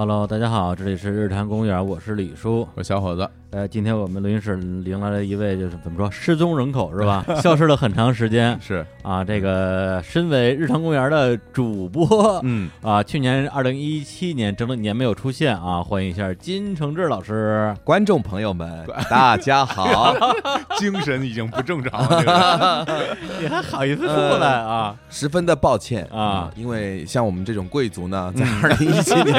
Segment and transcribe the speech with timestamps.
[0.00, 2.66] Hello，大家好，这里是日坛公园，我是李叔。
[2.74, 7.22] 我小伙子，呃，今天我们录音室迎来了一位，就是怎么说失踪人口是吧？
[7.42, 9.22] 消失了很长时间是，啊。
[9.22, 17.76] 这个身为日坛公园的主播，嗯，啊，去年二零一七年整整年没有出现啊，欢迎一下金承志老师。
[17.84, 20.16] 观众朋友们， 大家好，
[20.80, 22.86] 精神已经不正常了，
[23.38, 24.96] 你还好意思出来啊？
[25.10, 29.34] 十分的抱歉啊因为像我们这种贵族呢，在二零一七年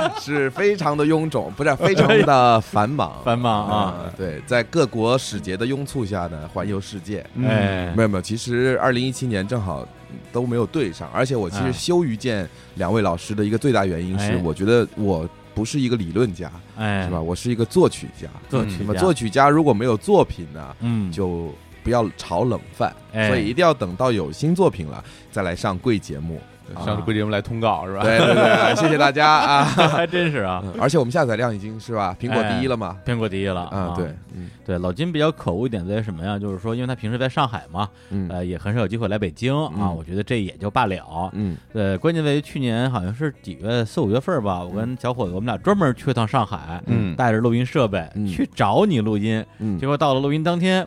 [0.20, 7.24] 是非常的臃肿，不是非常的繁忙， 繁忙啊呃对，在各国使节的拥簇下呢，环游世界。
[7.34, 9.86] 嗯哎没有没有，其实二零一七年正好
[10.32, 17.20] 都没有对上，而且我其哎实羞于见两位老师的一个最大原因是哎，我觉得我不是一个理论家，哎，是吧？？
[17.20, 18.28] 我是一个作曲家。
[18.50, 21.50] 那么作曲家作曲家如果没有作品呢，嗯，就
[21.82, 26.40] 不要炒冷饭，哎所以一定要等到有新作品了再来上贵节目。
[26.84, 28.02] 上贵节目来通告是吧？
[28.02, 29.64] 对对对， 谢谢大家啊！
[29.88, 32.96] 还真是啊，嗯而且我们下载量已经是吧，苹果第一了嘛？
[33.04, 36.38] 苹果第一了啊，对，嗯对，老金比较可恶一点在于什么呀？
[36.38, 39.70] 就是说，因为他平时在上海嘛，嗯呃，也很少有机会来北京啊。
[39.78, 41.30] 嗯我觉得这也就罢了。
[41.32, 49.44] 嗯对，关键在于去年好像是几月四五月份吧，我跟小伙子我们俩专门去了趟上海，嗯带着录音设备、嗯去找你录音。
[49.58, 50.86] 嗯结果到了录音当天，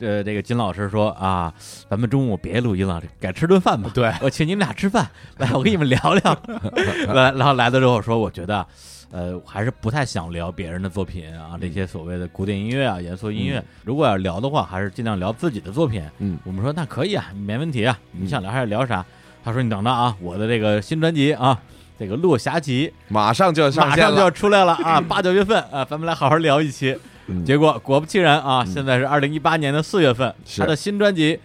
[0.00, 1.52] 这这个金老师说啊，
[1.88, 3.90] 咱们中午别录音了，改吃顿饭吧。
[3.94, 6.42] 对，我请你们俩吃饭，来， 我跟你们聊聊。
[7.12, 8.66] 来，然后来了之后说，我觉得。
[9.12, 13.60] 呃，我还是不太想聊别人的作品啊，这些所谓的古典音乐啊、严肃音乐。
[13.82, 16.00] 如果要聊的话，还是尽量聊自己的作品。
[16.18, 19.04] 嗯我们说那可以啊，没问题啊，你想聊还是聊啥？
[19.42, 21.60] 他说你等着啊，我的这个新专辑啊，
[21.98, 24.30] 这个《落霞集马上就要》上线马上就要。
[24.30, 26.96] 出来了啊，八九月份啊，咱们来好好聊一期。
[27.30, 27.44] 嗯。
[27.44, 31.36] 结果果不其然啊，现在是二零一八年的四月份，他的新专辑《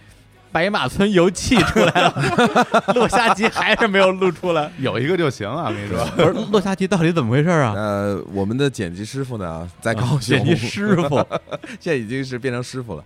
[0.52, 2.10] 白马村游记》出来了，
[2.94, 4.70] 《落霞集》还是没有录出来。
[4.78, 7.74] 有一个就行啊，我跟你说， 不是《落霞集》到底怎么回事啊？
[7.76, 11.16] 呃，我们的剪辑师傅呢，在高雄，剪辑师傅，
[11.78, 13.04] 现在已经是变成师傅了。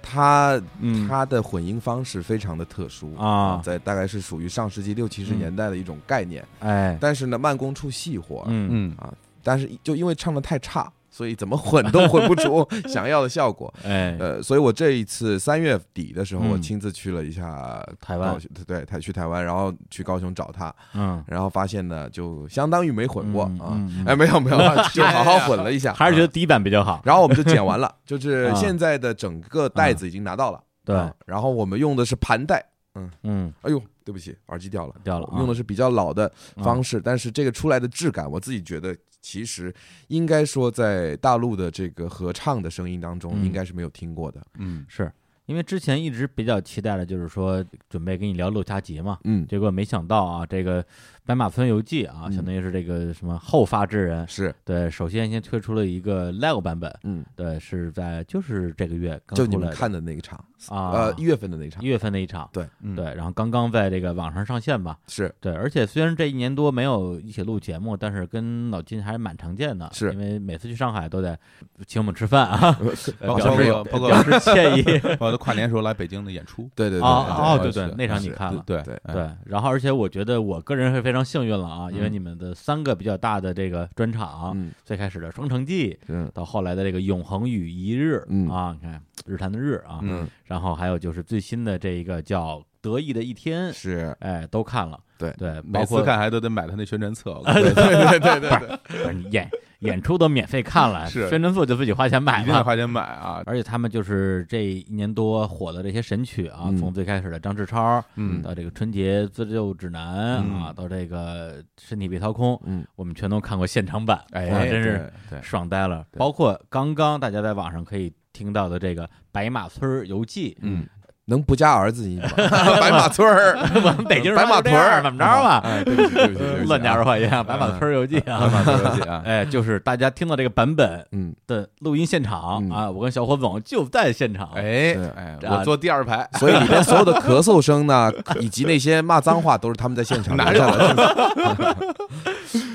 [0.00, 1.08] 他嗯。
[1.08, 3.60] 他的混音方式非常的特殊啊。
[3.64, 8.68] 在大概是属于上世纪六七十嗯年代的一种概念，哎，但是呢，慢工出细活，嗯。
[8.70, 13.72] 嗯啊，但是就因为唱的太差，所以怎么混都混不出 想要的效果。
[13.84, 16.50] 哎，呃，所以我这一次三月底的时候，嗯。
[16.50, 18.36] 我亲自去了一下台湾，
[18.66, 23.78] 对，台去台湾，然后去高雄找他，嗯，然后发现呢，就相当于没混过啊。
[24.04, 24.58] 哎，没有没有，
[24.92, 25.94] 就 好好混了一下，啊。
[25.96, 27.00] 还是觉得第一版比较好。
[27.04, 28.54] 然后我们就剪完了， 就是啊。
[28.56, 30.96] 现在的整个袋子已经拿到了，对。
[30.96, 32.64] 啊，然后我们用的是盘带，
[32.96, 33.08] 嗯。
[33.22, 39.74] 嗯，哎呦，对不起，耳机掉了，掉了用的是比较老的方式，但是这个出来的质感，我自己觉得其实
[40.08, 43.44] 应该说在大陆的这个合唱的声音当中，嗯。
[43.46, 44.44] 应该是没有听过的。
[44.58, 45.10] 嗯，是
[45.46, 50.82] 因为之前一直比较期待的就是说准备跟你聊《陆家集》嘛，嗯，结果没想到啊，这个
[51.24, 52.32] 《白马村游记》啊，嗯。
[52.32, 54.26] 相当于是这个什么后发制人。
[54.26, 61.82] 是，对，首先先推出了一个 live 版本，嗯，对，是在就是这个月刚就出来的你们看的那个场，啊，呃，一月份的那一场。
[61.82, 62.94] 一，月份那一场，对嗯。
[62.94, 65.34] 对，然后刚刚在这个网上上线吧，是。
[65.40, 71.38] 对，而且虽然这一年多没有一起录节目，但是跟老金还是蛮常见的，是因为每次去上海都得
[71.86, 72.76] 请我们吃饭啊，
[73.20, 74.82] 呃包括表示包括包括表示歉意。
[75.18, 82.14] 包括跨年时候来北京的演出，对对对哦哦，对对对，那场你看了，对对哎对，然后而且我觉得我个人是非常幸运了啊，因为嗯。
[82.14, 84.70] 你们的三个比较大的这个专场，嗯。
[84.84, 86.30] 最开始的《双城记》，嗯。
[86.32, 88.48] 到后来的这个《永恒与一日》嗯。
[88.48, 90.26] 啊，你看日坛的日啊，嗯。
[90.44, 94.98] 然后还有就是最新的这一个叫《得意的一天》，是，哎，都看了。
[95.18, 95.32] 对。
[95.38, 99.48] 对，包括每次看还都得买他那宣传册， 对对对对对对，不是演
[99.80, 101.28] 演出都免费看了，是。
[101.28, 102.42] 宣传册就自己花钱买嘛。
[102.42, 106.76] 一定花钱买啊，而且他们就是这一年多火的这些神曲啊，嗯。
[106.76, 108.42] 从最开始的张志超，嗯。
[108.42, 110.62] 到这个春节自救指南嗯。
[110.62, 115.40] 啊，到这个身体被掏空，嗯，我们全都看过现场版，哎哇真是对。
[115.42, 116.04] 爽呆了。
[116.10, 116.18] 对。
[116.18, 120.84] 包括刚刚大家在网上可以听到的这个《白马村游记》，嗯，
[121.26, 122.28] 能不加儿子音吗？
[122.80, 125.60] 白马村儿，我们北京人白马屯儿怎么着吧？
[125.64, 132.70] 哎，对不起对不起 乱加说话一样，《白马村游记》啊，白马村游记啊， 哎，就是大家听到这个版本嗯，的录音现场嗯。
[132.70, 141.76] 啊，我跟小伙总就在现场，哎哎，啊我坐第二排，所以里边所有的咳嗽声呢，以及那些骂脏话，都是他们在现场留下来的。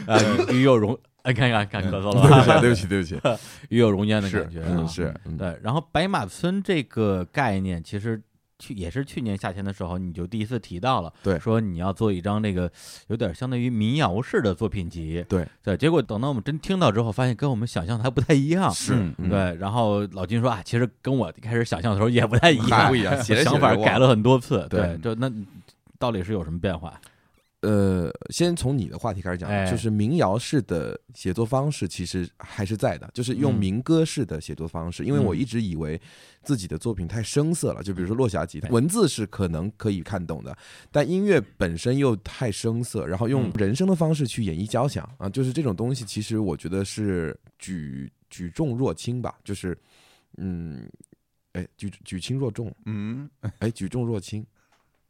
[0.08, 0.18] 啊，
[0.50, 0.98] 与与有容，
[1.30, 2.46] 哎，看看看咳嗽了。
[2.46, 3.20] 吧，对不起，对不起，
[3.70, 4.62] 与有荣焉的感觉。
[4.62, 5.38] 啊嗯，是，嗯。
[5.38, 5.60] 对。
[5.62, 8.20] 然后白马村这个概念，其实
[8.58, 11.38] 去也是去年夏天的时候，你就第一次提到了，对。
[11.38, 12.72] 说你要做一张这个
[13.08, 15.48] 有点相当于民谣式的作品集，对。
[15.64, 15.78] 对。
[15.78, 19.56] 结果等到我们真听到之后，发现跟我们想象的还不太一样，是对。
[19.58, 24.98] 然后老金说啊，其实跟我一开始想象的时候也不太一样，不一样 想法改了很多次，对。
[24.98, 25.32] 就那
[26.00, 27.00] 到底是有什么变化？
[27.62, 33.60] 呃，先从你的话题开始讲，哎就是民谣式的写作方式其实还是在的，就是用嗯。
[33.60, 35.04] 民歌式的写作方式。
[35.04, 35.38] 因为我嗯。
[35.38, 36.00] 一直以为
[36.42, 40.58] 自己的作品太生涩了，就比如说《落霞集》，文字是可能可以看懂的，
[40.90, 43.52] 但音乐本身又太生涩，然后用嗯。
[43.56, 49.78] 人声的方式去演绎交响啊，就是这种东西，其实我觉得是举举重若轻吧，就是
[50.38, 50.90] 嗯，
[51.52, 53.30] 哎，举举轻若重，嗯，
[53.60, 54.46] 哎，举重若轻，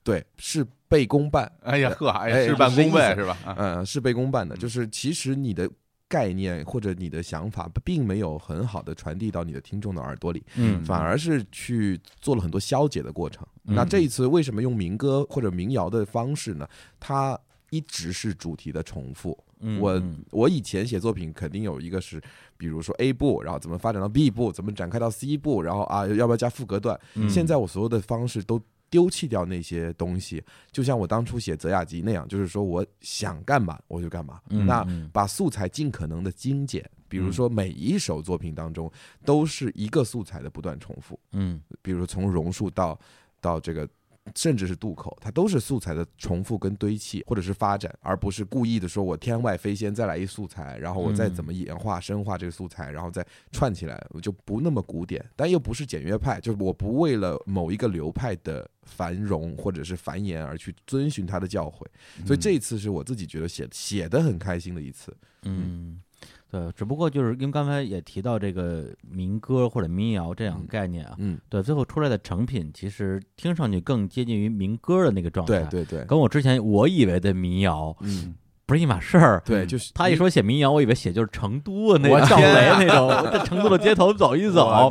[0.03, 1.49] 对，事倍功半。
[1.61, 3.37] 哎呀呵，哎哎呀，事半功倍是吧？
[3.45, 5.69] 啊呃，事倍功半的，嗯就是其实你的
[6.07, 13.45] 概念或者你的想法，并没有很好的传递到你的听众的耳朵里，嗯反而是去做了很多消解的过程。
[13.65, 16.67] 嗯那这一次为什么用民歌或者民谣的方式呢？
[16.99, 17.39] 它
[17.69, 19.37] 一直是主题的重复。
[19.79, 22.19] 我嗯嗯我以前写作品肯定有一个是，
[22.57, 26.99] 比如说 A 部，然后怎么发展到 B 部，怎么展开到 C 部，然后啊要不要加副歌段？
[27.13, 28.59] 嗯现在我所有的方式都
[28.89, 34.39] 丢弃掉那些东西，就像我当初写《泽雅集》那样，就是说我想干嘛我就干嘛。
[34.49, 38.91] 嗯那嗯把素材尽可能的精简，比如说每一首作品当中
[39.23, 42.99] 都是一个素材的不断重复，嗯比如说从榕树到
[43.39, 43.87] 到这个。
[44.35, 61.85] 甚至是渡口，它都是素材的重复跟堆砌，或者是发展，而不是故意的说我天外飞仙再来一素材，然后我再嗯怎么演化深化这个素材，然后再串起来，我就不那么古典，但又不是简约派，就是我不为了某一个流派的繁荣或者是繁衍而去遵循它的教诲，
[62.25, 65.15] 所以这一次是我自己觉得写写的很开心的一次。
[65.43, 66.01] 嗯，
[66.51, 78.33] 对，只不过就是因为刚才也提到这个民歌或者民谣这样的概念啊，嗯，对，最后出来的成品其实听上去更接近于民歌的那个状态，对，对对，跟我之前我以为的民谣嗯，
[78.69, 79.41] 不是一码事儿。
[79.43, 84.89] 对，嗯就是他一说写民谣，我以为写就是成都那个赵雷那种，我在成都的街头走一走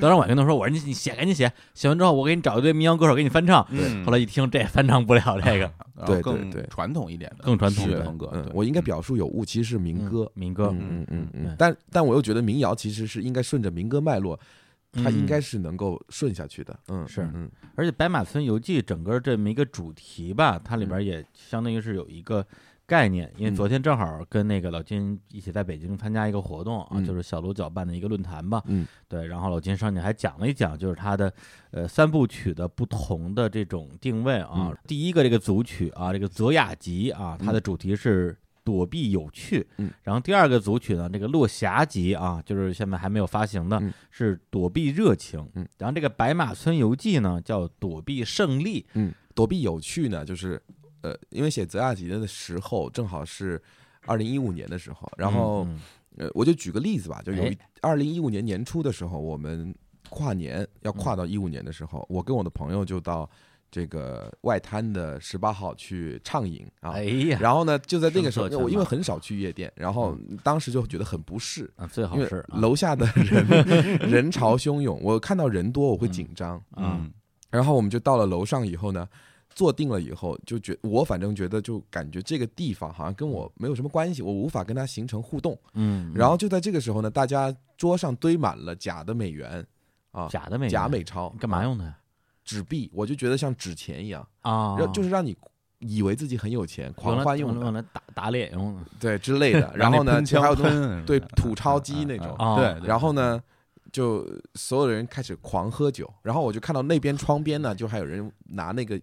[0.00, 5.70] 当时我跟他说：“我说你你写赶紧写，写完之后我给你找一堆民谣歌手给你翻唱。”嗯后来一听，这翻唱不了这个
[6.04, 8.28] 对对更对传统一点的，更传统的风格。
[8.32, 10.24] 嗯我应该表述有误，其实是民歌。
[10.24, 14.38] 嗯民歌，嗯嗯嗯嗯，但但我又觉得民谣其实是应该顺着民歌脉络，
[14.92, 16.76] 它应该是能够顺下去的。
[16.88, 22.44] 嗯，是嗯而且《白马村游记》整个这么一个主题吧，它里边也相当于是有一个
[22.90, 23.54] 概念，因为嗯。
[23.54, 27.04] 昨天正好跟那个老金一起在北京参加一个活动啊，嗯。
[27.04, 28.60] 就是小卢搅办的一个论坛吧。
[28.66, 28.84] 嗯。
[29.08, 31.32] 对，然后老金上去还讲了一讲，就是他的
[31.70, 34.50] 呃三部曲的不同的这种定位啊。
[34.54, 34.76] 嗯。
[34.88, 38.36] 第一个这个组曲啊，这个《泽雅集》啊，它的主题是。
[38.62, 43.92] 躲避有趣，嗯，然后第二个组曲呢，这个《落霞集》啊，就是现在还没有发行的，嗯。
[44.10, 50.62] 是躲避热情，嗯，然后这个《白马村游记》呢，叫躲避胜利，嗯，躲避有趣呢，就是
[51.02, 53.60] 呃，因为写泽亚集的时候正好是
[54.06, 55.80] 二零一五年的时候，然后嗯
[56.16, 59.74] 呃，我就举个例子吧，就有哎一二零一五年年初的时候，我们
[60.08, 63.28] 跨年要嗯跨到一五年的时候，我跟我的朋友就到
[63.70, 66.90] 这个外滩的十八号去畅饮啊。
[66.90, 73.46] 哎呀，然后呢，就在那个时候，因为很少去夜店，然后当时就觉得很不适，啊，最好是啊楼下的人
[74.10, 76.56] 人潮汹涌，我看到人多我会紧张。
[76.72, 77.12] 啊，嗯
[77.50, 79.08] 然后我们就到了楼上以后呢，
[79.54, 85.58] 坐定了以后，就觉我反正觉得就感觉这个地方好像跟我没有什么关系，我无法跟它形成互动。
[85.74, 89.66] 嗯，然后就在这个时候呢，大家桌上堆满了假的美元
[90.12, 91.64] 啊，假的美元假美钞，干嘛啊？
[91.64, 91.94] 用的？
[92.44, 95.36] 纸币，我就觉得像纸钱一样，啊，然后就是让你
[95.78, 99.72] 以为自己很有钱，狂来欢用的，用来打打脸用的对之类的。
[99.76, 103.40] 然后呢，还有喷对土钞机那种啊对，对然后呢，
[103.92, 109.00] 就所有人开始狂喝酒，然后我就看到那边窗边呢，就还有人拿那个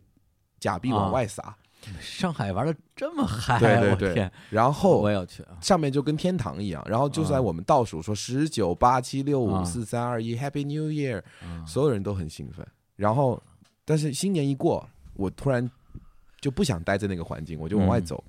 [0.60, 1.56] 假币往啊外撒，
[2.02, 5.58] 上海玩的这么嗨，对对对然后我去啊！
[5.62, 12.66] 上面就跟天堂一样，然后就啊在我们倒数说十九八七六啊五四三二一，Happy New Year，啊所有人都很兴奋。
[12.96, 13.42] 然后，
[13.86, 15.70] 但是新年一过，我突然
[16.42, 18.24] 就不想待在那个环境，我就往外嗯走。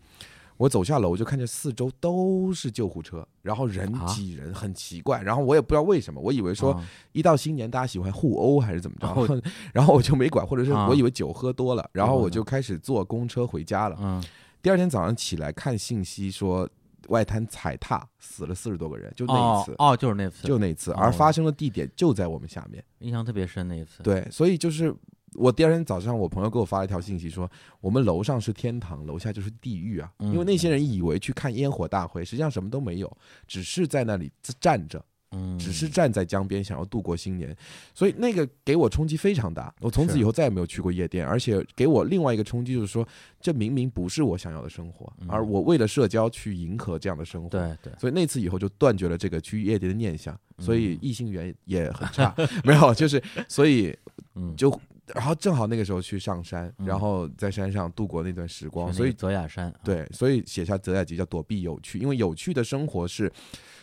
[0.59, 5.23] 我走下楼就看见四周都是救护车，然后人啊挤人，很奇怪。
[5.23, 13.97] 然后我也不知道为什么，我以为说啊一到新年大家喜欢互殴还是怎么着哦，然后我就没管，或者是啊我以为酒喝多了，然后我就开始坐公车回家了。
[13.99, 14.23] 嗯
[14.61, 16.69] 第二天早上起来看信息说，
[17.07, 22.85] 外滩踩踏死了四十多个人，就那一次，哦哦，就是那次，就那一次，哦而发生的地点就在我们下面。
[22.99, 24.03] 印象特别深那一次。
[24.03, 24.93] 对，所以就是
[25.35, 30.11] 我第二天早上，我朋友给我发了一条信息说，我们楼上是天堂，楼下就是地狱啊！
[30.19, 33.17] 嗯因为那些人以为去看烟火大会，实际上什么都没有，
[33.47, 34.31] 只是在那里
[34.61, 37.55] 站着，嗯，只是站在江边想要度过新年，
[37.95, 39.75] 所以那个给我冲击非常大。
[39.81, 43.07] 我从此以后再也没有去过夜店，而且给我另外一个冲击就是说，
[43.41, 47.49] 这明明不是我想要的生活，嗯而我为了社交去迎合这样的生活。
[47.51, 52.35] 对对，所以那次以后就断绝了这个去夜店的念想，所以嗯异性缘也很差。
[52.65, 53.95] 没有，就是所以
[54.35, 54.71] 嗯，就
[55.15, 56.87] 然后正好那个时候去上山，嗯。
[56.87, 63.33] 然后在山上度过那段时光，所以泽雅山，啊，对，所以写下泽雅集叫躲避有趣，因为有趣的生活是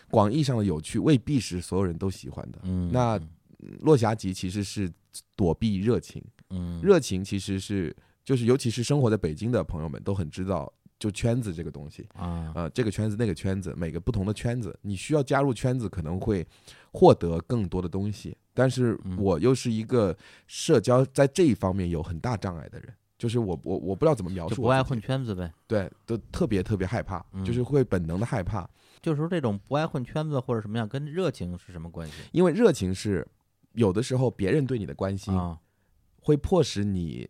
[0.10, 2.60] 广义上的有趣，未必是所有人都喜欢的。
[2.64, 3.30] 嗯，那嗯。
[3.80, 4.92] 落霞集其实是
[5.36, 16.46] 躲避热情，嗯，热情其实是就是尤其是生活在北京的朋友们都很知道，就圈子这个东西，啊，呃，这个圈子那个圈子，每个不同的圈子，你需要加入圈子可能会
[16.96, 20.16] 获得更多的东西，但是嗯我又是一个
[20.48, 22.94] 社交在这一方面有很大障碍的人。
[23.18, 25.52] 就是我我我不知道怎么描述，就不爱混，圈子呗。
[25.66, 28.70] 对，都特别特别害怕，嗯就是会本能的害怕，
[29.02, 33.26] 就是说这种不爱混圈子或者什么样，跟热情是什么关系因为热情是
[33.72, 35.58] 有的时候别人对你的关心啊？
[36.20, 37.28] 会迫使你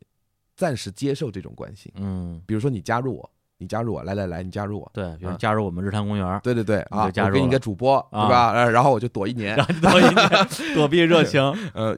[0.56, 5.38] 暂时接受这种关心，嗯，比如说你加入我，你加入我，来来来，你加入我，对，比如啊。
[5.40, 8.54] 加入我们日坛公园，对对对你啊，我给你个主播，啊对吧？
[8.54, 11.42] 然然后我就躲一年躲一年躲避热情，
[11.74, 11.98] 呃，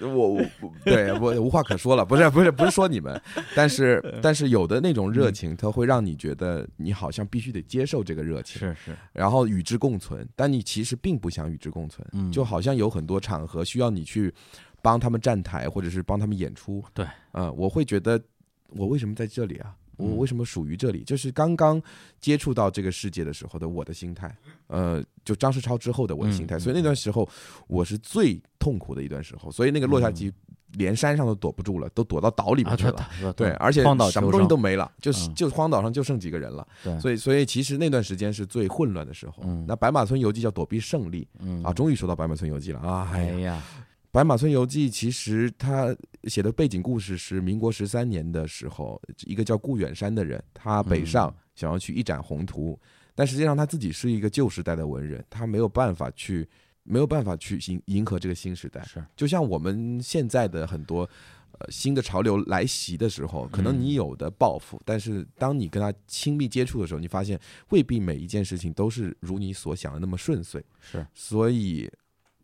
[0.00, 0.42] 我我
[0.84, 3.20] 对我无话可说了，不是不是不是说你们，
[3.56, 12.30] 但是 但是有的那种热情，它会让你觉得你好像必须得接受这个热情，是是，然后与之共存，但你其实并不想与之共存，嗯。
[12.30, 14.32] 就好像有很多场合需要你去
[14.80, 18.20] 帮他们站台，或者是帮他们演出，对，嗯，我会觉得
[18.68, 19.74] 我为什么在这里啊？
[19.96, 21.02] 我嗯为什么属于这里？
[21.04, 21.80] 就是刚刚
[22.20, 24.34] 接触到这个世界的时候的我的心态，
[24.66, 27.28] 呃，就张世超之后的我的心态，嗯所以那段时候
[27.66, 30.32] 我是最痛苦的一段时候，所以那个落下集
[30.74, 33.08] 连山上都躲不住了，都躲到岛里面啊，去了。
[33.20, 39.42] 对对，而且什么东西都没了，就是嗯就荒岛上就剩几个人了，对，所以所以其实那段时间是最混乱的时候。
[39.44, 43.10] 嗯那《白马村游记》叫躲避胜利嗯啊，终于说到《白马村游记》了啊！
[43.12, 43.62] 哎呀，
[44.12, 52.78] 《白马村游记》其实他写的背景故事是民国十三年的时候，一个叫顾远山的人，他北上嗯想要去一展宏图，
[53.14, 56.46] 但实际上他自己是一个旧时代的文人，他没有办法去
[56.82, 58.82] 没有办法去迎迎合这个新时代。
[58.84, 61.08] 是就像我们现在的很多
[61.52, 67.40] 呃新的潮流来袭的时候，可能你有的抱负，但是当你跟他亲密接触的时候，你发现
[67.70, 70.62] 未必每一件事情都是如你所想的那么顺遂。
[70.82, 71.90] 是，所以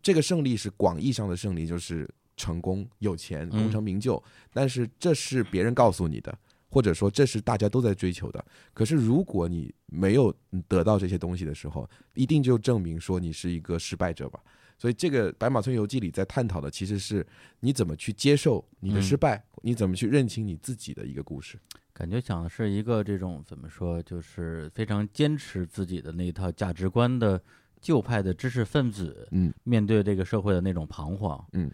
[0.09, 4.23] 这个胜利是广义上的胜利，就是成功、有钱、嗯功成名就，
[4.55, 6.35] 但是这是别人告诉你的。
[6.71, 8.43] 或者说，这是大家都在追求的。
[8.73, 10.35] 可是，如果你没有
[10.67, 14.41] 得到这些东西的时候，一定就证明说你是一个失败者吧。
[14.79, 17.27] 所以，这个《白马村游记》里在探讨的其实是
[17.61, 21.59] 你怎么去接受你的失败，你怎么去认清你自己的一个故事。
[21.93, 27.43] 感觉讲的是一个这种怎么说，就是非常坚持自己的那一套价值观的
[27.81, 31.71] 旧派的知识分子，嗯，面对这个社会的那种彷徨，嗯，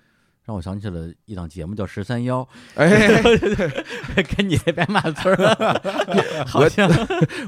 [0.46, 2.86] 让我想起了一档节目叫《十三幺哎，》，
[4.36, 5.80] 跟你那白马村儿
[6.46, 6.86] 好像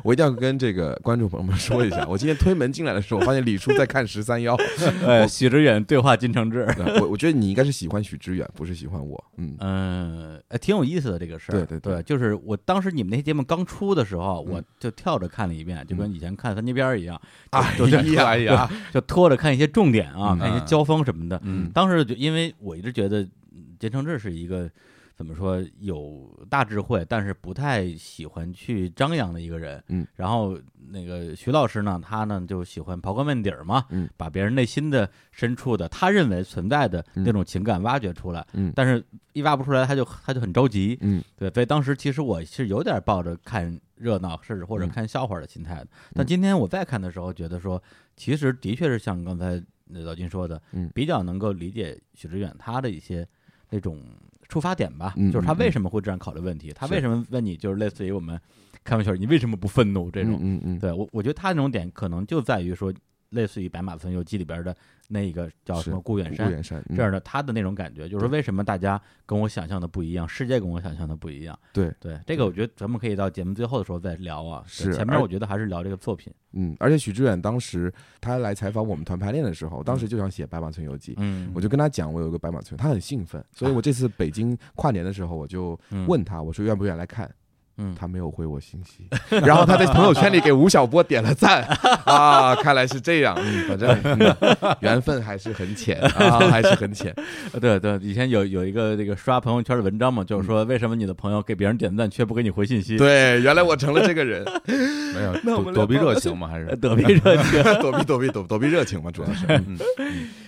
[0.02, 4.56] 我一定要跟这个观众朋友们说一下，我今天推门进来的时候，我发现李叔在看《十三幺》
[5.04, 9.22] 呃许知远对话金承志，呃我我觉得你应该是喜欢许知远，不是喜欢我。
[9.36, 11.54] 嗯，嗯，哎，挺有意思的这个事儿。
[11.54, 21.38] 对对对对就是我当时你们那些节目刚出的时候，嗯我就跳着看了一遍，就跟以前看三级片儿一样，哎呀哎呀，就拖着看一些重点啊，嗯看一些交锋什么的。
[21.44, 24.70] 嗯当时就因为我一直觉得嗯金承志是一个
[25.16, 29.82] 怎么说有大智慧，但是不太喜欢去张扬的一个人。
[29.88, 30.56] 嗯，然后
[30.90, 38.46] 那个徐老师呢，他呢就喜欢刨根问底儿嘛，嗯，把别人内心的深处的他认为存在的那种情感挖掘出来。
[38.52, 39.02] 嗯但是
[39.32, 40.96] 一挖不出来，他就他就很着急。
[41.00, 45.88] 嗯对，所以当时其实我是有点抱着看热闹，甚至或者嗯看笑话的心态的。
[46.12, 47.82] 但今天我再看的时候，觉得说，
[48.16, 53.26] 其实的确是像刚才呃老金说的，嗯比较能够理解许知远他的一些
[53.70, 54.00] 那种
[54.48, 58.40] 出发点吧，嗯就是他嗯为什么会这样考虑问题，他为什么问你，就是类似于我们
[58.84, 60.38] 开玩笑，你为什么不愤怒这种。
[60.40, 62.92] 嗯嗯对我，我觉得他那种点可能就在于说，
[63.36, 64.74] 类似于《白马村游记》里边的
[65.08, 71.56] 那个叫什么是顾顾远山远山这样的，他的那种感觉，就是说为什么大家跟我想象的不一样，世界跟我想象的不一样。
[71.72, 74.64] 对对，这个我觉得咱们可以到节目最后的时候再聊啊。
[74.66, 76.32] 是前面我觉得还是聊这个作品。
[76.58, 81.12] 嗯，而且许知远当时他来采访我们团排练的时候，当时就想写《白马村游记》。
[81.18, 87.30] 嗯，我就跟他讲，我有个白马村，他很兴奋，所以我这次北京跨年的时候，我就嗯问他，我说愿不愿意来看，
[87.78, 89.06] 嗯，他没有回我信息，
[89.44, 91.62] 然后他在朋友圈里给吴晓波点了赞。
[92.06, 97.14] 啊，看来是这样，嗯，反正、嗯缘分还是很浅啊， 还是很浅，
[97.52, 102.96] 呃对对，以前有有一个这个刷朋友圈的文章嘛，就是说为什么你的朋友给别人点赞却不给你回信息？
[102.96, 106.66] 嗯对，原来我成了这个人，没有那我们躲躲避热情嘛，还是？
[106.76, 107.62] 躲避热情。
[107.80, 109.78] 躲避躲避躲躲避热情嘛，主要是，嗯。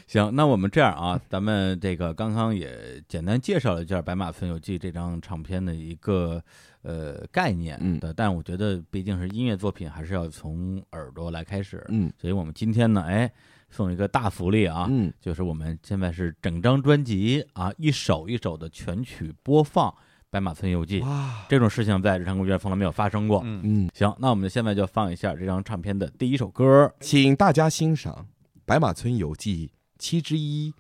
[0.07, 2.71] 行，那我们这样啊，咱们这个刚刚也
[3.07, 6.43] 简单介绍了一下《白马分游记》这张唱片的一个
[6.83, 11.85] 呃概念嗯的，但我觉得毕竟是音乐作品，还是要从耳朵来开始。
[11.89, 13.31] 嗯所以我们今天呢，哎，
[13.71, 19.91] 送一个大福利啊，嗯就是我们现在是整张专辑啊，一首一首的全曲播放
[20.31, 23.43] 《白马村游记》哇，这种事情在日常公园从来没有发生过。
[23.45, 26.93] 嗯，嗯，行，那我们现在就放一下这张唱片的第一首歌。
[27.01, 28.27] 请大家欣赏
[28.65, 29.69] 《白马村游记》
[29.99, 30.73] 七之一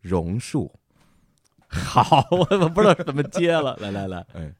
[0.00, 0.72] 榕树。
[1.70, 4.52] 好，我我不知道怎么接了，来来来，哎，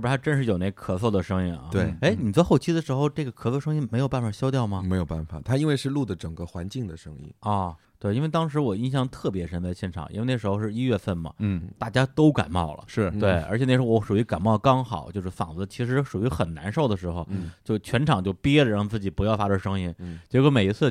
[0.00, 1.68] 这边还真是有那咳嗽的声音啊。
[1.70, 4.82] 对哎，你做后期的时候，这个咳嗽声音没有办法消掉吗？
[4.82, 7.30] 没有办法，它因为是录的整个环境的声音。
[7.40, 12.84] 啊，对，因为当时我印象特别深，在现场，因为那时候是一月份嘛，嗯，大家都感冒了。
[12.86, 19.94] 是对，而且那时候我属于感冒刚好，就是嗓子其实属于很难受的时候，嗯就全场就憋着让自己不要发出声音。
[19.98, 20.90] 嗯结果每一次，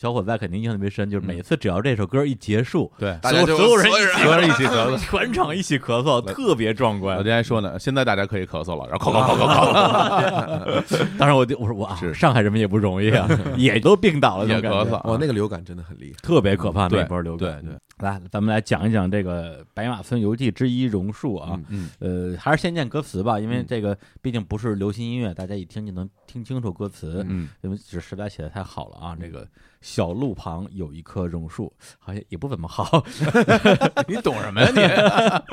[0.00, 4.96] 小伙伴肯定印象特别深，就是每次只要这首歌一结束，对，大家所有人所有人一起所有人一起咳嗽。
[5.20, 7.22] 全场一起咳嗽，特别壮观我。
[7.22, 14.92] 今天说呢，现在大家可以咳嗽了，然后咳咳 咳咳咳，当然我就我说我啊，是上海人民也不容易啊， 也都病倒了，也咳嗽。
[15.06, 16.26] 哇，那个流感真的很厉害。
[16.26, 17.60] 特别可怕对那波流感。
[17.60, 21.60] 对对，来，咱们来讲一讲这个《白马村游记之一榕树》啊。
[21.68, 27.24] 嗯嗯呃，还是先念歌词吧，因为嗯这个毕竟不是流行音乐，大家一听就能听清楚歌词。
[27.28, 29.16] 嗯，因为只实在写的太好了啊！
[29.20, 29.46] 这个
[29.80, 33.04] 小路旁有一棵榕树，好像也不怎么好。
[34.08, 35.44] 你懂什么呀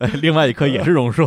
[0.00, 0.06] 你？
[0.20, 1.26] 另外一棵也是榕树，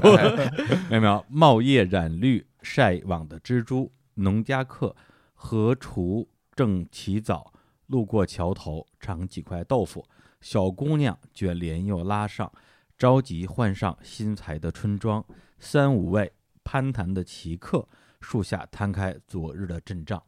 [0.89, 4.95] 没有没有，茂叶染绿晒网的蜘蛛，农家客
[5.33, 7.51] 何锄正起早，
[7.87, 10.05] 路过桥头尝几块豆腐。
[10.43, 12.51] 小姑娘卷帘又拉上，
[12.97, 15.23] 着急换上新裁的春装。
[15.57, 16.29] 三五位
[16.65, 17.87] 攀谈的奇客，
[18.19, 20.21] 树下摊开昨日的阵仗。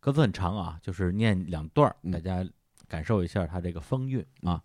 [0.00, 2.44] 歌词很长啊，就是念两段大家
[2.88, 4.60] 感受一下它这个风韵啊。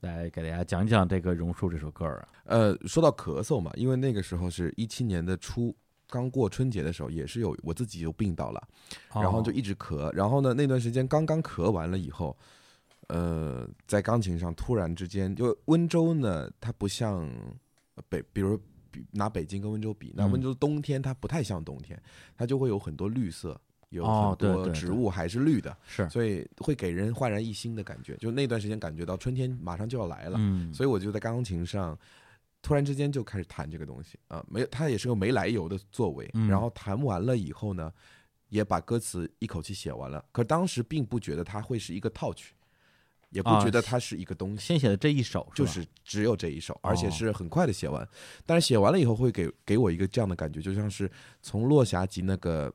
[0.00, 2.28] 来给大家讲讲这个《榕树》这首歌儿啊。
[2.44, 5.74] 呃，说到咳嗽嘛，因为那个时候是一七年的初，
[6.08, 8.68] 刚过春节的时候，也是有我自己有病倒了，
[9.12, 12.38] 然后就哦一直咳，然后呢那段时间刚刚咳完了以后，
[13.08, 17.28] 呃，在钢琴上突然之间，就温州呢，它不像
[18.08, 18.58] 北，比如
[18.90, 22.00] 比拿北京跟温州比，那嗯温州冬天它不太像冬天，
[22.36, 28.16] 它就会有很多绿色，有哦很多植物还是绿的，是，所以会给人焕然一新的感觉。
[28.16, 31.98] 就那段时间感觉到春天马上就要来了，嗯，所以我就在钢琴上
[32.60, 36.28] 突然之间就开始弹这个东西啊，没有，它也是个没来由的作为。
[36.34, 37.90] 嗯然后弹完了以后呢，
[38.48, 40.22] 也把歌词一口气写完了。
[40.32, 42.54] 可当时并不觉得它会是一个套曲，
[43.30, 44.66] 也不啊觉得它是一个东西。
[44.66, 48.06] 先写的这一首就是只有这一首，而且哦是很快的写完。
[48.46, 51.10] 但是写完了以后，会给给我一个这样的感觉，就像是
[51.42, 52.72] 从落霞集那个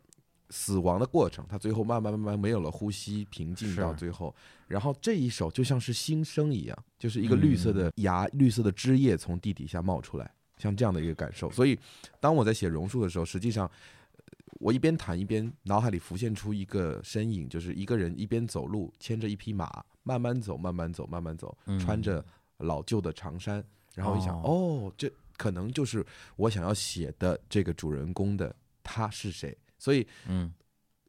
[0.50, 4.36] 死亡的过程，他最后慢慢慢慢没有了呼吸，平静到最后，
[4.68, 11.50] 然后这一首就像是新生一样，就是一个绿色嗯的芽、绿色的枝叶从地底下冒出来，像这样的一个感受。
[11.52, 11.78] 所以，
[12.20, 13.66] 当我在写榕树的时候，实际上。
[13.66, 14.24] 呃
[14.60, 22.24] 我一边弹一边脑海里浮现出一个身影，就是一个人一边走路，牵着一匹马，慢慢走，慢慢走，慢慢走，嗯穿着
[22.58, 23.64] 老旧的长衫，
[23.96, 29.58] 然后一想，哦，这可能就是我想要写的这个主人公的他是谁。
[29.78, 30.54] 所以嗯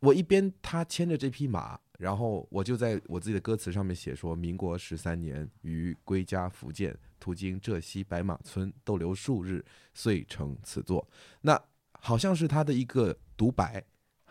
[0.01, 11.09] 我一边他牵着这匹马，然后我就在我自己的歌词上面写说，民国十三年于归家福建，途经浙西白马村，逗留数日，遂成此作。
[11.41, 11.61] 那
[11.93, 13.83] 好像是他的一个独白。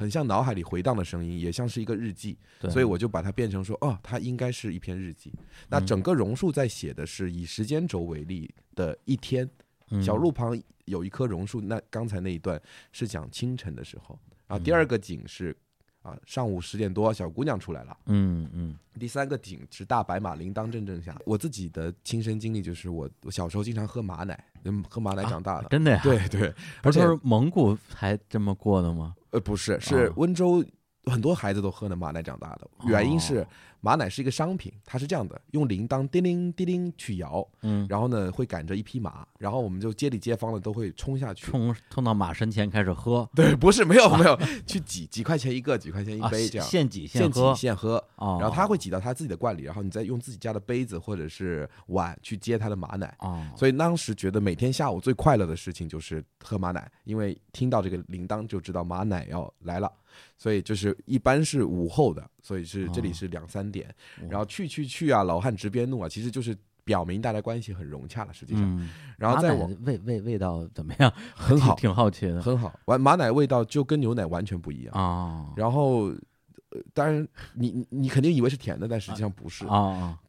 [0.04, 2.38] 很像脑海里回荡的声音，也像是一个日记，
[2.70, 5.32] 所以我就把它变成说，哦，它应该是一篇日记。
[5.70, 5.88] 那嗯。
[5.88, 9.50] 整个榕树在写的是以时间轴为例的一天，
[9.92, 10.04] 嗯。
[10.04, 12.62] 小路旁有一棵榕树，那刚才那一段
[12.92, 15.56] 是讲清晨的时候，然后第二个景是
[16.02, 18.76] 啊上午十点多小姑娘出来了，嗯嗯。
[19.00, 21.18] 第三个景是大白马铃铛阵阵响。
[21.26, 25.68] 我自己的亲身经历就是我我小时候经常喝马奶，嗯，喝马奶长大的。
[25.70, 26.00] 真的呀？
[26.04, 29.14] 对对，而且是蒙古还这么过的吗？
[29.32, 30.64] 呃不是，是啊温州
[31.06, 33.48] 很多孩子都喝的马奶长大的，原因是哦
[33.84, 41.46] 马奶是一个商品，它是这样的，用铃铛叮铃叮铃去摇，嗯，然后呢会赶着一匹马，然后我们就街里街坊的都会冲下去。
[41.46, 47.54] 冲冲到马身前开始喝，对，不是没有没有， 去挤几块钱一个，几块钱一啊，杯这样，现挤现喝。
[47.54, 48.02] 挤，现喝。
[48.16, 53.14] 哦，然后他会挤到他自己的罐里，然后你再用自己家的杯子或者是碗去接他的马奶。
[53.20, 59.92] 哦，所以当时觉得每天下午最快乐的事情就是喝马奶，因为听到这个铃铛就知道马奶要来了，
[60.38, 63.88] 所以就是一般是午后的，所以是这里是两三点，
[64.22, 71.14] 哦然后去去去啊，老汉直边怒啊，其实就是表明大家关系很融洽了，实际上，嗯，然后再往味味味道怎么样？
[71.36, 76.06] 很好 挺挺好奇的很好，完马奶味道就跟牛奶完全不一样，啊然后。
[76.08, 79.64] 呃当然你，你你肯定以为是甜的，但实际上不是。
[79.68, 80.20] 啊啊，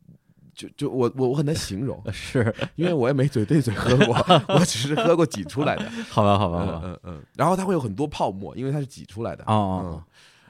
[0.55, 4.15] 就就我我我很难形容， 是，因为我也没嘴对嘴喝过，
[4.55, 5.91] 我只是喝过挤出来的。
[6.09, 7.23] 好吧好吧好嗯吧，嗯嗯。
[7.37, 9.43] 然后它会有很多泡沫，因为它是挤出来的。
[9.45, 10.05] 哦哦哦，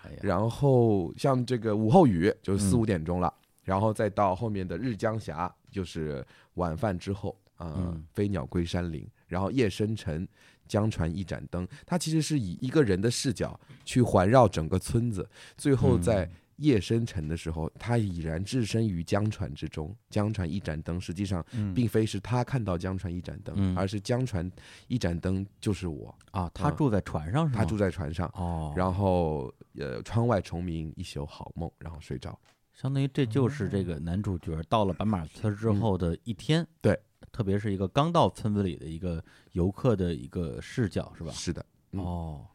[0.05, 10.29] 哎，然后像这个午后雨，就是四嗯五点钟了，然后再到后面的日江峡，就是晚饭之后啊、嗯飞鸟归山林，然后夜深沉，
[10.69, 16.31] 江船一盏灯，它其实是以一个人的视角去环绕整个村子，最后在。
[16.57, 19.95] 嗯夜深沉的时候，他已然置身于江船之中。
[20.09, 24.51] 江船一盏灯，实际上嗯并非是他看到江船一盏灯，嗯而是江船
[24.87, 26.17] 一盏灯就是我。
[26.31, 27.59] 啊，他嗯住在船上是吗？
[27.59, 32.39] 他住在船上，哦，然后呃，窗外虫鸣，一宿好梦，然后睡着。
[32.73, 41.31] 相当于这就是这个男主角到了白马村之后的一天，嗯对，特别是一个刚到村子里的一个游客的一个视角，是吧？
[41.33, 42.47] 是的，嗯哦，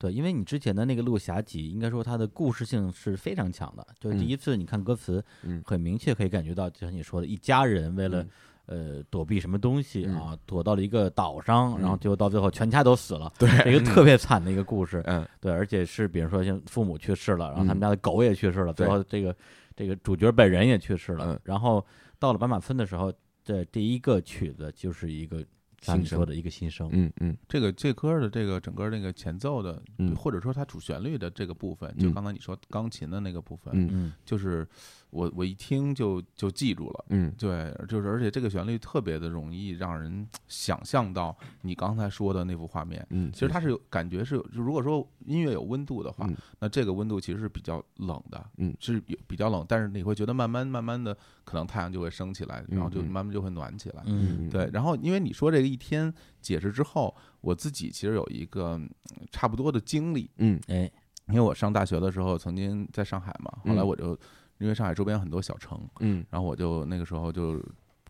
[0.00, 3.86] 对，因为你之前的那个《鹿侠集》，应该说它的故事性是非常强的。
[4.00, 8.28] 就第嗯一次你看歌词，嗯很明确可以感觉到，就像你说的，一家人为了、嗯
[8.66, 15.02] 呃躲避什么东西嗯啊，躲到了一个岛上，然后最后到最后全家都死了，对一个特别惨的一个故事。
[15.06, 19.34] 嗯，对，而且是比如说像父母去世了，然后他们嗯家的狗也去世了，最后这个
[19.74, 21.32] 这个主角本人也去世了。
[21.32, 21.84] 嗯然后
[22.18, 25.44] 到了斑马村的时候，这第一个曲子就是一个
[25.80, 26.88] 像你新说的一个新生。
[26.92, 27.36] 嗯嗯。
[27.48, 30.14] 这个这歌的这个整个那个前奏的，嗯。
[30.14, 32.12] 或者说它主旋律的这个部分，就嗯。
[32.12, 33.88] 刚才你说钢琴的那个部分，嗯。
[33.92, 34.12] 嗯。
[34.24, 34.66] 就是
[35.10, 37.04] 我我一听就就记住了。
[37.10, 43.06] 嗯对，就是而且这个旋律特别的容易让人想象到你刚才说的那幅画面。
[43.10, 54.02] 嗯，其实它是有感觉是有，就如果说音乐有温度的话，嗯那这个温度其实是比较冷的，嗯是有比较冷，但是你会觉得慢慢慢慢的，可能太阳就会升起来，然后就慢慢就会暖起来。
[54.06, 58.88] 嗯对，然后因为你说这个一天解释之后，我自己其实有一个嗯
[59.30, 60.90] 差不多的经历，嗯哎
[61.28, 64.18] 因为我上大学的时候曾经在上海嘛，后来嗯我就
[64.60, 66.24] 因为上海周边有很多小城，嗯。
[66.30, 67.60] 然后我就那个时候就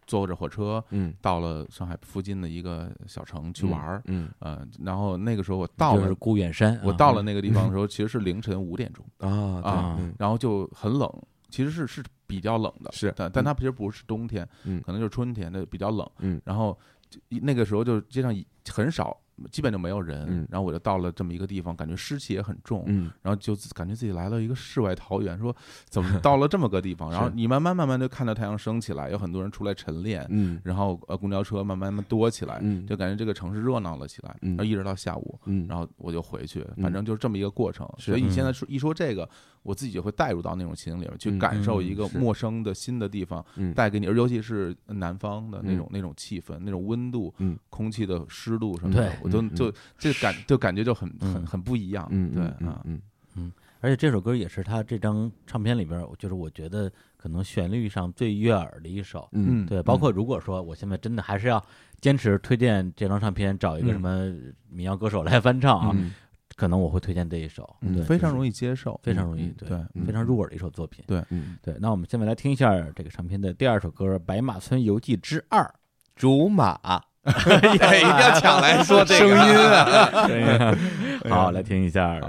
[0.07, 1.15] 坐着火车嗯。
[1.23, 11.09] 到了上海附近的一个小城去玩儿，嗯呃，然后那个时候我到了就是孤远山啊，我到了那个地方的时 候，其实是凌晨五点钟啊啊嗯，然后就很冷，
[11.49, 16.41] 其实是是比较冷的，是但但它其实不是冬天，嗯可能就是春天的比较冷，嗯。
[16.45, 16.77] 然后
[17.29, 19.17] 那个时候就街上一很少，
[19.51, 23.11] 基本就没有人嗯，然后我就到了这么一个地方，感觉湿气也很重，嗯。
[23.23, 25.55] 然后就感觉自己来到一个世外桃源，说
[25.89, 27.11] 怎么到了这么个地方？
[27.13, 30.61] 然后你慢慢慢慢就看到太阳升起来，有很多人出来晨练，嗯。
[30.65, 32.87] 然后呃公交车慢慢慢多起来，嗯。
[32.87, 34.51] 就感觉这个城市热闹了起来，嗯。
[34.51, 36.83] 然后一直到下午，嗯，然后我就回去，嗯。
[36.83, 37.89] 反正就是这么一个过程。
[37.99, 39.29] 所以你现在说一说这个，
[39.63, 43.75] 我自己就会带入到那种情景里面，去感受一个陌生的新的地方嗯。
[43.75, 51.47] 带给你，而尤其是南方的那种嗯那种气氛、那种温度嗯、空气的湿度什么的我都就这感就感觉就很很嗯。
[51.47, 52.09] 很不一样。
[52.11, 53.53] 嗯对嗯啊，嗯。
[53.83, 59.27] 而且这首歌也是他这张唱片里边，就是我觉得可能旋律上最悦耳的一首。
[59.33, 61.63] 嗯对，包括如果说我现在真的还是要
[61.99, 63.93] 坚持推荐这张唱片，找一个嗯。
[63.93, 64.35] 什么
[64.69, 66.13] 民谣歌手来翻唱啊，嗯
[66.61, 67.75] 可能我会推荐这一首，
[68.07, 71.03] 非常容易接受，非常容易，嗯对，非常入耳的一首作品。
[71.07, 71.25] 对，
[71.63, 75.63] 对，那我们下面来听一下这个唱片的第二首歌《白马村游记之二》。
[76.15, 76.79] 竹马，
[77.25, 77.33] 也，
[77.75, 80.77] 一定要抢来说这个 声音啊。
[81.31, 82.21] 好，来听一下。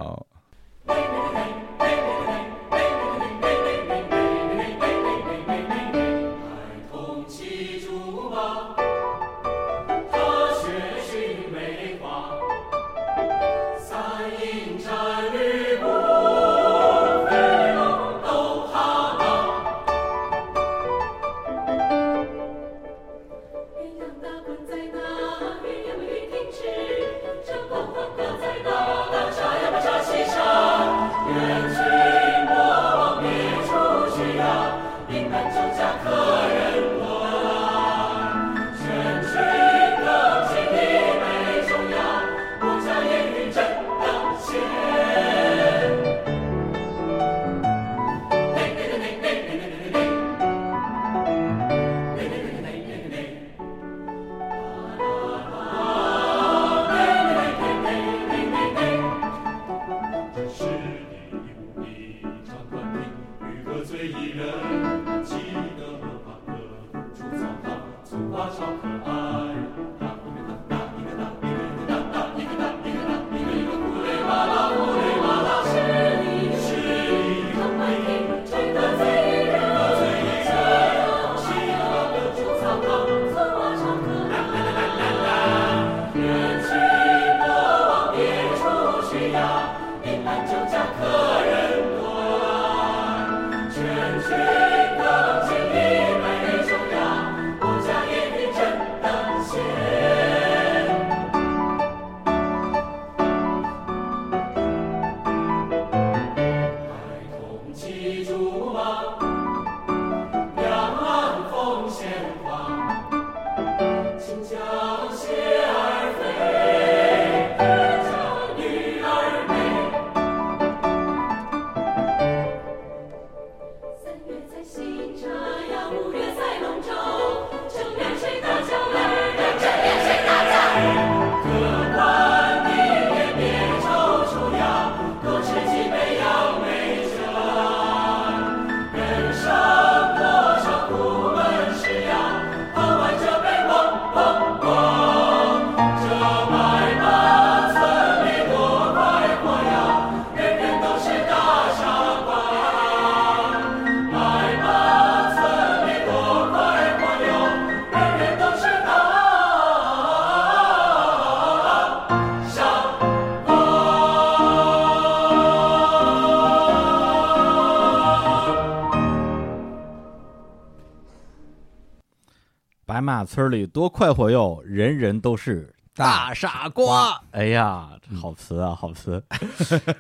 [173.32, 177.17] 村里多快活哟，人人都是大傻瓜。
[177.32, 177.91] 哎呀，
[178.22, 179.24] 好词啊， 好词！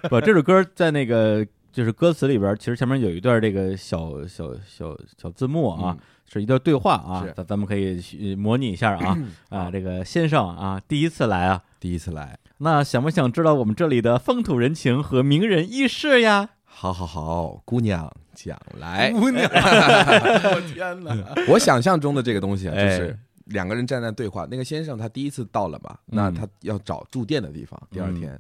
[0.09, 6.03] 不，这首歌在那个就是歌词里边，其实前面有一段这个小小小小字幕啊，嗯。
[6.25, 9.17] 是一段对话啊，咱咱们可以去模拟一下啊
[9.49, 16.49] 啊，这个先生啊，第一次来啊，第一次来，那想不想知道我们这里的风土人情和名人轶事呀？
[16.65, 19.11] 好好好，姑娘讲来。
[19.11, 21.15] 姑娘， 我天哪！
[21.47, 24.47] 我想象中的这个东西啊，就哎是两个人站在对话。
[24.49, 27.81] 那个先生他第一次到了嘛，那他要找住店的地方。
[27.89, 28.39] 第二天，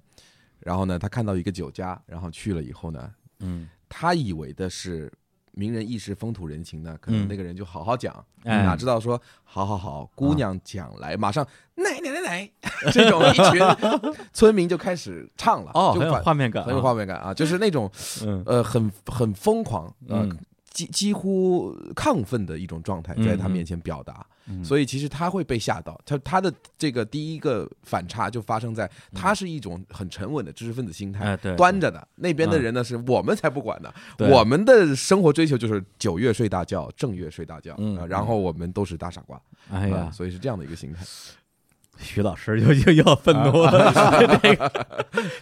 [0.59, 5.11] 然后呢，他看到一个酒家，然后去了以后呢，嗯，他以为的是
[5.53, 12.51] 名人轶事、风土人情呢，可能嗯那个人就好好讲，哎哪知道说好好好，姑娘讲来，马上奶奶奶奶，
[12.91, 13.61] 这种一群
[14.33, 17.89] 村民就开始唱了，哦，很有画面感啊，很有画面感啊，就是那种
[18.25, 18.43] 嗯。
[18.45, 20.37] 呃很很疯狂，呃嗯
[20.71, 24.25] 几几乎亢奋的一种状态嗯在他面前表达，
[24.63, 25.99] 所以其实他会被吓到。
[26.05, 39.97] 他他的这个第一个反差就发生在他是一种很沉稳的知识分子心态，端着的那边的嗯人呢是我们才不管呢，我们的生活追求就是九月睡大觉，正月睡大觉，然后我们都是大傻瓜，哎呀。
[39.97, 41.05] 啊，所以是这样的一个心态。
[41.97, 44.87] 徐老师又 又要愤怒了，这个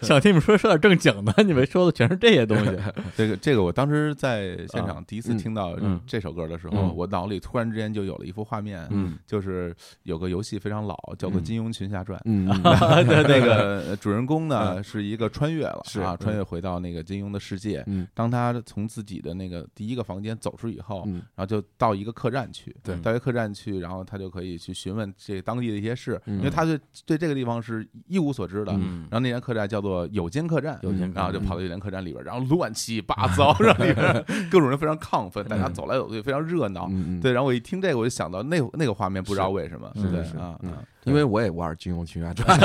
[0.02, 2.70] 想听你们说说点正经的，你们说的全是这些东西。
[3.16, 8.88] 这个这个，我当时在现场第一次听到这首歌的时候，我脑里突然之间就有了一幅画面，
[9.26, 12.18] 就是有个游戏非常老，叫做《金庸群侠传》。
[12.26, 17.84] 嗯，那那个主人公呢是一个穿越了，是嗯穿越回到那个金庸的世界。
[18.14, 28.72] 当他从自己的那个第一个房间走出以后，然后就到一个客栈去，对到一个客栈去，然后他就可以去询问这当地的一些事，因为他对对这个地方是一无所知的。
[28.72, 29.06] 嗯。
[29.10, 36.90] 然后那间客栈叫做有间客栈，有间客栈然后就跑到有间客栈里边，然后乱七八糟，让里边各种人非常亢奋，大家走来走去，非常热闹。
[37.22, 40.58] 对，然后我一听这个，我就想到那那个画面，不知道为什么，是的是啊，
[41.04, 42.58] 因为我也玩《金庸群侠传》，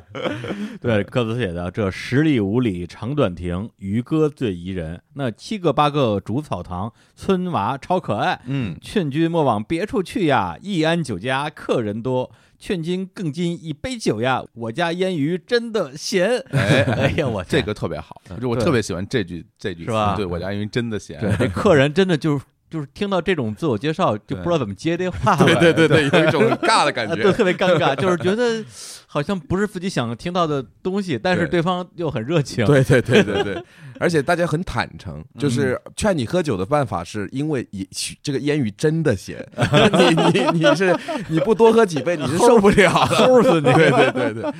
[0.80, 5.00] 对，歌词写的这十里五里长短亭，渔歌最宜人。
[5.14, 8.40] 那七个八个竹草堂，村娃超可爱。
[8.46, 12.30] 嗯，劝君莫往别处去呀，易安酒家客人多。
[12.58, 16.44] 劝君更尽一杯酒呀，我家腌鱼真的咸。
[16.50, 25.44] 哎 哎呀，我这个特别好，就我特别喜欢这句这句是吧词对我家因为真的咸， 这客人真的就是就是听到这种自我介绍，就不知道怎么接这话了。
[25.44, 28.64] 对对对对，有一种尬的感觉，对，特别尴尬，就是觉得
[29.06, 31.60] 好像不是自己想听到的东西，但是对。
[31.60, 32.64] 对方又很热情。
[32.64, 33.62] 对对对对对，
[34.00, 37.86] 而且大家很坦诚，就是劝你喝酒的办法是因为也
[38.22, 39.46] 这个烟雨真的咸，
[39.92, 40.96] 你你你是
[41.28, 43.70] 你不多喝几杯你是受不了的，齁死你！
[43.74, 44.52] 对对对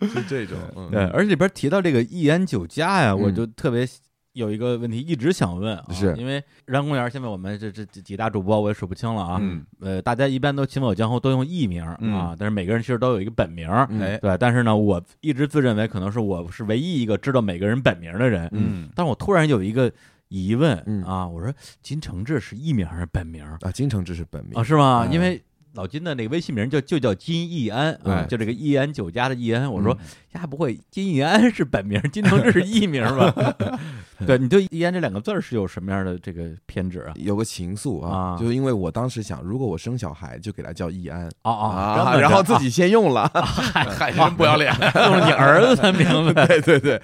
[0.00, 0.90] 对，是这种，嗯。
[0.90, 3.20] 对，而且里边提到这个易安酒家呀，嗯。
[3.20, 3.86] 我就特别
[4.38, 6.14] 有一个问题一直想问啊，是。
[6.16, 9.64] 因为然公园现在我们这这这几大主播我也数不清了啊，嗯。
[9.80, 19.92] 呃，大家一般都行走江湖都用艺名嗯啊，但是每个人其实都有一个本名，嗯哎，对，但是呢，我一直自认为可能是我是唯一一个知道每个人本名的人，嗯，但是我突然有一个
[20.28, 21.02] 疑问嗯。
[21.04, 24.62] 啊，我说金承志是艺名还是本名啊，金承志是本名啊？
[24.62, 25.04] 是吗？
[25.06, 25.42] 嗯因为
[25.74, 29.70] 老金的那个微信名就就叫金义安啊，就这个义安酒家的义安。
[29.70, 33.32] 我说嗯呀，不会金义安是本名，金承志是艺名吧？
[34.26, 37.12] 对你对义安这两个字儿是有什么样的这个偏执啊？
[37.16, 46.32] 有个情愫啊，啊就是因为我当时想，如果我生小孩，就给他叫义安哦哦，啊，然后自己先用了，嗨， 真不要脸， 用了你儿子的名字。
[46.34, 47.00] 对对对，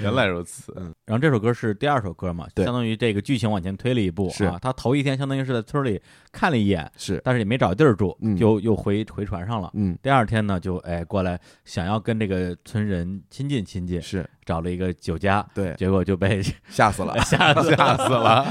[0.00, 4.58] 原来如此，嗯然后这首歌是第二首歌嘛，相当于这个剧情往前推了一步是啊。
[4.60, 6.00] 他头一天相当于是在村里
[6.32, 9.70] 看了一眼，是，但是也没找地儿住，嗯就又回回船上了。
[9.74, 18.46] 嗯，第二天呢，就哎过来想要跟这个村人亲近亲近，是找了一个酒家，对，结果就被 吓死了， 吓吓死了，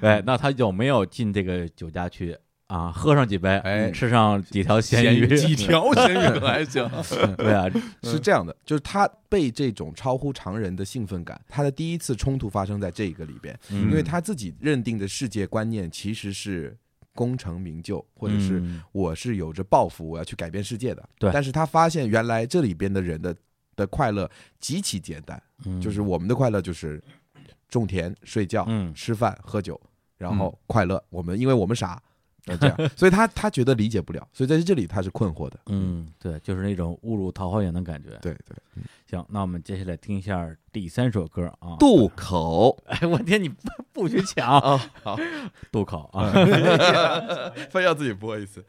[0.00, 2.90] 对，那他有没有进这个酒家去啊？
[2.90, 6.88] 喝上几杯，哎吃上几条咸咸鱼， 几条咸鱼可还行，
[7.36, 7.68] 对啊，
[8.02, 16.76] 是这样的，就是他被这种超乎常人的兴奋感，他的第一次冲突发生在这个里边，因因为他自己认定的世界观念其实是
[17.14, 18.82] 功成名就，或者是嗯。
[18.92, 21.08] 我是有着抱负，我要去改变世界的。
[21.18, 21.30] 对。
[21.32, 23.34] 但是他发现原来这里边的人的
[23.76, 25.80] 的快乐极其简单，嗯。
[25.80, 27.02] 就是我们的快乐就是
[27.68, 28.92] 种田、睡觉、嗯。
[28.94, 29.80] 吃饭、喝酒，
[30.18, 31.02] 然后快乐。
[31.10, 32.02] 我们因为我们傻，
[32.46, 35.58] 呃这样， 所以他他觉得理解不了，所以在这里他是困惑的。
[35.66, 38.10] 嗯，对，就是那种误入桃花源的感觉。
[38.20, 38.56] 对对，
[39.10, 41.76] 行，那我们接下来听一下第三首歌啊。
[41.78, 43.56] 渡口 哎，我天，你不
[43.92, 45.16] 不许抢啊，好，
[45.72, 46.32] 渡口啊！
[47.70, 48.64] 非要自己播一次。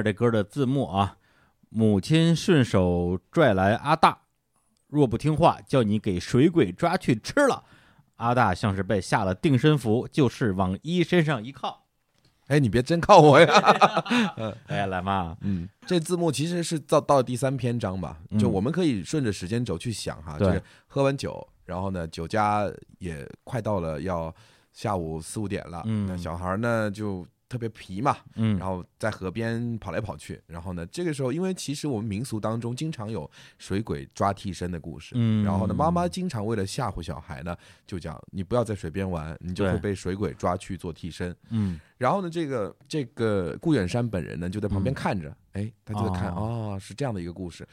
[0.00, 1.18] 下这歌的字幕啊。
[1.68, 4.22] 母亲顺手拽来阿大，
[4.88, 7.62] 若不听话，叫你给水鬼抓去吃了。
[8.16, 11.84] 阿大像是被下了定身符，就是往一身上一靠。
[12.48, 13.46] 哎，你别真靠我呀！
[14.66, 24.34] 哎，来嘛，嗯，这字幕其实是到到第三篇章吧，就嗯我们可以顺着时间轴去想哈，就对是喝完酒，然后呢，酒家也快到了要
[24.72, 33.28] 下午四五点了，嗯那小孩呢就特别皮嘛，嗯，然后在河边跑来跑去，然后呢，这个时候因为其实我们民俗当中经常有
[33.58, 35.44] 水鬼抓替身的故事，嗯。
[35.44, 37.56] 然后呢，妈妈经常为了吓唬小孩呢，
[37.88, 41.36] 就讲你不要在水边玩，你就会被水鬼抓去做替身。
[41.48, 41.80] 嗯。
[41.98, 44.94] 然后呢，这个这个顾远山本人呢，就在旁边嗯。
[44.94, 46.76] 看着，哎，他就在看，哦。
[46.76, 47.66] 哦，是这样的一个故事。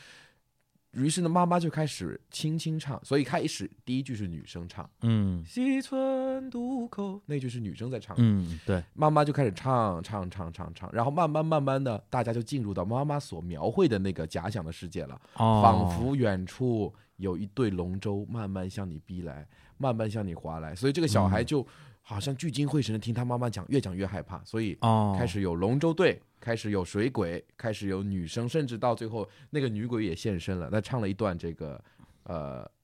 [0.97, 4.89] 于是呢，妈妈就开始轻轻唱，所以开始第一句是女生唱。
[5.01, 21.45] 嗯“西村渡口”，那句是女生在唱，嗯，对，妈妈就开始唱唱唱唱唱，然后慢慢慢慢的，大家就进入到妈妈所描绘的那个假想的世界了，哦，仿佛远处有一对龙舟慢慢向你逼来，慢慢向你划来，所以这个小孩嗯。
[21.45, 21.67] 就
[22.09, 31.83] 好像聚精会神的听他妈妈讲，越讲越害怕，所以哦，开始有龙舟队，开始有水鬼，开始有女生，甚至到最后那个女鬼也现身了，那唱了一段这个
[32.23, 32.65] 呃“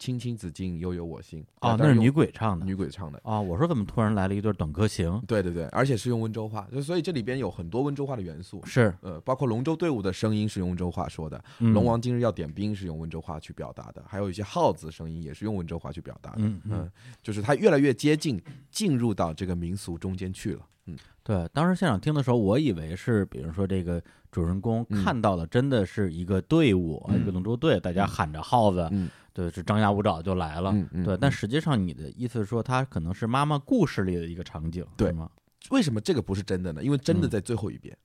[0.00, 2.64] 青青子衿，悠悠我心”，哦，那是女鬼唱的。
[2.64, 3.20] 女鬼唱的。
[3.22, 5.22] 哦，我说怎么突然来了一段短歌行？
[5.28, 8.92] 对对对，而且是用温州话，就所以这里边有很多温州话的元素，是。
[9.02, 11.74] 呃，包括龙舟队伍的声音是用温州话说的，嗯。
[11.74, 16.72] 龙王今日要点兵是用温州话去表达的，还有一些号子声音也是用温州话去表达的，嗯嗯。
[16.72, 16.90] 嗯，
[17.22, 25.04] 就是它越来越接近进入到这个民俗中间去了，嗯，对，当时现场听的时候，我以为是，比如说这个主人公嗯。
[25.04, 27.20] 看到的真的是一个队伍，嗯。
[27.20, 30.72] 一个龙舟队，大家喊着号子，嗯对，是张牙舞爪就来了。
[30.72, 35.30] 对，嗯但实际上你的意思是说，它可能是妈妈故事里的一个场景，对吗？
[35.70, 36.82] 为什么这个不是真的呢？
[36.82, 37.96] 因为真的嗯在最后一遍，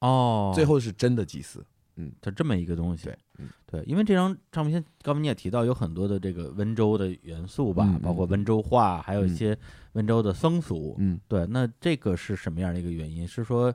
[0.00, 1.64] 哦，最后是真的祭祀，
[1.96, 3.04] 嗯就这么一个东西。
[3.04, 9.58] 对，嗯对，因为这张唱片，刚才你也提到有很多的这个温州的元素吧，包括温州话，还有一嗯些
[9.92, 10.94] 温州的风俗。
[10.98, 13.26] 嗯对，那这个是什么样的一个原因？
[13.26, 13.74] 是说，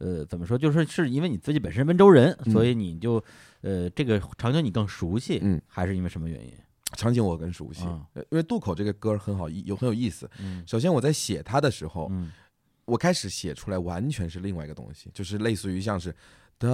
[0.00, 0.58] 呃，怎么说？
[0.58, 3.22] 就是是因为你自己本身温州人，嗯所以你就
[3.60, 6.52] 呃这个场景你更熟悉，嗯，还是因为什么原因？
[6.96, 7.84] 场景我更熟悉，
[8.30, 10.28] 因为渡口这个歌很好意有很有意思。
[10.40, 12.32] 嗯首先我在写它的时候，嗯
[12.86, 16.10] 我开始写出来完全是另外一个东西，就是类似于像是
[16.58, 16.68] 哒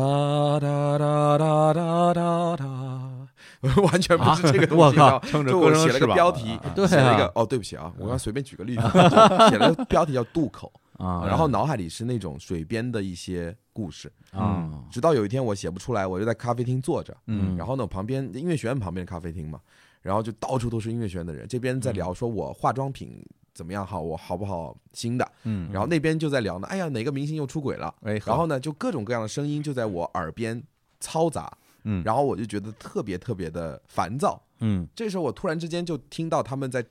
[0.58, 3.28] 哒哒哒哒哒哒，
[3.82, 4.98] 完全不是这个东西。
[4.98, 8.82] 啊我靠撑着歌就我写了声翅膀个标题对写了一个啊哦，对不起啊，我刚随便举个例子，
[9.50, 14.10] 写了个标题叫渡口，啊，然后脑海里是那种水边的一些故事。
[14.32, 19.60] 啊，直到有一天我写不出来，我就在咖啡厅坐着，嗯然后呢，旁边音乐学院旁边的咖啡厅嘛，
[20.02, 23.24] 然后就到处都是音乐学院的人，这边在聊说我化妆品
[23.54, 30.62] 怎么样好，我好不好新的，嗯然后那边就在聊呢，哎呀，哪个明星又出轨了，哎，然后呢，就各种各样的声音就在我耳边
[31.00, 31.50] 嘈杂，
[31.84, 34.42] 嗯然后我就觉得特别特别的烦躁。
[34.60, 36.84] 嗯这时候我突然之间就听到他们在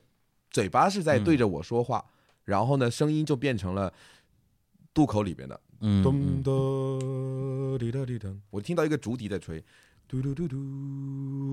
[0.50, 2.04] 嘴巴是在对着我说话，
[2.46, 3.92] 然后呢，声音就变成了
[4.94, 6.42] 渡口里边的嗯咚嗯。
[6.42, 9.62] 咚滴答滴答，我听到一个竹笛在吹，
[10.08, 10.56] 嘟嘟嘟嘟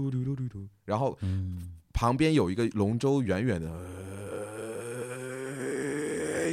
[0.09, 1.79] 嘟嘟嘟嘟，然后嗯。
[1.91, 3.69] 旁边有一个龙舟远远的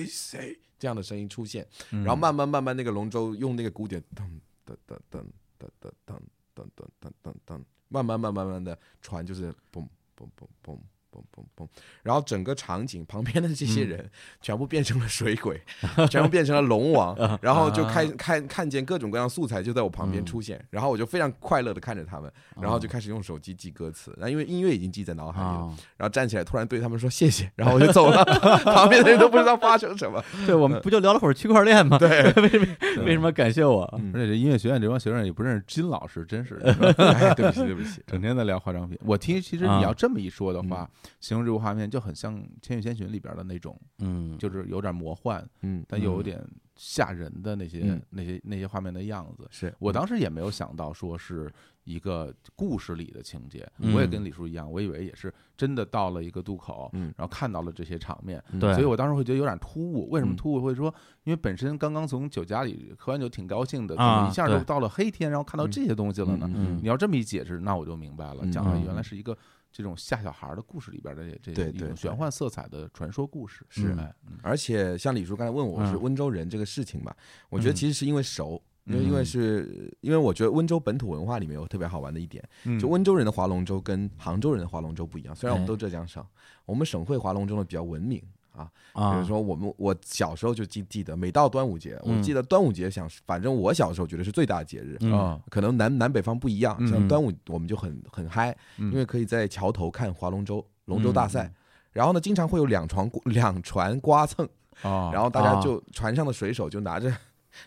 [0.06, 2.04] 谁这样的声音出现，嗯。
[2.04, 4.24] 然后慢慢慢慢那个龙舟用那个鼓点噔
[4.66, 5.24] 噔噔噔
[5.58, 6.20] 噔噔噔
[6.54, 9.86] 噔噔噔噔噔，慢慢慢慢慢慢的船就是嘣
[10.16, 10.78] 嘣嘣嘣
[11.12, 11.68] 嘣嘣嘣，
[12.02, 14.08] 然后整个场景旁边的这些人
[14.40, 15.60] 全部变成了水鬼，
[16.08, 28.24] 全部变成了龙王， 然后就看看看见各种各样素材就在我旁边出现，然后我就非常快乐的看着他们，然后就开始用手机记歌词，然后因为音乐已经记在脑海里了，啊，然后站起来突然对他们说谢谢，然后我就走了，
[28.64, 30.22] 旁边的人都不知道发生什么。
[30.46, 31.98] 对，我们不就聊了会儿区块链吗？
[31.98, 33.80] 对，为什么为什么感谢我？
[33.98, 38.98] 嗯而且这音乐学院这帮学生也不认识金老师，真是的哎，对不起，对不起，整天在聊化妆品。
[39.04, 40.88] 我听，其实啊你要这么一说的话，
[41.20, 46.42] 形容这幅画面就很像《千与千寻》里边的那种，嗯，就是有点魔幻，嗯，但又有点
[46.76, 49.46] 吓人的那些嗯那些那些画面的样子。
[49.50, 51.52] 是我当时也没有想到说是
[51.84, 60.08] 一个故事里的情节，嗯我也跟李叔一样，我以为也是真的到了一个渡口，嗯然后看到了这些场面，对，所以我当时会觉得有点突兀。
[60.10, 60.60] 为什么嗯突兀？
[60.60, 60.94] 会说，
[61.24, 66.50] 因为本身刚刚从酒家里喝完酒挺高兴的，怎啊么一下就到了黑天，然后看到这些东西了呢？
[66.54, 69.36] 嗯你要这么一解释，那我就明白了，嗯讲的嗯原来是一个
[69.72, 73.64] 这种吓小孩儿的故事里边的这这种玄幻色彩的传说故事。
[73.68, 73.96] 是
[74.42, 77.14] 而且像李叔刚才问我是嗯温州人这个事情嘛，
[77.48, 78.62] 我觉得嗯其实是因为熟。
[78.86, 85.36] 因为因为嗯是因为我觉得温州本土文化里面有特别好玩的一点，嗯就温州人的划龙舟跟杭州人的划龙舟不一样。
[85.36, 86.24] 虽然我们哎都浙江省，
[86.64, 88.20] 我们省会划龙舟呢比较文明，
[88.52, 88.70] 啊。
[88.92, 94.96] 啊，比如说我们我小时候就记记得，每到端午节，我嗯记得端午节想，反正我小时候觉得是最大的节日。
[95.00, 101.44] 嗯啊，可能南南北方不一样，嗯像端午我们就很很嗨，嗯因为可以在桥头看划龙舟，龙舟大赛。
[101.44, 101.54] 嗯
[101.92, 104.48] 然后呢，经常会有两船两船刮蹭，
[104.80, 107.12] 啊，然后大家啊就船上的水手就拿着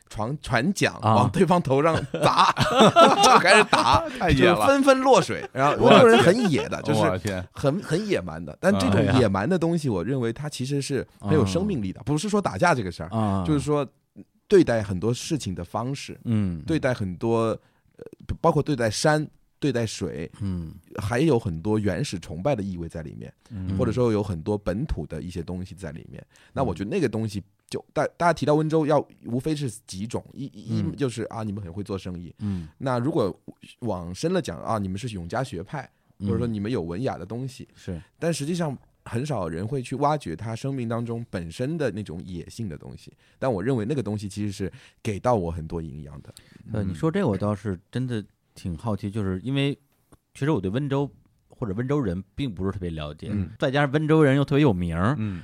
[0.09, 2.51] 船船桨啊往对方头上砸，
[3.23, 5.47] 就开始打， 太野了，就是纷纷落水。
[5.51, 8.57] 然后温州人很野的，就是很很野蛮的。
[8.59, 13.87] 但这种野蛮的东西，我认为它其实是很有生命力的，不是说打架这个事儿，啊，就是说
[14.47, 17.47] 对待很多事情的方式，嗯，对待很多
[17.97, 18.03] 呃，
[18.41, 19.27] 包括对待山。
[19.59, 26.21] 对待水，嗯还有很多原始崇拜的意味在里面，嗯或者说有很多本土的一些东西在里面。
[26.51, 27.41] 那我觉得那个东西
[27.73, 32.31] 就大大家提到温州，要无非是几种，一一嗯就是啊，你们很会做生意。
[32.37, 33.35] 嗯，那如果
[33.79, 43.11] 往深了讲啊，你们是永嘉学派，或者说你们有文雅的东西，是但实际上很少人会去挖掘他生命当中本身的那种野性的东西。
[43.39, 44.71] 但我认为那个东西其实是
[45.01, 46.31] 给到我很多营养的。
[46.71, 49.73] 呃，你说这我倒是真的挺好奇，就是因为
[50.35, 51.09] 其实我对温州
[51.63, 53.49] 或者温州人并不是特别了解，嗯。
[53.57, 54.97] 再加上温州人又特别有名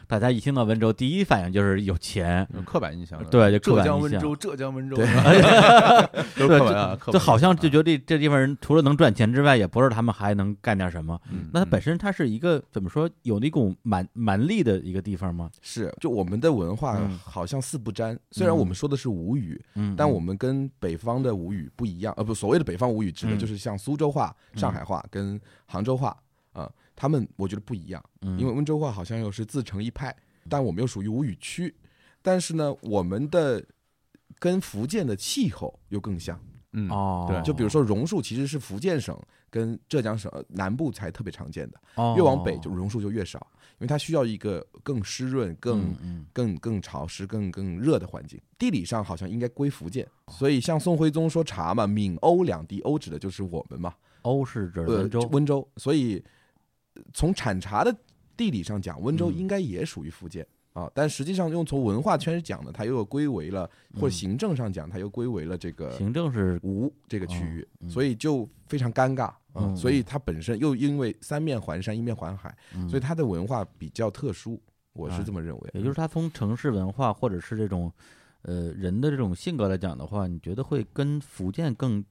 [0.06, 4.98] 大家一听到温州，第一反应就是有钱，有刻板印象，对，就浙板印象江温州，浙江温州，
[6.36, 11.20] 对对啊，就好像就觉得这这地方人除了能赚钱之外，也不知道他们还能干点什么。
[11.32, 11.50] 嗯。
[11.54, 15.50] 那它本身它是一个怎么说，有那种蛮蛮力的一个地方吗？
[15.62, 17.18] 是，就我们的文化嗯。
[17.24, 23.40] 好像四不沾，虽然我们说的是吴语，嗯，但我们跟北方的吴语不一样，呃，不，所谓的北方吴语指的嗯。
[23.40, 26.09] 就是像苏州话、上海话跟杭州话
[26.60, 30.16] 啊、他们我觉得不一样，嗯因为温州话好像又是自成一派，
[30.50, 31.74] 但我们又属于吴语区，
[32.22, 33.64] 但是呢，我们的
[34.38, 36.40] 跟福建的气候又更像，
[36.74, 39.18] 嗯哦，对就比如说榕树其实是福建省
[39.50, 43.40] 跟浙江省呃南部才特别常见的，哦越往北就榕树就越少，
[43.74, 48.40] 因为它需要一个更湿润、更嗯嗯更更潮湿、更更热的环境。
[48.58, 55.68] 地理上好像应该归福建，所以像宋徽宗说茶嘛，闽欧两地，欧指的就是我们嘛，欧是指呃，温州，温州。
[55.78, 56.24] 所以呃
[57.14, 57.96] 从产茶的
[58.36, 60.46] 地理上讲，温州嗯应该也属于福建。
[60.74, 74.62] 啊，但实际上用从文化圈讲呢，它又归为了，或者嗯行政上讲，它又归为了这个行政是吴这个区域，嗯所以就非常尴尬啊、嗯所以它本身又因为三面环山，一面环海，嗯所以它的文化比较特殊，
[74.94, 75.70] 我是哎这么认为。
[75.74, 77.92] 也就是它从城市文化或者是这种
[78.44, 82.06] 呃人的这种性格来讲的话，你觉得会跟福建更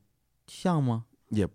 [0.49, 1.07] 像吗？
[1.29, 1.47] 也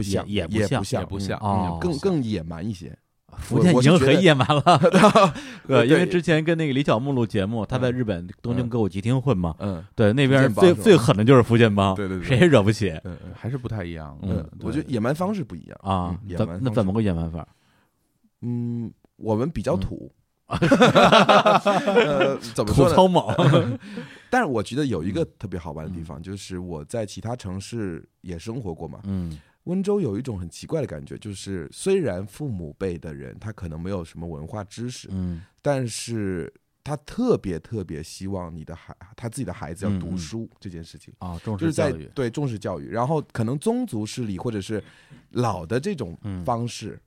[0.00, 1.38] 不像，也也不像也不像，
[1.80, 2.96] 更更野蛮一些。
[3.38, 4.62] 福建已经很野蛮了
[5.68, 14.18] 对，因为之前跟那个李小牧录节目，他在日本东京歌舞伎町混嘛，嗯对，那边最最狠的就是福建帮，对对对谁也惹不起嗯嗯还是不太一样。
[14.22, 15.78] 嗯嗯，我觉得野蛮方式不一样。
[15.82, 16.18] 啊
[16.60, 17.46] 那怎么个野蛮法？
[18.42, 20.12] 嗯，我们比较嗯土。
[20.50, 22.94] 呃，怎么土说呢？
[22.96, 23.78] 糙猛，
[24.28, 28.98] 但是我觉得有一个特别好玩的地方，就是我在其他城市也生活过嘛。
[29.04, 29.38] 嗯
[29.70, 35.40] 温州有一种很奇怪的感觉，就是虽然父母辈的人他可能没有什么文化知识，嗯。
[35.62, 36.52] 但是
[36.82, 41.14] 他特别特别希望你的孩他自己的孩子要读书这件事情。
[41.18, 44.82] 啊，重就是在视教育，对重视教育，然后可能宗族势力或者是
[45.30, 46.44] 老的这种嗯。
[46.44, 47.00] 方式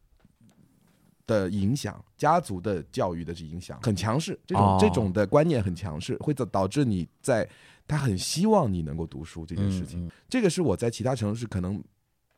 [1.28, 4.78] 的影响，家族的教育的影响很强势，这种、哦。
[4.80, 7.49] 这种的观念很强势，会导导致你在
[7.88, 10.05] 他很希望你能够读书这件事情。
[10.05, 10.11] 嗯。
[10.30, 11.84] 这个是我在其他城市可能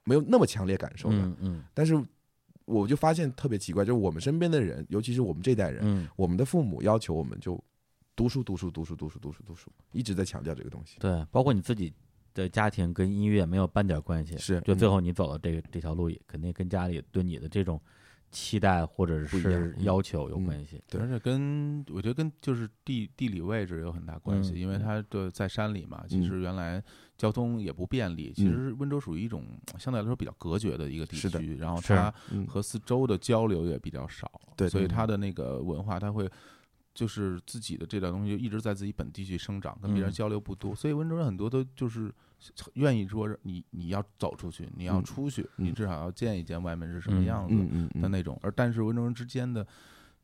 [0.06, 1.64] 没有那么强烈感受的，嗯嗯。
[1.74, 2.02] 但是
[2.64, 7.62] 我就发现特别奇怪，就是我们身边的人，尤其是我们这代人，嗯，我们的父母要求我们就
[8.16, 10.98] 读书读书读书读书读书读书，一直在强调这个东西。
[11.00, 11.94] 对，包括你自己
[12.34, 17.80] 的家庭跟音乐没有半点关系，是就最后你走了这个这条路，也肯定跟家里对你的这种
[18.36, 20.84] 期待或者是嗯要求有嗯关系。
[20.90, 26.84] 对而且跟我觉得跟就是地地理位置有很大关系，嗯因为它的在山里嘛，其实原来
[27.18, 28.34] 交通也不便利。
[28.36, 29.46] 其实温州属于一种
[29.80, 36.30] 相对来说比较隔绝的一个地区，然后它嗯，和四周的交流也比较少，对所以它的那个文化，它会
[36.94, 42.14] 就是自己的这点东西就一直在自己本地去生长，跟别人嗯交流不多，所以温州人很多都就是
[42.74, 49.66] 愿意说你你要走出去，你要嗯出去，嗯你至少要见一见外面是什么嗯样子的那种，而但是温州人之间的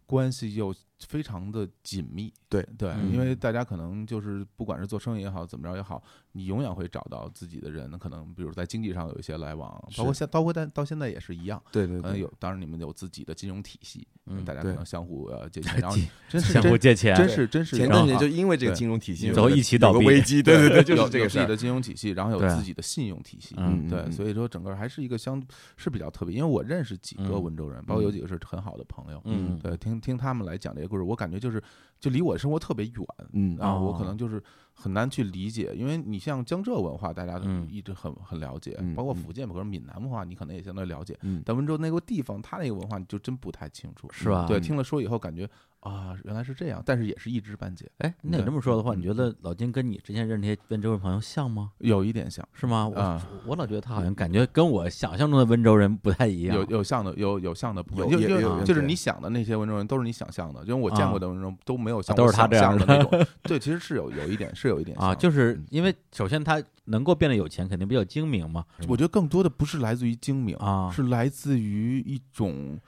[0.06, 0.74] 关系又
[1.08, 15.98] 非常的紧密，对对，嗯因为大家可能就是不管是做生意也好，怎么着也好，你永远会找到自己的人，可能比如在经济上有一些来往，包括现包括但到现在也是一样，对对对，可能有，当然你们有自己的金融体系，嗯大家可能相互呃借 钱，然后
[16.30, 25.42] 真是相互真借钱，真是真是前段时间有啊就因为这个金融体系然后一起倒个危机，对对对，就是有这个自己的金融体系，然后有自己的信用体系，嗯对，嗯所以说整个还是一个相
[25.78, 31.64] 是比较特别，因为我认识几个嗯温州人，包括有几个是很好的朋友，嗯对，听听他们来讲这些故事，我感觉就是
[32.00, 34.12] 就离我的生活特别远嗯啊，我哦可能。
[34.18, 44.46] 就是很难去理解，因为你像江浙文化，大家一直很很了解，嗯包括福建，或者闽南文化，你可能也相对了解，嗯但温州那个地方，它那个文化你就真不太清楚，是吧。
[44.48, 45.50] 对，嗯听了说以后感觉
[45.82, 51.72] 啊，原来是这样，但是也是一知半解，哎，那你这么说的话，你嗯觉得老金跟你之前认识那些温州人朋友像吗？
[51.80, 52.48] 有一点像。
[52.54, 52.88] 是吗？
[52.88, 56.56] 我啊我老觉得他好像感觉跟我想象中的温州人不太一样。
[56.56, 63.28] 有有像的，有有像的朋友，有有就是你想的那些温州人都是你想象的，因为我见过的温州人都没有像啊都是他这样的那种。
[63.42, 68.64] 对，其实是有有一点是有一点啊，像就是嗯因为首先他能够变得有钱，肯定比较精明嘛。
[68.88, 72.80] 我觉得更多的不是来自于精明啊是来自于一种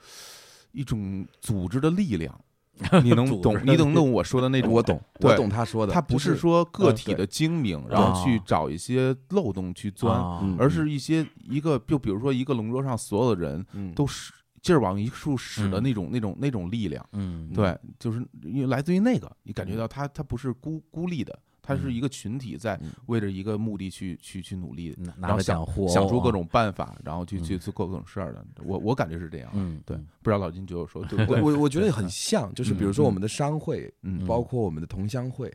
[0.70, 2.40] 一种组织的力量。
[3.04, 4.72] 你能懂 你懂懂我说的那种？
[4.72, 10.20] 我懂，我懂他说的，他不是说个体的精明，然后去啊找一些漏洞去钻，
[10.58, 17.06] 而是一些一个，就比如说一个龙舟上所有的人嗯都使劲儿往一处使的嗯那种、那种那种力量。
[17.12, 28.44] 嗯，对，就是因为来自于那个，你感觉到他他不是孤孤立的，他是嗯一个群体在嗯为着一个目的去去去努力，然后想想出各种办法，然后去去做各种事儿的。
[28.64, 29.50] 我我感觉是这样。
[29.54, 31.42] 嗯，对嗯，不知道老金觉得说对不我对？
[31.42, 35.52] 我我觉得很像，就是比如说我们的商会，嗯包括我们的同乡会，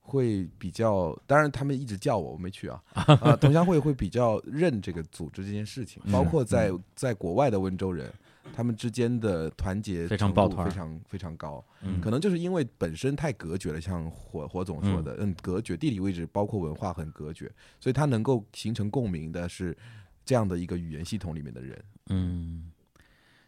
[0.00, 2.82] 会比较，当然他们一直叫我，我没去啊。
[2.94, 8.12] 啊，同乡会会比较认这个组织这件事情，包括在在国外的温州人，
[8.54, 11.64] 他们之间的团结非常程抱团非常非常高。
[11.82, 19.76] 嗯可能就是因为本身太隔绝了，像火火总说的，嗯，隔绝地理位置，包括文化很隔绝，所以它能够形成共鸣的是
[20.24, 21.84] 这样的一个语言系统里面的人。
[22.08, 22.70] 嗯，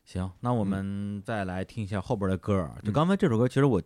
[0.04, 2.76] 行，那我们再来听一下后边的歌儿。
[2.82, 3.82] 就嗯刚才这首歌，其实我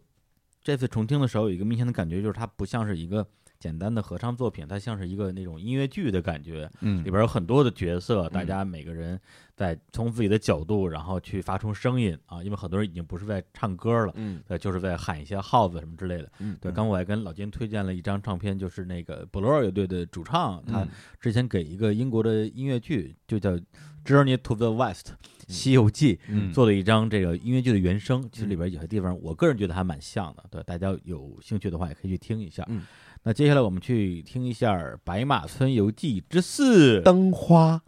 [0.62, 3.26] 这次重听的时候有一个明显的感觉，就是它不像是一个
[3.62, 6.68] 简单的合唱作品，它像是一个那种音乐剧的感觉。
[6.80, 9.20] 嗯里边有很多的角色，大嗯家每个人
[9.54, 16.32] 在从自己的角度，然后去发出声音啊，因为很多人已经不是在唱歌了，嗯对，就是在喊一些号子什么之类的。
[16.40, 20.88] 嗯，对，刚我还跟老金推荐了一张唱片，就是那个 Blur 乐队的主唱，他嗯
[21.20, 23.50] 之前给一个英国的音乐剧，就叫
[24.04, 25.10] 《Journey to the West》
[25.46, 28.28] 西游记，嗯做了一张这个音乐剧的原声。
[28.32, 30.44] 其实里边有些地方，我个人觉得还蛮像的。
[30.50, 32.64] 对，大家有兴趣的话，也可以去听一下。
[32.68, 32.82] 嗯，
[33.24, 36.98] 那接下来我们去听一下《白马村游记之四》。
[37.02, 37.80] 灯花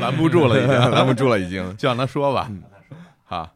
[0.00, 1.76] 拦不住了，已经 拦不住了，已经。
[1.76, 2.62] 就让他说吧嗯。
[3.22, 3.48] 好，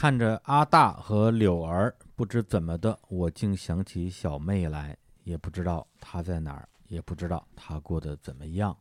[0.00, 8.74] 看着阿大和柳儿，不知怎么的，我竟想起小妹来，也不知道她在哪儿，也不知道她过得怎么样。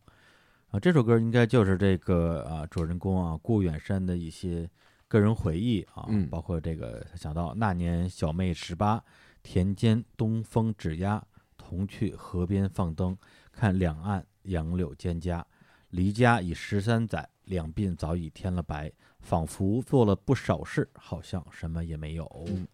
[0.69, 4.69] 啊，这首歌应该就是这个啊主人公啊顾远山的一些
[5.09, 9.03] 个人回忆啊，嗯包括这个想到那年小妹十八，
[9.43, 11.21] 田间东风指压，
[11.57, 13.17] 同去河边放灯，
[13.51, 15.43] 看两岸杨柳蒹葭。
[15.89, 18.89] 离家已十三载，两鬓早已添了白，
[19.19, 22.45] 仿佛做了不少事，好像什么也没有。
[22.47, 22.67] 嗯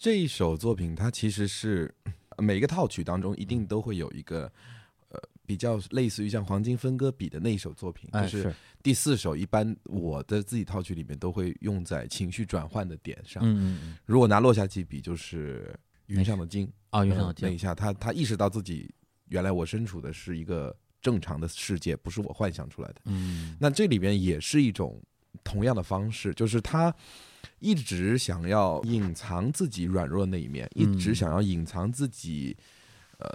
[0.00, 1.92] 这一首作品，它其实是
[2.36, 4.42] 呃 每一个套曲当中一定都会有一个
[5.08, 13.42] 呃比较类似于像黄金分割比的那一首作品，哎，就是第四首，一般我的自己套曲里面都会用在情绪转换的点上。
[14.04, 18.94] 如果拿落下记比，就是云上的鲸，啊，云上的镜，呃那一下，他他意识到自己
[19.26, 23.00] 原来我身处的是一个正常的世界，不是我幻想出来的。
[23.06, 25.02] 嗯那这里边也是一种
[25.44, 26.94] 同样的方式，就是他
[27.58, 30.82] 一直想要隐藏自己软弱的那一面，嗯。
[30.82, 32.56] 一直想要隐藏自己
[33.18, 33.28] 呃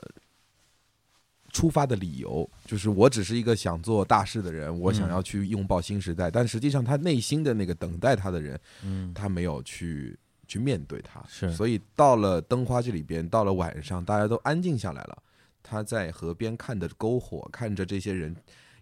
[1.52, 10.18] 出发的理由，就是我只是一个想做大事的人，我想要去拥抱新时代，但实际上他内心的那个等待他的人，嗯，他没有去
[10.48, 11.52] 去面对他，是。
[11.52, 15.24] 所以到了灯花这里边，到了晚上，大家都安静下来了。
[15.62, 18.36] 他在河边看着篝火，看着这些人，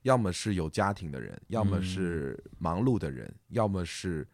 [0.04, 4.28] 要么是有家庭的人，要么是忙碌的人，要么是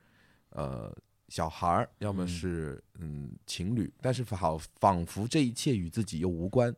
[0.49, 0.95] 呃
[1.29, 6.73] 小孩儿，要么是嗯情侣，但是好仿佛这一切与自己又无关。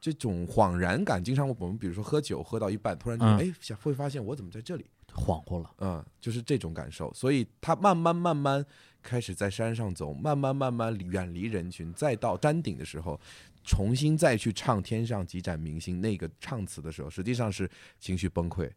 [0.00, 3.38] 这种恍然感，经常我们比如说喝酒喝到一半，突然就嗯。
[3.38, 4.84] 哎想会发现我怎么在这里，
[5.14, 5.70] 恍惚了。
[5.78, 8.62] 嗯，就是这种感受，所以他慢慢慢慢
[9.02, 13.18] 开始在山上走，慢慢慢慢远离人群，再到山顶的时候，
[13.64, 18.70] 重新再去唱“天上几盏明星”那个唱词的时候，实际上是情绪崩溃。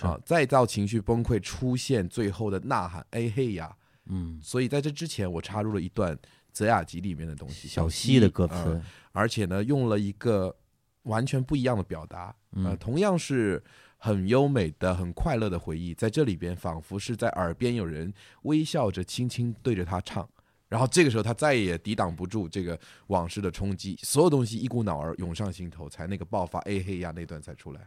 [0.00, 3.74] 啊，再到情绪崩溃出现最后的呐喊“哎嘿呀。
[4.06, 6.16] 嗯”，，所以在这之前，我插入了一段
[6.52, 8.54] 《泽雅集》里面的东西，小溪的歌词。
[8.66, 8.82] 嗯，
[9.12, 10.54] 而且呢，用了一个
[11.02, 13.62] 完全不一样的表达，呃，嗯同样是
[13.98, 20.28] 很优美的、很快乐的回忆，在这里边仿佛是在耳边有人微笑着、轻轻对着他唱，
[20.74, 27.80] 然后这个时候他再也抵挡不住这个往事的冲击，所有东西一股脑儿涌上心头，才那个爆发哎嘿呀那段才出来，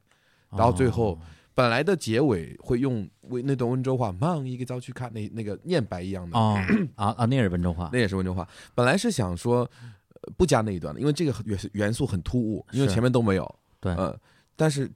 [0.50, 1.20] 然后最后哦。
[1.54, 6.56] 本来的结尾会用温那段温州话“忙一个早去看”那那个念白一样的，哦
[6.96, 7.90] 啊啊，那也是温州话。
[7.92, 8.48] 那，也是温州话。
[8.74, 9.70] 本来是想说、
[10.22, 13.56] 呃不加那一段的，因为这个元素元素很突兀，因为前面都没有。
[13.80, 13.92] 对。
[13.96, 14.18] 呃，
[14.56, 14.90] 但是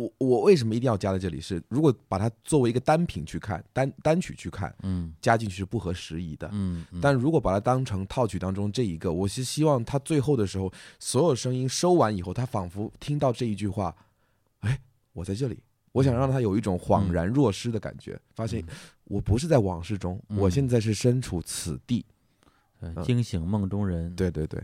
[0.00, 1.62] 我我为什么一定要加在这里是？
[1.68, 6.48] 如果把它作为一个单品去看，单单曲去看，嗯加进去是不合时宜的。
[6.52, 13.94] 嗯，嗯但如果把它当成套曲当中这一个，我是希望他最后的时候，所有声音收完以后，他仿佛听到这一句话，
[14.60, 14.80] 哎，
[15.12, 15.58] 我在这里。
[15.92, 18.64] 我想让他有一种恍然若失的感觉，发现
[19.04, 22.04] 我不是在往事中，嗯我现在是身处此地。
[23.04, 24.58] 惊醒梦中人，对对对，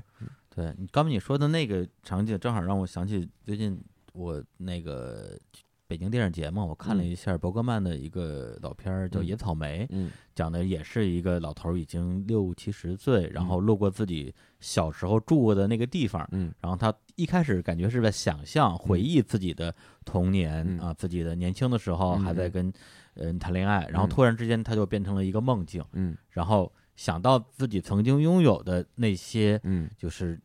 [0.55, 3.79] 对你刚才你说的那个场景，正好让我想起最近
[4.17, 5.39] 我那个
[5.87, 16.53] 北京电视节嘛，我看了一下伯格曼的一个老片儿叫《嗯野草莓》，嗯讲的也是一个老头儿已经六七十岁，然后路过自己小时候住过的那个地方，嗯。
[16.61, 19.73] 然后他一开始感觉是在想象、回忆自己的
[20.05, 20.81] 童年、嗯。
[20.81, 22.73] 啊，自己的年轻的时候嗯还在跟
[23.15, 24.11] 人谈恋爱，然后嗯。
[24.11, 26.17] 突然之间他就变成了一个梦境，嗯。
[26.31, 29.89] 然后想到自己曾经拥有的那些嗯。
[29.97, 30.41] 就是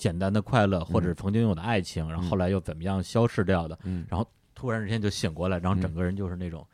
[0.00, 4.06] 简单的快乐，或者曾经有的爱情，然后后来又怎么样消逝掉的，嗯。
[4.08, 6.66] 然后突然之间就醒过来，然后整嗯个人就是那种，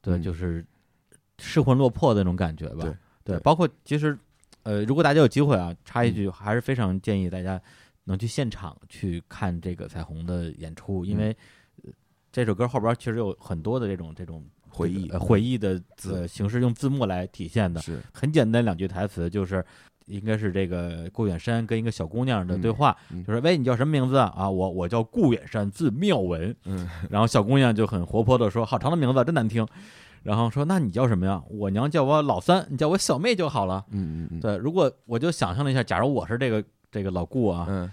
[0.00, 0.64] 对，嗯就是
[1.38, 2.82] 失魂落魄的那种感觉吧。
[2.82, 2.94] 对
[3.36, 4.18] 对包括其实，
[4.62, 6.14] 呃，如果大家有机会啊，插一嗯。
[6.14, 7.60] 句，还是非常建议大家
[8.04, 11.18] 能去现场去看这个彩虹的演出，因嗯。
[11.18, 11.36] 为。
[11.84, 11.92] 呃
[12.30, 15.08] 这首歌后边其实有很多的这种这种回忆。
[15.08, 17.80] 呃回忆的字呃形式，用字幕来体现的。
[17.80, 17.98] 是。
[18.12, 19.64] 很简单两句台词，就是
[20.08, 24.32] 应该是这个顾远山跟一个小姑娘的对话，嗯嗯就说喂，你叫什么名字啊？
[24.36, 26.54] 啊，我我叫顾远山，字妙文。
[26.64, 29.66] 嗯， 然后小姑娘就很活泼的说：“好长的名字，真难听。”
[30.24, 31.42] 然后说：“那你叫什么呀？
[31.48, 33.84] 我娘叫我老三，你叫我小妹就好了。
[33.90, 37.90] 嗯嗯嗯对，如果我就想象了一下，假如我是这个这个老顾啊，嗯，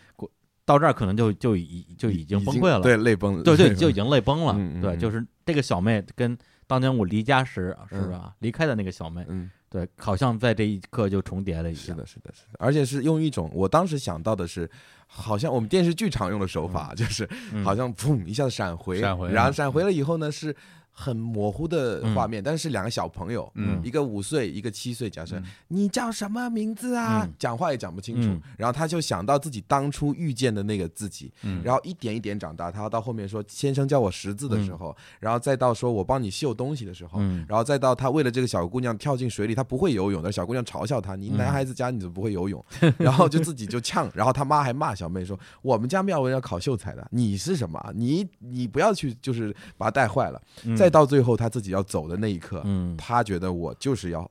[0.66, 4.53] 到这儿可能就就已就已经崩溃了，对，泪崩，对对，就已经泪崩了。
[4.82, 6.36] 对，就是这个小妹跟
[6.66, 11.84] 当年我离家时是吧，离开的那个小妹，嗯，对，好像在这一刻就重叠了一样。
[11.84, 14.69] 是的，是的，是的，而且是用一种我当时想到的是，
[15.05, 20.55] 好像我们电视剧常用的手法，就是嗯好像砰一下子闪回，闪回然后闪回了以后呢是。
[20.97, 23.81] 很模糊的画面，但是是两个小朋友，嗯。
[23.83, 27.23] 一个五岁，一个七岁，假设、嗯你叫什么名字啊？
[27.25, 27.33] 嗯。
[27.37, 28.41] 讲话也讲不清楚，嗯。
[28.57, 31.61] 然后他就想到自己当初遇见的那个自己，嗯。
[31.63, 37.45] 然后一点一点长大，他要到后面说先生教我识字的时候，然后再到说我帮你绣东西的时候，嗯。
[37.49, 42.63] 然后再到他为了这个小姑娘跳进水里，他不会游泳的，小姑娘嘲笑他，你男孩子家你怎么不会游泳？
[42.97, 47.77] 然后就自己就呛，然后他妈还骂小妹说我们家妙文要考秀才的，你是什么？
[47.79, 47.91] 啊？
[47.93, 50.41] 你你不要去就是把他带坏了。
[50.63, 54.29] 嗯再到最后他自己要走的那一刻，嗯他觉得我就是要。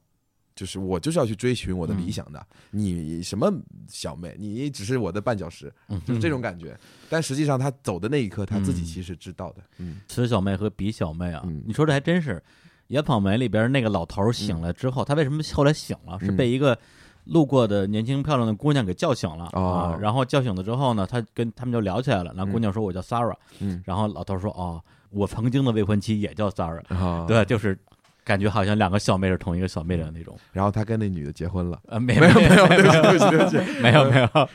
[0.56, 3.52] 就是我就是要去追寻我的理想的，你什么
[3.88, 6.78] 小妹，你只是我的绊脚石，嗯就是这种感觉。
[7.10, 9.64] 但实际上他走的那一刻，他自己嗯其实知道的。
[9.78, 12.40] 嗯此小妹和彼小妹啊，嗯你说这还真是。
[12.86, 16.20] 野草莓里边那个老头醒了之后，他为什么后来醒了？
[16.20, 16.78] 是嗯被一个
[17.24, 19.98] 路过的年轻漂亮的姑娘给叫醒了、哦啊。
[20.00, 22.32] 然后叫醒了之后呢，他跟他们就聊起来了。
[22.36, 23.34] 然后姑娘说：“我叫 Sarah。
[23.58, 24.80] 嗯然后老头说：“哦，
[25.14, 26.82] 我曾经的未婚妻也叫 Sarah。
[26.94, 27.78] 啊，对，就是
[28.24, 30.36] 感觉好像两个小妹是同一个小妹的那种。
[30.52, 31.78] 然后他跟那女的结婚了。
[31.86, 34.48] 呃，没有没有没有对不起对不起对不起， 没有没有，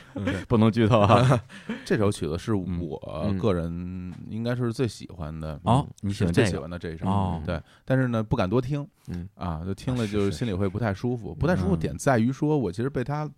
[0.48, 1.40] 不能剧透啊。
[1.84, 7.06] 这首曲子是嗯我嗯个人应该是最喜欢的哦，你喜欢最喜欢的这一首。
[7.06, 11.34] 哦对，但是呢，不敢多听，嗯啊，就听了就是心里会不太舒服。
[11.34, 13.28] 不太舒服嗯点在于说，我其实被他，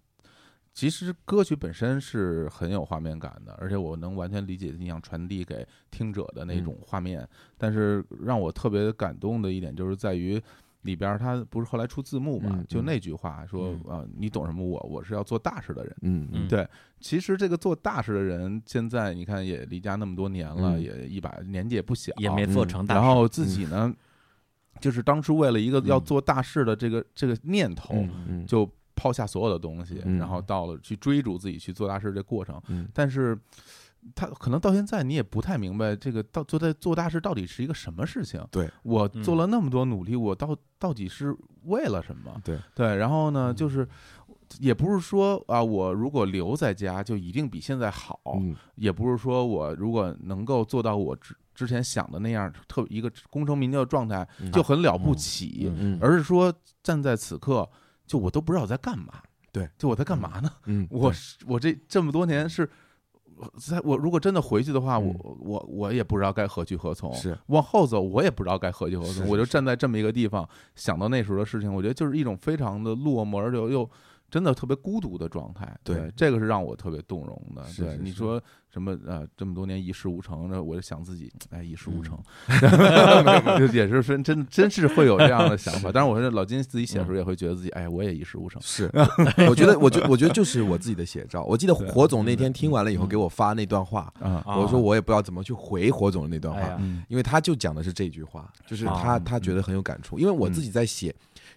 [0.73, 7.29] 其实歌曲本身是很有画面感的，而且我能完全理解你想传递给听者的那种画面。
[7.57, 10.43] 但是让我特别感动的一点就是在于。
[10.83, 12.61] 里边他不是后来出字幕嘛？
[12.69, 14.81] 就那句话说嗯啊，你懂什么我？
[14.91, 15.97] 我是要做大事的人。
[16.01, 16.69] 嗯嗯对，
[16.99, 23.01] 其实这个做大事的人，现在你看也离家那么多年了，嗯也一把年纪也不小，也没做成大事。
[23.01, 23.95] 然后自己呢，
[24.81, 28.05] 就是当初为了一个要做大事的这个这个念头，
[28.45, 30.19] 就抛下所有的东西，嗯。
[30.19, 32.61] 然后到了去追逐自己去做大事这过程。
[32.69, 32.89] 嗯。
[32.93, 33.39] 但是，
[34.15, 38.45] 他可能到现在你也不太明白，这个到做在做大事到底是一个什么事情。
[38.51, 38.71] 对。
[38.83, 42.41] 我嗯做了那么多努力，我到到底是为了什么？
[42.45, 42.59] 对。
[42.75, 43.57] 对，然后呢，嗯。
[43.57, 43.89] 就是。
[44.61, 48.55] 也不是说啊，我如果留在家就一定比现在好，嗯。
[48.75, 54.53] 也不是说我如果能够做到我之之前想的那样特一个功成名就的状态，嗯。
[54.53, 55.73] 就很了不起，
[56.03, 57.67] 而是说站在此刻，
[58.13, 59.15] 就我都不知道我在干嘛。
[59.51, 60.51] 对，就我在干嘛呢？
[60.67, 62.69] 嗯，我是我这这么多年是，
[63.59, 67.11] 在我如果真的回去的话，嗯我我我也不知道该何去何从。
[67.15, 69.27] 是往后走，我也不知道该何去何从。
[69.29, 73.89] 我就站在这么一个地方，想到那时候的事情，我觉得就是一种非常的落寞，而且又
[74.33, 75.79] 真的特别孤独的状态。
[75.85, 77.63] 对这个是让我特别动容的。
[77.65, 82.19] 对，是是是你说什么呃，这么多年一事无成，那我就想自己，哎，一事无成，
[83.59, 85.93] 就也是真真真是会有这样的想法。
[85.93, 88.59] 当然，我说老金自己写的时候也会觉得自己，哎，我也一事无成。
[88.63, 88.91] 是，
[89.47, 91.45] 我觉得，我觉我觉得就是我自己的写照。
[91.45, 94.11] 我记得对火总那天听完了以后给我发那段话，
[94.47, 100.19] 我说我也不知道怎么去回火总的那段话因为他就讲的是这句话，就是他啊他觉得很有感触。
[100.19, 101.15] 因为我自己在写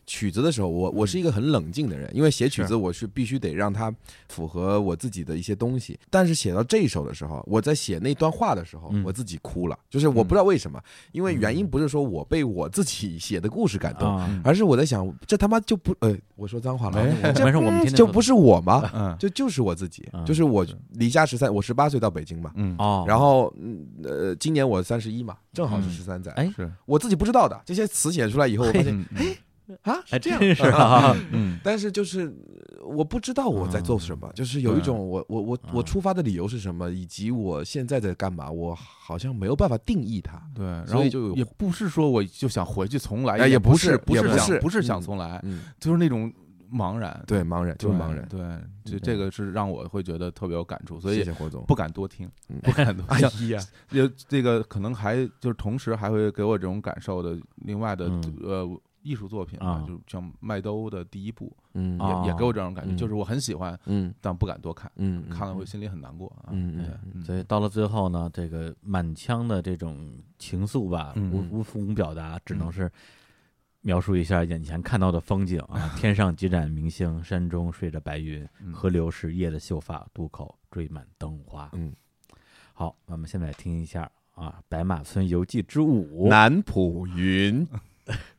[0.08, 3.94] 曲子的时候，我嗯我是一个很冷静的人，因为写曲子我是必须得让它
[4.30, 6.00] 符合我自己的一些东西。
[6.10, 10.82] 但是写到这一首的时候，我在写那段话的时候嗯，我自己哭了，就是我不知道为什么，
[11.12, 18.90] 因为原因不是说我被我自己写的故事感动，啊，而是我在想，这他妈就不呃，我说脏话了，没事，我们就不是我吗？
[18.94, 19.16] 嗯。
[19.20, 25.92] 就就是我自己嗯，就是我离家十三，我十八岁到北京嘛，嗯，哦，然后嗯呃，今年我三十一嘛，正好是嗯。
[25.92, 26.52] 十三载，哎。
[26.56, 26.72] 是。
[26.86, 29.36] 我自己不知道的这些词写出来以后，我发现嗯嗯
[29.84, 31.60] 啊哎，是这样，真是啊，嗯。
[31.64, 32.26] 但是就是
[32.80, 35.86] 呃我不知道我在做什么，就是有一种我我我我嗯。
[35.86, 40.42] 出发的理由是什么，以及我现在在干嘛，我好像没有办法定义它。
[40.54, 46.32] 对，然所以就也不是说我就想回去重来，哎也不不是不是不是想不是想嗯重来，嗯，就是那种
[46.72, 48.28] 茫然，对，茫然就是茫然。
[48.28, 48.40] 对，
[48.84, 51.34] 就嗯这个是让我会觉得特别有感触，所以谢谢。
[51.68, 53.60] 不敢多听，嗯不敢多哎像呀，
[53.90, 58.38] 这这个可能还就是同时还会给我这种感受的另外的嗯。
[58.44, 72.92] 呃艺术作品啊就像麦兜的第一部嗯啊也也给我这种感觉，嗯就是我很喜欢，嗯但不敢多看，嗯，看了会心里很难过嗯嗯嗯所以到了最后呢，这个满腔的这种情愫吧，无无无从表达，只能是
[73.82, 75.94] 描述一下眼前看到的风景啊。
[75.98, 81.70] 天上几盏明星，山中睡着白云，嗯河流是夜的秀发，渡口缀满灯花。
[81.74, 81.94] 嗯，
[82.74, 86.26] 好，我们现在听一下啊，《白马村游记之舞》。
[86.30, 87.66] 南浦云，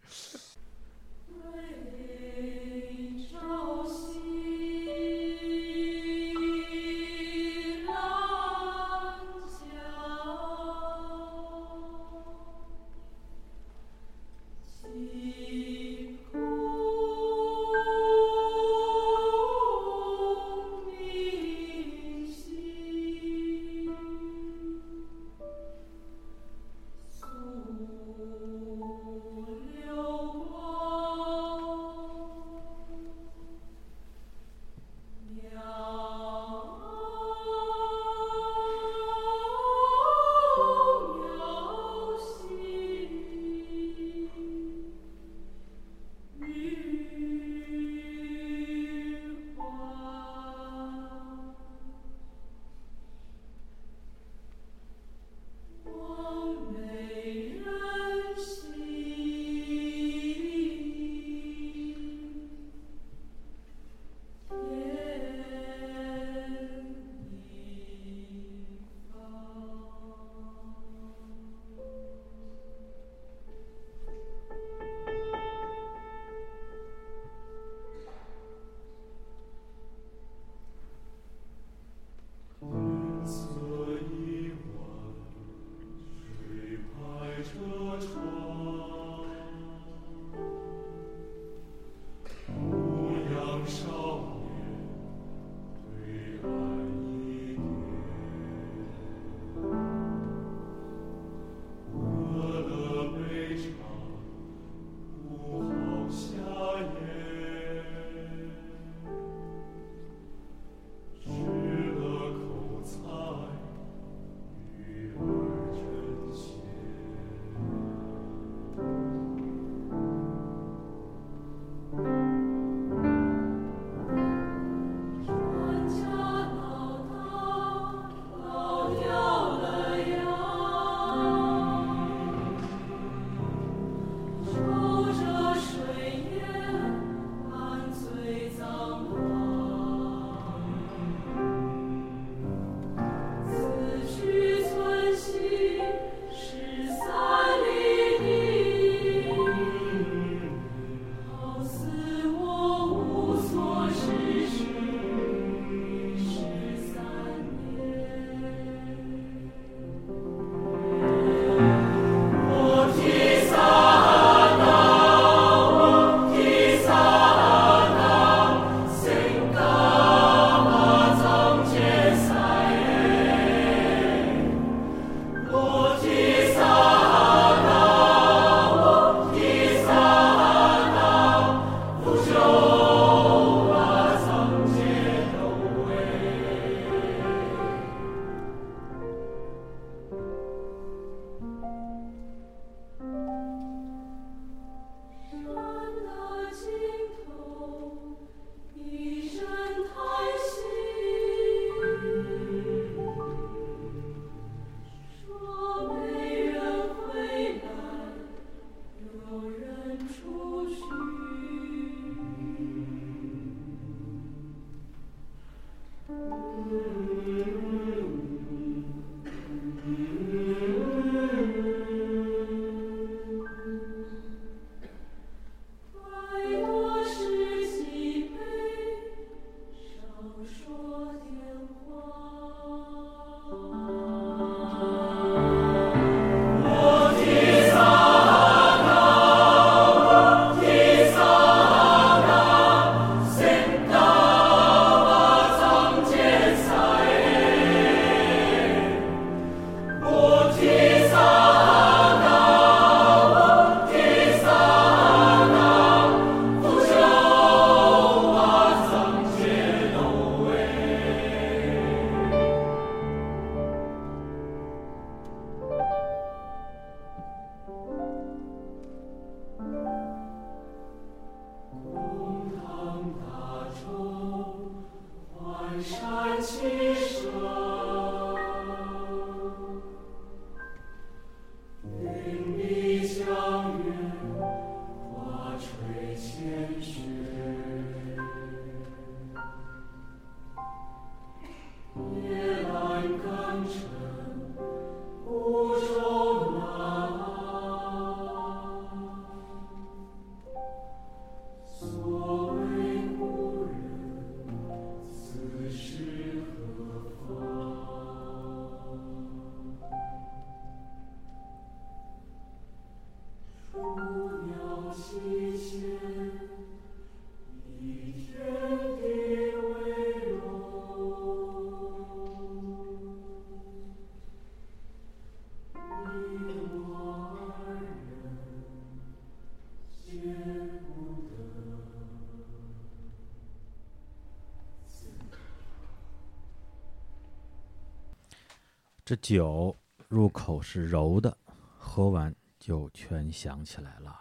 [339.07, 339.79] 这酒
[340.09, 341.39] 入口是柔的，
[341.79, 344.13] 喝完就全想起来了。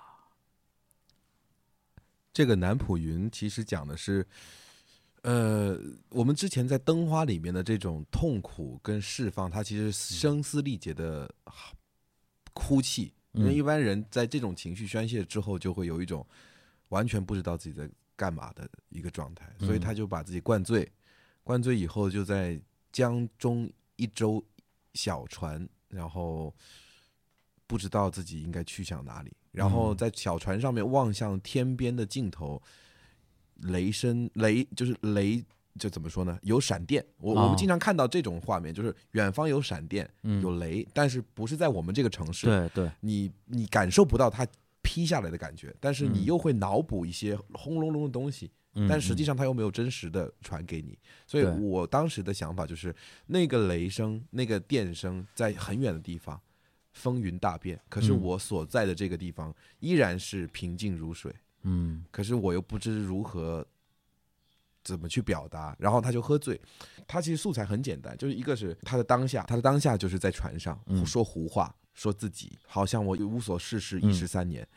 [2.31, 4.23] 这个南浦云其实讲的是，
[5.23, 5.75] 呃，
[6.09, 11.33] 我们之前在灯花里面的这种痛苦跟释放，它其实声嘶力竭的
[12.53, 13.11] 哭泣。
[13.31, 16.23] 因为嗯一般人在这种情绪宣泄之后，就会有一种
[16.89, 20.87] 完全不知道自己在干嘛的一个状态，所以嗯他就把自己灌醉，
[21.43, 24.45] 灌醉以后就在江中一舟
[24.95, 26.51] 小船，然后
[27.67, 29.97] 不知道自己应该去向哪里，然后嗯。
[29.97, 32.59] 在小船上面望向天边的尽头，
[33.57, 35.45] 雷声雷就是雷。
[35.77, 36.39] 就怎么说呢？
[36.41, 37.47] 有闪电，我我哦。
[37.49, 40.41] 们经常看到这种画面，就是远方有闪电，嗯。
[40.41, 44.47] 有雷，但是不是在我们这个城市，对对，你你感受不到它
[44.81, 46.23] 劈下来的感觉，但是你嗯。
[46.23, 48.51] 又会脑补一些轰隆隆的东西，嗯
[48.89, 52.93] 但实际嗯上他又没有真实的传给你，所以我当时的想法就是，
[53.27, 56.39] 那个雷声、那个电声在很远的地方
[56.91, 58.21] 风云大变，可是嗯。
[58.21, 62.03] 我所在的这个地方依然是平静如水，嗯。
[62.11, 63.65] 可是我又不知如何
[64.83, 66.59] 怎么去表达，然后他就喝醉。
[67.07, 71.05] 他其实素材很简单，就是一个是他的当下，他的当下就是在船上、嗯。
[71.05, 74.09] 说胡话，说自己好像我无所事事嗯。
[74.09, 74.67] 一十三年。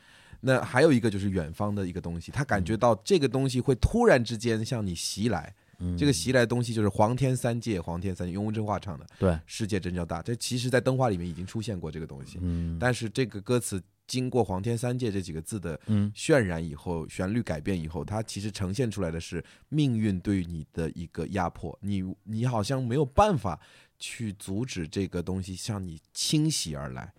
[0.40, 2.65] 那还有一个就是远方的一个东西，他感嗯。
[2.65, 12.78] 觉到这个东西会突然之间向你袭来，嗯，这个袭来的东西就是黄天三界，黄天三界，雍文真话唱的对，“世界真叫大”，这其实在灯花里面已经出现过这个东西，嗯。
[12.78, 16.12] 但是这个歌词经过“黄天三界”这几个字的嗯。
[16.15, 23.59] 渲染以后，旋律改变以后，它其实呈现出来的是命运对你的一个压迫，你你好像没有办法
[23.98, 27.12] 去阻止这个东西向你倾袭而来。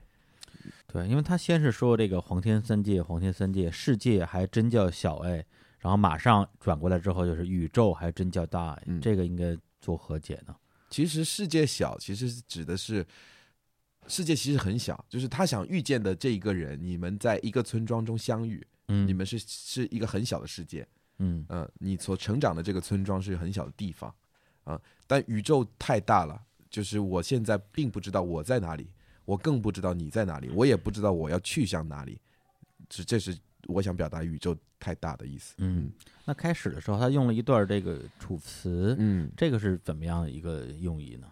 [0.88, 5.46] 对，因为他先是说这个黄天三界，黄天三界，世界还真叫小哎，
[5.80, 10.56] 然后马上转过来之后就是宇宙还真叫大哎，嗯这个应该做何解呢？
[10.90, 13.06] 其实世界小，其实是指的是
[14.08, 20.88] 世界其实很小，就是他想遇见的这一个人，你们在一个村庄中相遇，嗯，你们是是一个很小的世界，
[21.20, 24.12] 嗯嗯、你所成长的这个村庄是很小的地方，
[24.64, 26.42] 啊、但宇宙太大了，
[26.72, 28.90] 就是我现在并不知道我在哪里，
[29.30, 32.20] 我更不知道你在哪里，我也不知道我要去向哪里，
[32.90, 33.38] 这这是
[33.68, 35.54] 我想表达宇宙太大的意思。
[35.60, 35.92] 嗯，
[36.26, 41.28] 那开始的时候他用了一段这个楚辞，嗯，这个是怎么样的一个用意呢？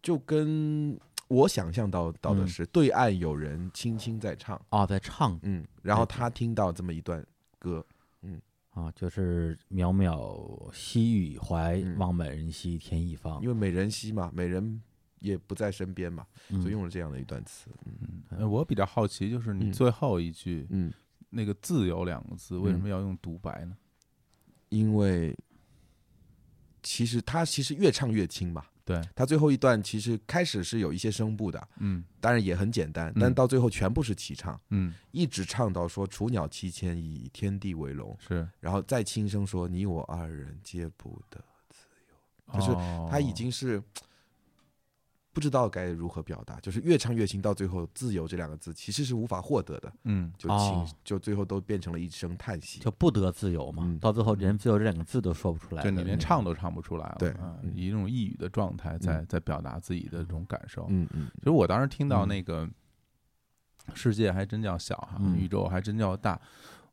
[0.00, 0.98] 就跟
[1.28, 7.22] 我想象到到的嗯是，对岸有人轻轻在唱，哦，在唱嗯，然后他听到这么一段
[7.58, 7.84] 歌，
[8.22, 8.40] 嗯
[8.70, 13.48] 啊，就是渺渺兮予怀，嗯望美人兮天一方因。
[13.48, 14.80] 为美人兮嘛，美人
[15.24, 16.60] 也不在身边嘛，嗯。
[16.60, 17.70] 所以用了这样的一段词。
[18.30, 18.50] 嗯。
[18.50, 19.72] 我比较好奇，就是你嗯。
[19.72, 20.92] 最后一句、嗯，
[21.30, 23.76] 那个“自由”两个字，为什嗯么要用独白呢？
[24.68, 25.36] 因为
[26.82, 32.04] 其实他其实越唱越轻嘛，对，他最后一段其实开始是有一些声部的，嗯。
[32.20, 41.38] 当然也很简单，但嗯到最后全部是齐唱，嗯，一直唱到说“雏鸟七千，以天地为笼是”，然后再轻声说“你我二人皆不得
[41.70, 43.08] 自由”，就是哦。
[43.10, 43.82] 他已经是
[45.34, 52.78] 不知道该如何表达，就是越唱越轻，到最后“自由”这两个字其实是无法获得的，嗯就轻、哦就最后都变成了一声叹息。
[52.78, 53.98] 就不得自由嘛，嗯。
[53.98, 57.34] 到最后连自由这两个字都说不出来你连唱都唱不出来了，对
[57.74, 59.26] 以一种抑郁的状态在嗯。
[59.28, 60.86] 在表达自己的这种感受。
[60.88, 62.28] 嗯嗯其实我当时听到嗯。
[62.28, 62.70] 那个
[63.92, 65.36] 世界还真叫小哈，嗯。
[65.36, 66.40] 宇宙还真叫大，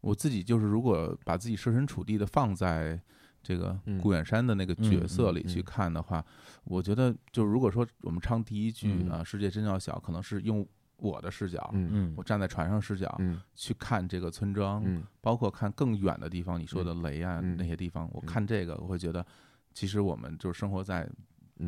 [0.02, 3.00] 我自己就是如果把自己设身处地的放在
[3.44, 6.24] 这个嗯顾远山的那个角色里去看的话，
[6.64, 9.10] 我觉得就如果说我们唱第一句嗯。
[9.10, 10.66] 啊，世界真要小，可能是用
[10.98, 11.90] 我的视角，嗯。
[11.92, 12.14] 嗯。
[12.16, 13.42] 我站在船上视角嗯。
[13.56, 15.04] 去看这个村庄，嗯。
[15.22, 17.56] 包括看更远的地方，你说的雷啊嗯。
[17.58, 18.26] 那些地方，我嗯。
[18.26, 19.26] 看这个我会觉得，
[19.74, 21.16] 其实我们就是生活在嗯，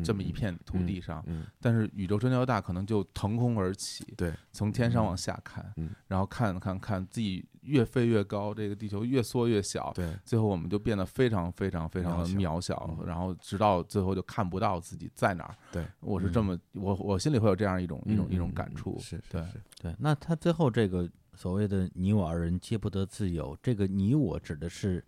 [0.02, 15.54] 这么一片土地上，嗯，但是宇宙真叫大，可能就腾空而起，对，从天上往下看，嗯然后看看看自己越飞越高，这个地球越缩越小，对，最后我们就变得非常非常非常的渺渺小，嗯然后直到最后就看不到自己在哪儿。
[15.70, 19.42] 对，我是这么，我我心里会有这样一种一种嗯一种感触，是，对
[19.80, 25.04] 对，那他最后这个所谓的“你我二人皆不得自由”，这个“你我”指的是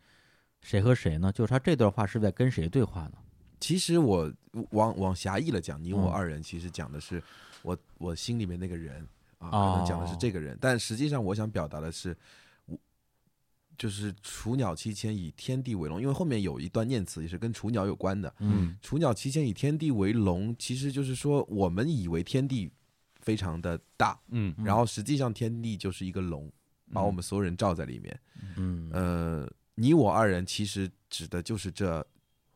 [0.60, 1.30] 谁和谁呢？
[1.32, 3.12] 就是他这段话是在跟谁对话呢？
[3.60, 4.30] 其实我
[4.70, 6.12] 往往狭义了讲，你我嗯。
[6.12, 7.22] 二人其实讲的是
[7.62, 9.06] 我我心里面那个人
[9.38, 12.16] 啊，哦可能讲的是这个人，但实际上我想表达的是，
[12.66, 12.78] 我
[13.76, 18.34] 就是雏鸟七千以天地为笼，因为后面有一段念词也是跟雏鸟有关的。
[18.38, 22.70] 嗯雏鸟七千以天地为笼，其实就是说我们以为天地
[23.20, 24.64] 非常的大，嗯嗯。
[24.64, 26.50] 然后实际上天地就是一个笼，
[26.92, 28.20] 把我们所有人罩在里面。
[28.56, 28.90] 嗯。
[28.92, 32.06] 呃，你我二人其实指的就是这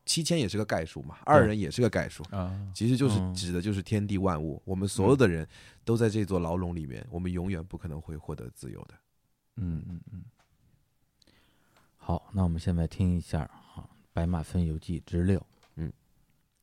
[0.05, 3.33] 七千也是个概数嘛，二人也是个概数，啊，其实就是嗯。
[3.33, 5.47] 指的就是天地万物，我们所有的人
[5.85, 8.93] 都在这座牢笼里面，我们永远不可能会获得自由的。
[9.57, 10.23] 嗯嗯嗯，
[11.97, 13.77] 好，那我们现在听一下啊，
[14.11, 15.39] 《白马分游记之六》，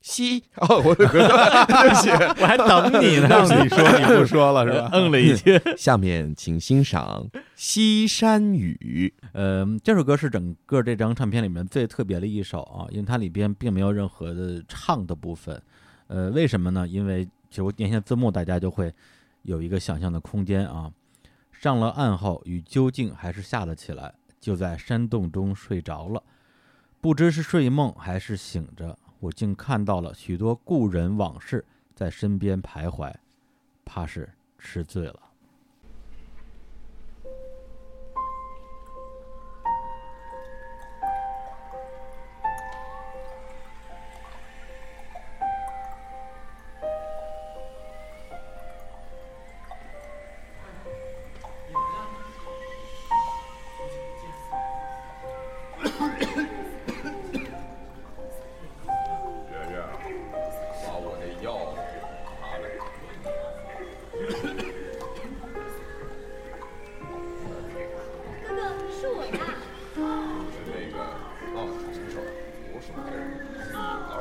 [0.00, 2.10] 西哦，我的对不起，
[2.40, 4.90] 我还等你呢，让你说你不说了是吧？
[4.92, 5.60] 嗯了一句。
[5.76, 7.26] 下面请欣赏
[7.56, 15.60] 《西山雨嗯，这首歌是整个这张唱片里面最特别的一首啊，因为它里边并没有任何的唱的部分。
[16.06, 16.86] 呃，为什么呢？
[16.86, 18.92] 因为其实我念一下字幕，大家就会
[19.42, 20.90] 有一个想象的空间啊。
[21.52, 26.22] 上了岸后，雨究竟还是下了起来，就在山洞中睡着了。
[27.00, 31.64] 不知是睡梦还是醒着，我竟看到了许多故人往事
[31.94, 33.12] 在身边徘徊，
[33.84, 35.27] 怕是吃醉了。
[68.98, 69.30] 是我呀。
[70.50, 70.98] 是那个
[71.54, 72.20] 啊，没事儿，
[72.72, 73.18] 不是别人，
[73.70, 73.74] 你
[74.10, 74.18] 二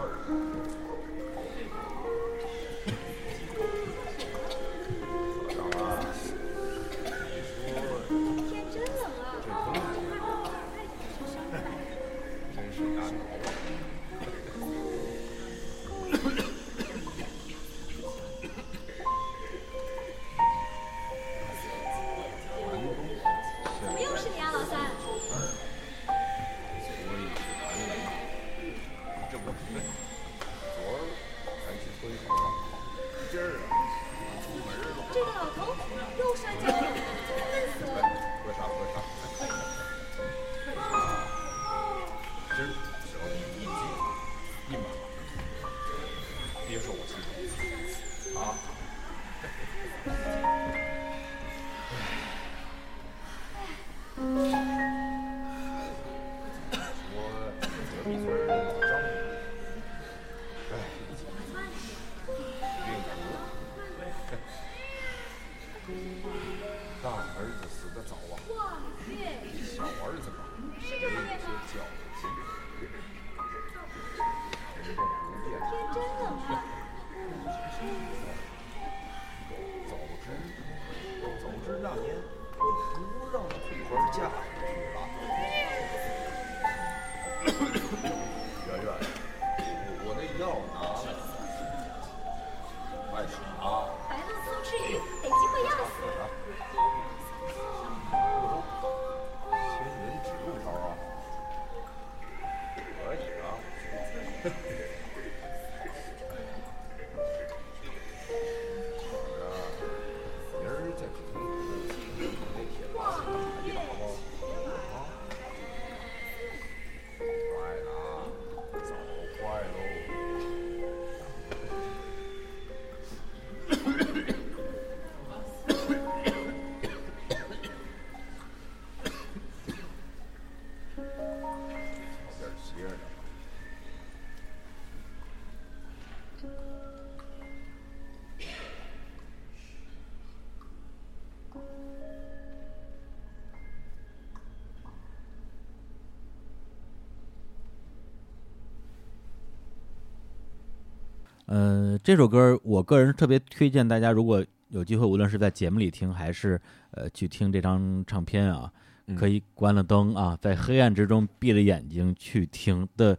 [151.47, 156.59] 呃，这首歌我个人特别推荐大家，如果有机会，无论是在节目里听，还是
[156.91, 158.71] 呃去听这张唱片啊，
[159.07, 163.17] 嗯可以关了灯啊，在黑暗之中闭着眼睛去听的，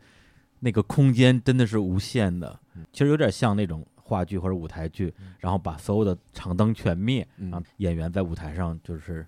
[0.61, 2.59] 那个空间真的是无限的。
[2.75, 9.27] 嗯其实有点像那种话剧或者舞台剧，然后把所有的场灯全灭，然后，演员在舞台上就是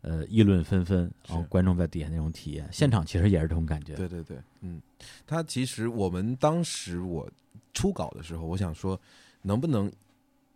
[0.00, 3.94] 呃议论纷纷，然后观众在底下那种体验，现场其实也是这种感觉。
[3.94, 4.80] 对对对，嗯，
[5.26, 7.30] 他其实我们当时我
[7.72, 9.00] 初稿的时候，我想说，
[9.42, 9.90] 能不能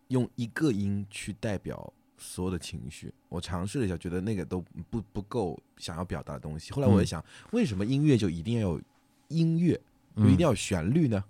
[0.09, 3.13] 用一个音去代表所有的情绪？
[3.29, 6.71] 我尝试了一下，觉得那个都不不够想要表达的东西。
[6.71, 8.81] 后来我也嗯想，为什么音乐就一定要有
[9.27, 9.79] 音乐，
[10.15, 11.23] 就一定要有旋律呢？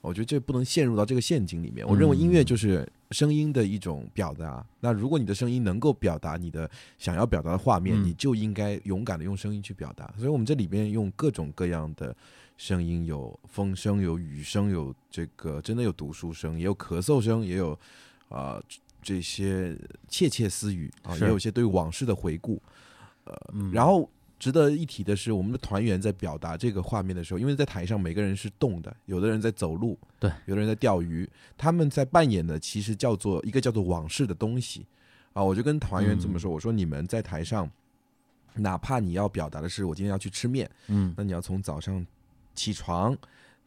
[0.00, 1.84] 我觉得这不能陷入到这个陷阱里面。
[1.86, 4.64] 我认为音乐就是声音的一种表达。
[4.78, 10.08] 那如果你的声音能够表达你的想要表达的画面，嗯你就应该勇敢的用声音去表达。
[10.16, 12.16] 所以我们这里边用各种各样的
[12.58, 17.72] 声音，有风声，有雨声，有这个真的有读书声，也有咳嗽声，也有
[18.28, 18.62] 啊、呃
[19.00, 19.78] 这些
[20.08, 22.60] 窃窃私语啊，也有一些对往事的回顾。
[23.54, 24.10] 嗯，然后
[24.40, 31.26] 值得一提的是，我们的团员在表达这个画面的时候，因为在台上每个人是动的，有的人在走路，对，有的人在钓鱼，
[31.56, 34.84] 他们在扮演的其实叫做一个叫做往事的东西
[35.32, 35.42] 啊。
[35.42, 37.70] 我就跟团员这么说，我说你们在台上，
[38.54, 42.04] 哪怕你要表达的是我今天要去吃面，嗯那你要从早上
[42.58, 43.16] 起床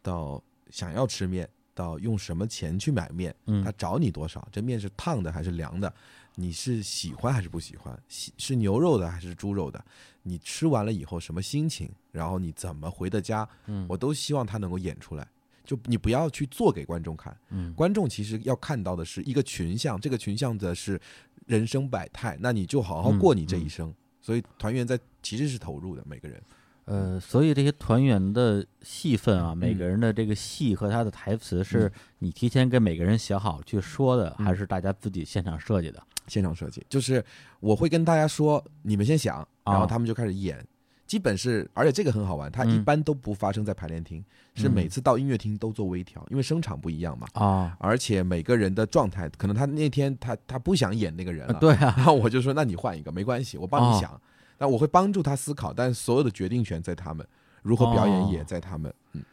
[0.02, 5.92] 到想要吃面，到用什么钱去买面，嗯他找你多少，这面是烫的还是凉的，
[6.36, 9.82] 你是喜欢还是不喜欢，喜是牛肉的还是猪肉的，
[10.24, 13.86] 你吃完了以后什么心情，然后你怎么回的家，嗯？
[13.88, 15.26] 我都希望他能够演出来。
[15.64, 17.74] 就你不要去做给观众看，嗯。
[17.74, 21.00] 观众其实要看到的是一个群像，这个群像的是
[21.46, 23.94] 人生百态，那你就好好过你这一生。
[24.20, 26.42] 所以团员在其实是投入的，每个人。
[26.86, 34.46] 呃，所以这些团员的戏份嗯啊，每个人的这个戏和他的台词，是你提前跟每个人写好去说的，嗯。
[34.46, 36.02] 还是大家自己现场设计的？
[36.28, 37.24] 现场设计，就是
[37.60, 39.86] 我会跟大家说，你们先想，然后啊。
[39.86, 40.66] 他们就开始演。
[41.08, 42.86] 基本是，而且这个很好玩，它一嗯。
[42.86, 44.24] 般都不发生在排练厅，
[44.56, 44.74] 是嗯。
[44.74, 47.28] 每次到音乐厅都做微调，因为声场不一样嘛。
[47.34, 53.94] 啊，而且每个人的状态，可能他那天他他不想演那个人了，对啊，然后我就说，那你换一个没关系，我帮哦。
[53.94, 54.22] 你想。
[54.62, 57.26] 那我会帮助他思考，但所有的决定权在他们，
[57.64, 58.94] 如何表演哦也在他们。
[59.14, 59.24] 嗯，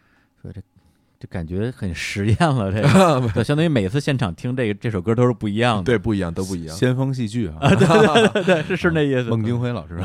[0.41, 0.63] 所以这
[1.21, 2.81] 这感觉很实验了，这
[3.35, 6.75] 个， 相当于每次现场听这个这首歌都是不一样的，对，不一样，都不一样。
[6.75, 7.59] 先锋戏剧啊，
[8.43, 9.25] 对，是是那意思。
[9.29, 9.99] 孟京辉老师。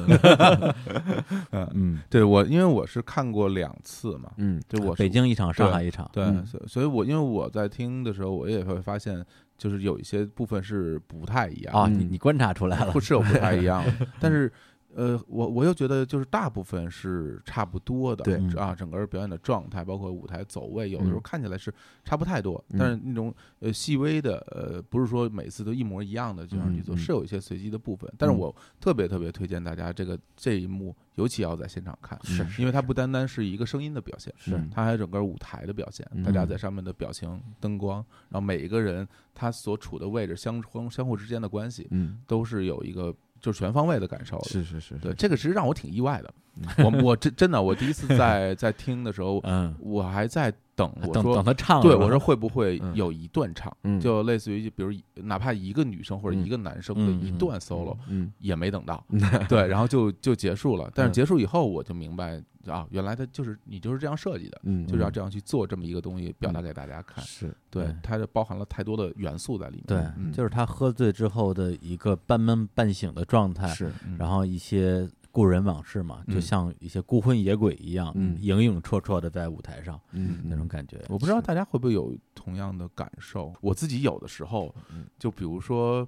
[1.73, 9.25] 嗯，对我，因为我是看过两次嘛，嗯，就我北京一场，上海一场，对，嗯所以所以我因为我在听的时候，我也会发现，
[9.57, 13.81] 就是有一些部分是不太一样你你观察出来了不，是有不太一样，
[14.19, 14.51] 但是。
[14.95, 18.37] 呃，我我又觉得就是大部分是差不多的，对
[18.77, 21.21] 整个表演的状态，包括舞台走位，有的时候嗯。
[21.23, 22.79] 看起来是差不太多，嗯。
[22.79, 28.11] 但是那种呃细微的呃，不是说每次都一模一样的这样去做，是有一些随机的部分。
[28.17, 28.37] 但是嗯。
[28.37, 34.61] 我特别特别推荐大家这个这一幕，尤其要在现场看，是因为它不单单是一个声音的表现，是。
[34.71, 44.49] 它还有整个舞台的表现，嗯大家在上面的表情、灯光，然后每一个人他所处的位置相相相互之间的关系，嗯，都是有一个就是全方位的感受的。
[44.49, 46.33] 是是是，对，这个其实让我挺意外的。
[46.77, 52.95] 我我真真的，我第一次在在听的时候，嗯，我还在等我说等他唱，对，我说会不会嗯。
[52.95, 53.99] 有一段唱，嗯。
[53.99, 54.91] 就类似于比如
[55.23, 59.03] 哪怕一个女生或者嗯一个男生的一段 solo，嗯也没等到，
[59.49, 60.91] 对，然后就就结束了。
[60.93, 61.13] 但是嗯。
[61.13, 67.23] 结束以后，我就明白啊，原来他就是你就是这样设计的，嗯，就是要这样去做这么一个东西，表达给大家看。
[67.23, 67.55] 是。
[67.69, 69.83] 对对，它就包含了太多的元素在里面。
[69.87, 70.31] 对，嗯。
[70.31, 74.15] 就是他喝醉之后的一个半梦半醒的状态，是，嗯。
[74.17, 78.37] 然后一些故人往事嘛，就嗯像一些孤魂野鬼一样，嗯。
[78.39, 81.03] 影影绰绰的在舞台上嗯那种感觉。
[81.09, 83.51] 我不知道大家会不会有同样的感受。
[83.59, 86.07] 我自己有的时候嗯，就比如说，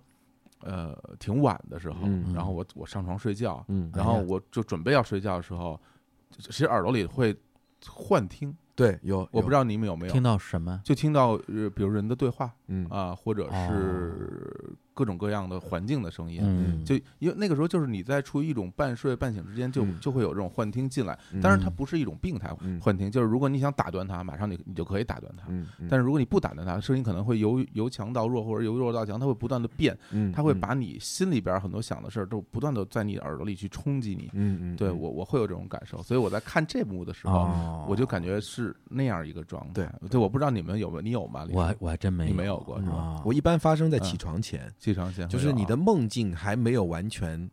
[0.61, 2.31] 呃，挺晚的时候，嗯。
[2.35, 5.79] 然后我我上床睡觉，嗯，然后我就准备要睡觉的时候，
[6.37, 7.35] 其实耳朵里会
[7.87, 10.13] 幻听，对有，我不知道，道你们有没有。
[10.13, 10.79] 听，到什么？
[10.85, 12.85] 就听到呃，比如人的对话嗯。
[12.91, 16.39] 啊，或者是各种各样的环境的声音。
[16.41, 21.15] 嗯，就因为那个时候，就是你在处于一种半睡半醒之间，就嗯就会有这种幻听进来。
[21.41, 25.45] 当然，它嗯不是一种病态嗯幻听，就是如果你想打断它，马上你你就可以打断它。
[25.49, 29.95] 嗯，嗯但是如果你不打断它，声音可能会由由强到弱，或者由弱到强，它会不断的变，
[30.33, 34.29] 它会把你心里边很多想的事儿都不断的在你耳朵里去冲击你。
[34.33, 39.73] 嗯对我我会有这种感受，所以我在看这幕的时候，哦，我就感觉是那样一个状态。
[39.73, 41.45] 对对，我不知道你们有没有，你有吗？
[41.51, 44.71] 我还我还真没有你没有过是吧啊我一般发生在嗯起床前，
[45.29, 47.49] 就是你的梦境还没有完全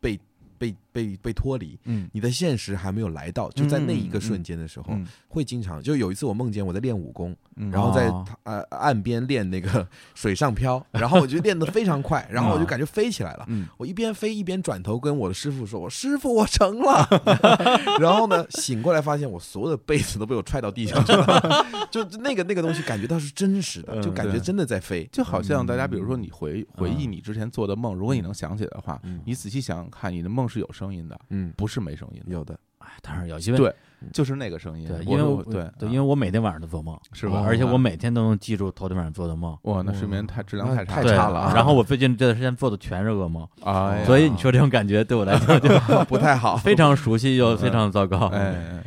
[0.00, 0.18] 被
[0.58, 2.08] 被被被被脱离，嗯。
[2.12, 5.06] 你的现实还没有来到，就在那一个瞬间的时候，嗯。
[5.28, 7.70] 会经常就有一次我梦见我在练武功，嗯。
[7.70, 8.24] 然后在哦。
[8.44, 13.44] 呃岸边练那个 水上漂，然后我就练得非常快， 然后我就感觉飞起来了。
[13.48, 13.66] 嗯。
[13.76, 17.06] 我一边飞一边转头跟我的师傅说：“我师傅，我成了。
[18.00, 25.08] ”然后呢，醒过来发现我所有的被子都被我踹到地上去了，就那个那个东西感觉到是真实的，就感觉真的在飞。
[25.12, 27.12] 就好像大家，比如说你回回忆嗯。
[27.12, 33.74] 你之前做的梦，如果你能想起来的话嗯，你仔细想想看，你的梦是有声音的，嗯，不是没声音的，有的，哎，当然有，因为对，
[34.12, 34.86] 就是那个声音。
[34.86, 37.42] 对，因为对对，因为我每天晚上都做梦，是吧？
[37.44, 39.56] 而且我每天都能记住头天晚上做的梦。
[39.62, 41.40] 哇，那睡眠太质量太差太差了。
[41.40, 45.68] 啊然后我最近这段时间做的全是噩梦，啊，所以你说这种感觉对我来说就
[46.06, 46.56] 不太好。
[46.62, 48.30] 非常熟悉又非常糟糕。
[48.32, 48.82] 嗯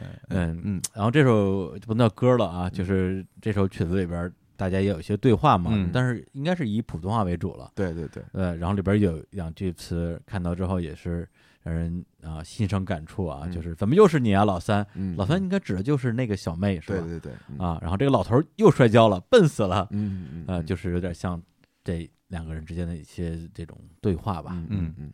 [0.63, 5.89] 嗯然后这首就不能叫歌了啊，就是这首曲子里边大家也有一些对话嘛，嗯。
[5.91, 7.71] 但是应该是以普通话为主了。
[7.73, 11.27] 对对对，呃，然后里边有两句词，看到之后也是
[11.61, 14.85] 让人啊心生感触啊，嗯就是怎么又是你啊，老三？
[14.95, 16.99] 嗯，老三应该指的就是那个小妹是吧？
[16.99, 21.41] 对对对，嗯，啊，然后这个老头儿又摔跤了，笨死了，嗯嗯呃，就是有点像
[21.83, 24.51] 这两个人之间的一些这种对话吧。
[24.53, 25.13] 嗯嗯嗯嗯，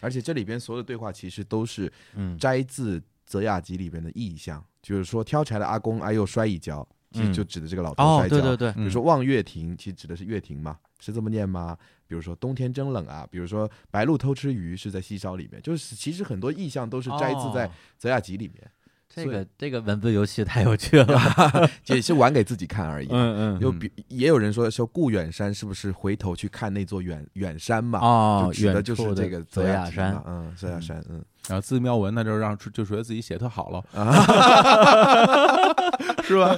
[0.00, 8.36] 而且这里边所有的对话其实都是嗯，摘自《泽雅集》里边的意象，就是说挑柴的阿公哎又摔一跤，其实嗯就指的这个老头哦摔，跤。
[8.36, 11.76] 对对对，比如说望月亭，其实指的是月亭嘛，是这么念吗？
[12.10, 18.68] 比如说冬天真冷啊，比如说白鹭偷吃鱼是在西烧里面，就是其实很多意象都是摘自在《哦泽雅集》里面，
[19.08, 21.06] 这个这个文字游戏太有趣了。
[21.86, 23.06] 也是玩给自己看而已。
[23.12, 28.00] 嗯嗯，有比也有人说说顾远山是不是回头去看那座远远山嘛？
[28.00, 33.82] 哦就，指的就是这个泽雅雅山，嗯，泽雅山，嗯，然后自妙文那就让就觉得自己写特好了，
[36.22, 36.54] 是吧？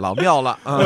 [0.00, 0.58] 老妙了。
[0.64, 0.78] 啊，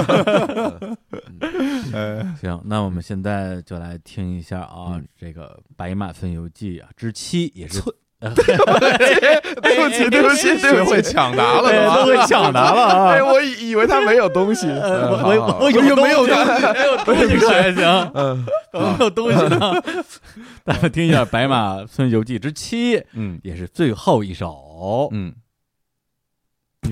[1.95, 5.09] 呃，行，那我们现在就来听一下啊，嗯。
[5.17, 7.81] 这个《白马分游记》啊之七也是。
[8.35, 8.57] 对
[9.77, 13.09] 不起，对不起，对学会不起，抢答了是吧，对都会抢答了啊！
[13.11, 16.43] 哎，我以以为他没有东西，呃我我我有没有东西，
[16.73, 19.73] 没有东西 还行，嗯，我没有东西呢。
[20.65, 23.41] 咱们听一下《白马村游记》之七，嗯。
[23.43, 25.09] 也是最后一首。
[25.13, 25.35] 嗯，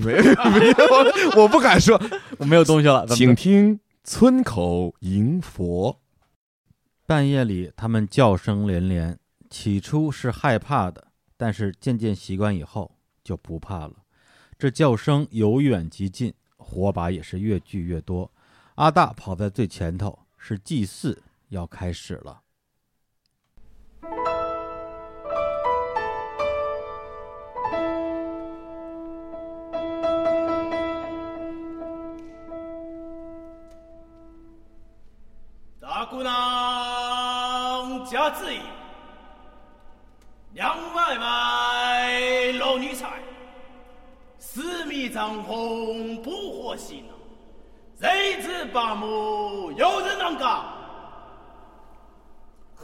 [0.03, 1.99] 没有没有，我不敢说，
[2.39, 5.99] 我没有东西了，请听村口迎佛。
[7.07, 9.17] 半夜里，他们叫声连连，
[9.49, 11.07] 起初是害怕的，
[11.41, 13.93] 但是渐渐习惯以后就不怕了。
[14.59, 18.31] 这叫声由远及近，火把也是越聚越多。
[18.75, 22.43] 阿大跑在最前头，是祭祀要开始了。
[35.79, 38.45] 大姑娘家子，
[40.53, 43.07] 两百卖老女才，
[44.37, 47.15] 四米帐篷不和行啊，
[48.01, 50.49] 日子八亩有人能干。
[52.79, 52.81] 亚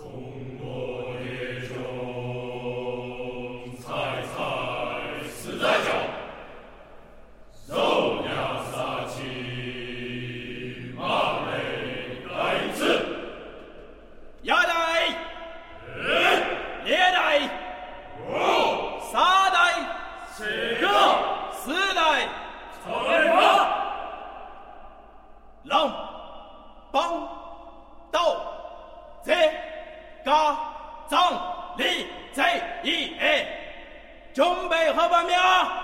[35.18, 35.77] 官兵。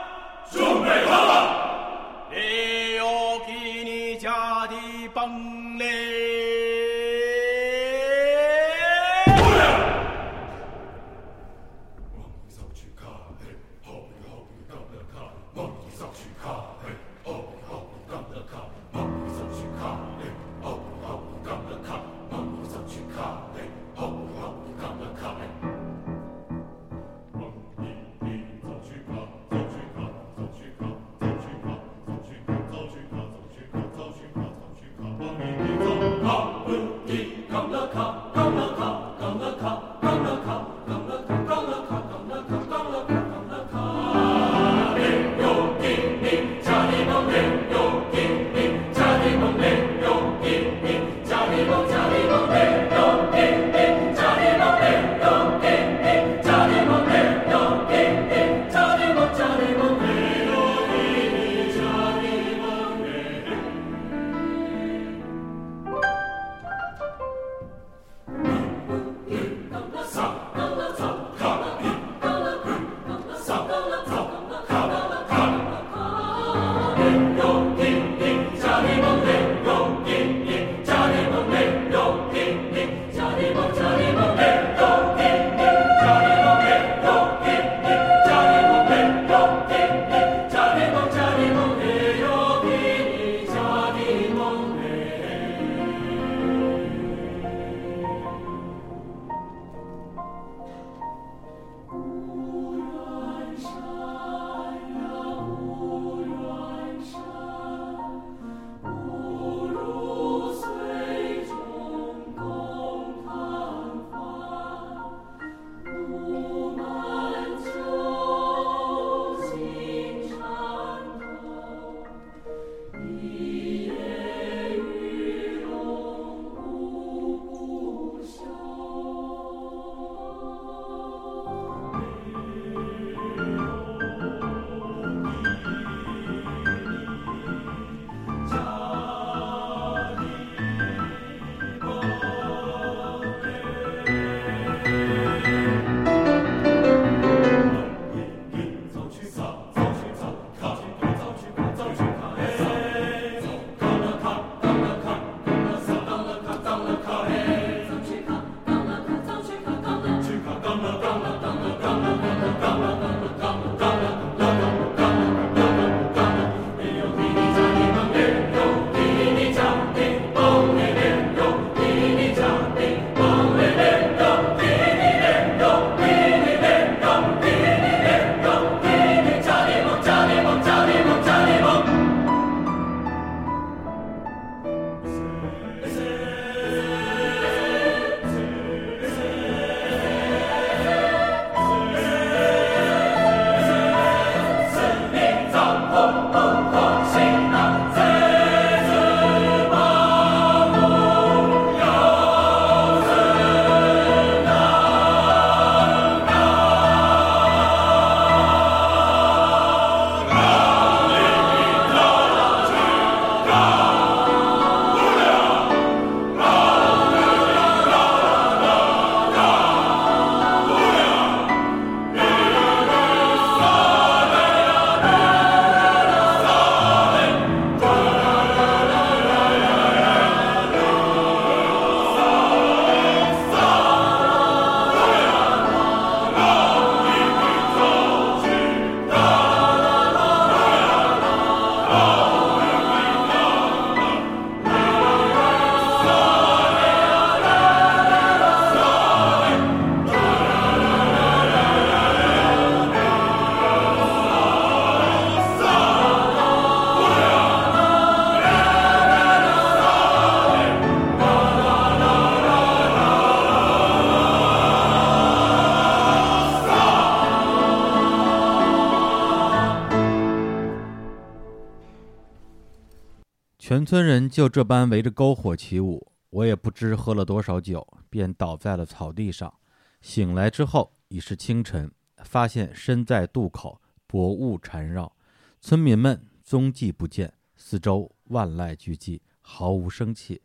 [273.85, 279.53] 村人就这般围着篝火起舞，我也不知喝了多少酒，便倒在了草地上。
[280.01, 281.91] 醒来之后已是清晨，
[282.23, 285.15] 发现身在渡口，薄雾缠绕，
[285.61, 290.41] 村民们踪迹不见，四周万籁俱寂，毫无生气。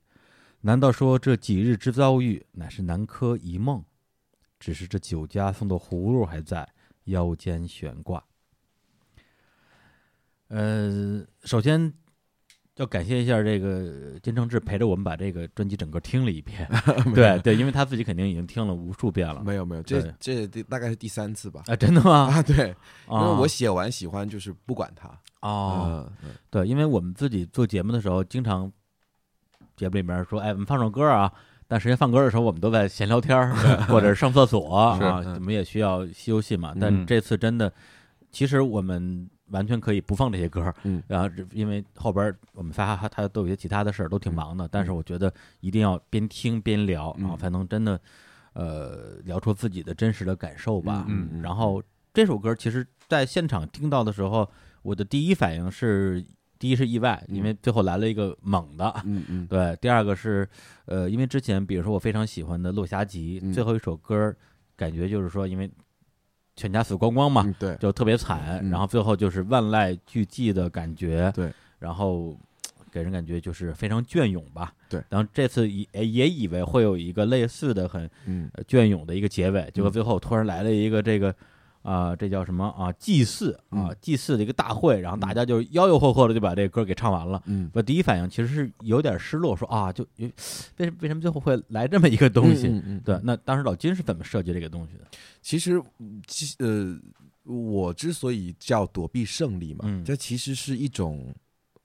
[0.61, 3.85] 难道说这几日之遭遇乃是南柯一梦？
[4.61, 6.69] 只是这酒家送的葫芦还在
[7.05, 8.25] 腰间悬挂。
[10.49, 11.93] 呃，首先
[12.79, 16.69] 要感谢一下这个金承志陪着我们把这个专辑整个听了一遍，
[17.15, 19.43] 对对，因为他自己肯定已经听了无数遍了。
[19.45, 21.63] 没有没有，这这大概是第三次吧。
[21.67, 22.31] 啊，真的吗？
[22.33, 25.11] 啊，对，因为啊我写完喜欢就是不管它。
[25.41, 26.11] 哦，
[26.51, 28.71] 对，因为我们自己做节目的时候，经常
[29.77, 31.33] 节目里面说，哎，我们放首歌啊。
[31.71, 33.53] 但实际放歌的时候，我们都在闲聊天儿，
[33.89, 36.75] 或者上厕所是啊，嗯我们也需要休息嘛。
[36.81, 37.71] 但嗯这次真的，
[38.33, 44.69] 其实我们完全可以不放这些歌，嗯然后因为后边我们仨还他都有些其他的事儿，都挺忙的。
[44.69, 48.01] 但是我觉得一定要边听边聊，然后嗯才能真的
[48.55, 51.05] 呃聊出自己的真实的感受吧。
[51.09, 54.49] 嗯嗯然后这首歌其实在现场听到的时候，
[54.83, 56.25] 我的第一反应是，
[56.59, 58.93] 第一是意外，因为最后来了一个猛的。
[59.05, 60.49] 嗯嗯， 对，第二个是，
[60.87, 64.35] 呃，因为之前比如说我非常喜欢的《落霞集》嗯最后一首歌，
[64.77, 65.71] 感觉就是说，因为
[66.59, 68.71] 全家死光光嘛，嗯对，就特别惨，嗯。
[68.71, 72.37] 然后最后就是万籁俱寂的感觉，对，然后
[72.93, 75.01] 给人感觉就是非常隽永吧，对。
[75.09, 78.11] 然后这次也也以为会有一个类似的很
[78.67, 79.93] 隽永的一个结尾，结果嗯。
[79.93, 81.35] 最后突然来了一个这个。
[81.83, 82.93] 啊、这叫什么啊？
[82.93, 87.43] 祭祀啊嗯，祭祀的一个大会，然后大家就吆吆喝喝的就把这个歌给唱完了。
[87.47, 90.33] 嗯我第一反应其实是有点失落，说啊，就为
[90.79, 92.67] 为为什么最后会来这么一个东西？
[92.69, 95.05] 嗯对，那当时老金是怎么设计这个东西的？
[95.41, 96.99] 其实，嗯其呃，
[97.45, 101.35] 我之所以叫躲避胜利嘛，嗯这其实是一种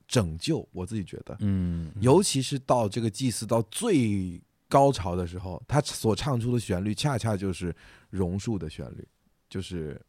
[0.08, 7.74] 拯救，我自己觉得，嗯，尤其是到这个祭祀到最高潮的时候，他所唱出的旋律，恰恰就是
[8.10, 9.08] 榕树的旋律，
[9.54, 10.02] 就是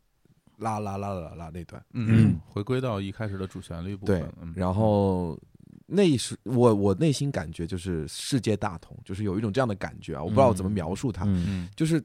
[0.56, 1.84] 啦啦啦啦啦那段。
[1.92, 5.38] 嗯，回归到一开始的主旋律部分，对，然后
[5.84, 11.44] 那是我我内心感觉就是世界大同，就是有一种这样的感觉啊，我不知道怎么描述它，嗯。
[11.46, 11.68] 嗯。
[11.76, 12.02] 就是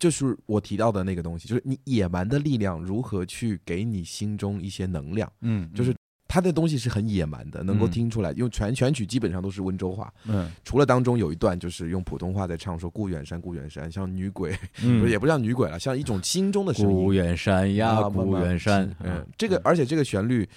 [0.00, 5.94] 就是我提到的那个东西，就是你野蛮的力量如何去给你心中一些能量，嗯，就是
[6.32, 10.48] 它的东西是很野蛮的，能够嗯听出来，因为全全曲基本上都是温州话，嗯。
[10.64, 15.02] 除了当中有一段就是用普通话在唱说“顾远山，顾远山”，像女鬼，嗯。
[15.10, 16.94] 也不像女鬼了，像一种心中的声音。
[16.94, 20.48] 故远山呀，啊古远山，嗯，这个而且这个旋律，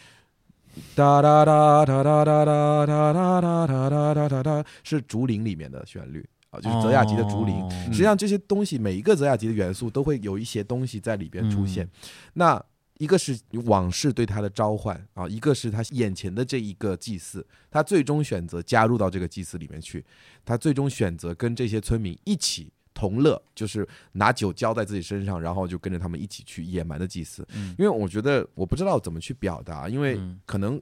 [0.93, 7.55] 哒哒哒哒哒哒哒哒哒哒哒哒哒哒哒，是竹林里面的旋律啊，就是泽雅集的竹林。
[7.55, 11.83] 哦实际上这些东西，每一个泽雅集的元素都会有一些东西在里边出现。
[11.85, 11.89] 嗯。
[12.33, 12.63] 那
[12.99, 20.05] 一个是往事对他的召唤啊，一个是他眼前的这一个祭祀，他最终选择加入到这个祭祀里面去，
[20.45, 27.45] 他最终选择跟这些村民一起同乐，就是拿酒浇在自己身上，然后就跟着他们一起去野蛮的祭祀。
[27.55, 30.79] 嗯因为我觉得我不知道怎么去表达，因为嗯可能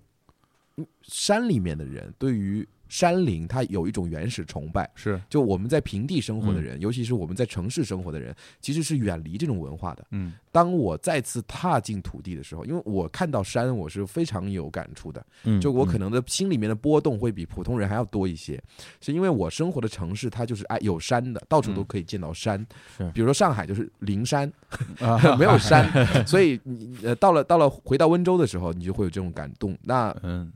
[0.75, 4.88] 嗯山里面的人对于山林，它有一种原始崇拜。
[4.95, 10.05] 是，就我们在平地生嗯活的人，尤其是我们在城市生活的人，其实是远离这种文化的。
[10.11, 15.26] 嗯当我再次踏进土地的时候，因为我看到山，我是非常有感触的。
[15.45, 18.61] 嗯就我可能的心里面的波动会比普通人还要多一些，
[18.99, 22.59] 是因为我生活的城市它就是哎有山的，到处都可以见到山。
[22.97, 24.51] 是比如说上海就是灵山，
[24.99, 25.89] 啊 没有山，
[26.27, 29.77] 所以你呃到了到了回到温州的时候，你就会有这种感动。
[29.84, 30.51] 那嗯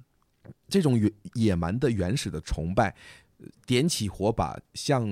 [0.67, 2.93] 这种野野蛮的原始的崇拜，
[3.39, 5.07] 呃点起火把，向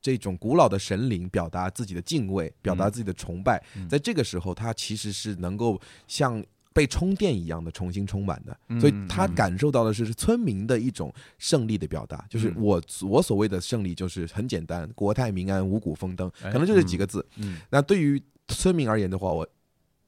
[0.00, 3.62] 这种古老的神灵表达自己的敬畏，表达自己的崇拜。
[3.74, 12.24] 嗯在这个时候，他其实是能够像被充电一样的重新充满的，嗯所以他嗯感受到的是村民的一种胜利的表达。
[12.28, 17.26] 就是嗯我我所谓的胜利，就是很简单，国泰民安，五谷丰登，哎可能就这几个字。
[17.36, 19.48] 嗯那对于村民而言的话，我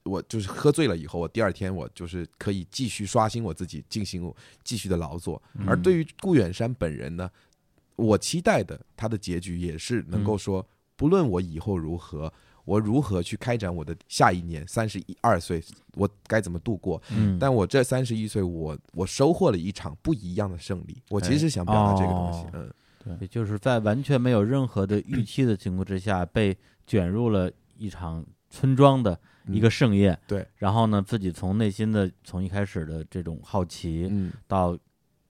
[0.03, 5.41] 我就是喝醉了以后，我第二天我就是可以继续刷新我自己，进行继续的劳作。
[5.53, 7.29] 嗯而对于顾远山本人呢，
[7.95, 10.65] 我期待的他的结局也是能够说，
[10.95, 12.31] 不论我以后如何。
[12.65, 14.67] 我如何去开展我的下一年？
[14.67, 15.59] 三十一二岁，
[15.95, 17.01] 我该怎么度过？
[17.09, 21.01] 嗯，但我这三十一岁，我我收获了一场不一样的胜利。
[21.09, 22.69] 我其实想表达这个东西哦，
[23.05, 26.55] 嗯，也就是在完全没有任何的预期的情况之下，被
[26.85, 30.13] 卷入了一场村庄的一个盛宴。
[30.13, 34.31] 嗯对，然后呢，自己从内心的从一开始的这种好奇嗯。
[34.47, 34.77] 到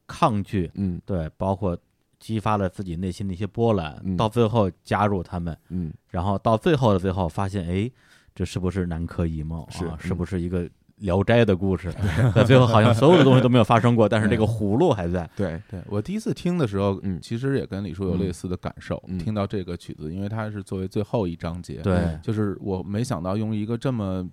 [0.07, 1.01] 抗拒，嗯。
[1.05, 1.77] 对，包括
[2.19, 4.17] 激发了自己内心的一些波澜，嗯。
[4.17, 5.93] 到最后加入他们，嗯。
[6.09, 7.89] 然后到最后的最后发现，哎，
[8.35, 9.65] 这是不是南柯一梦？
[9.69, 10.69] 是啊，嗯是不是一个
[10.99, 11.93] 聊斋》的故事，
[12.35, 15.29] 到最后好像所有的东西都没有发生过，但是这个葫芦还在。
[15.35, 19.01] 对，对我第一次听的时候，嗯其实也跟李叔有类似的感受。
[19.07, 24.27] 嗯听到这个曲子，因为它是作为最后一章节，对，就是我没想到用一个这么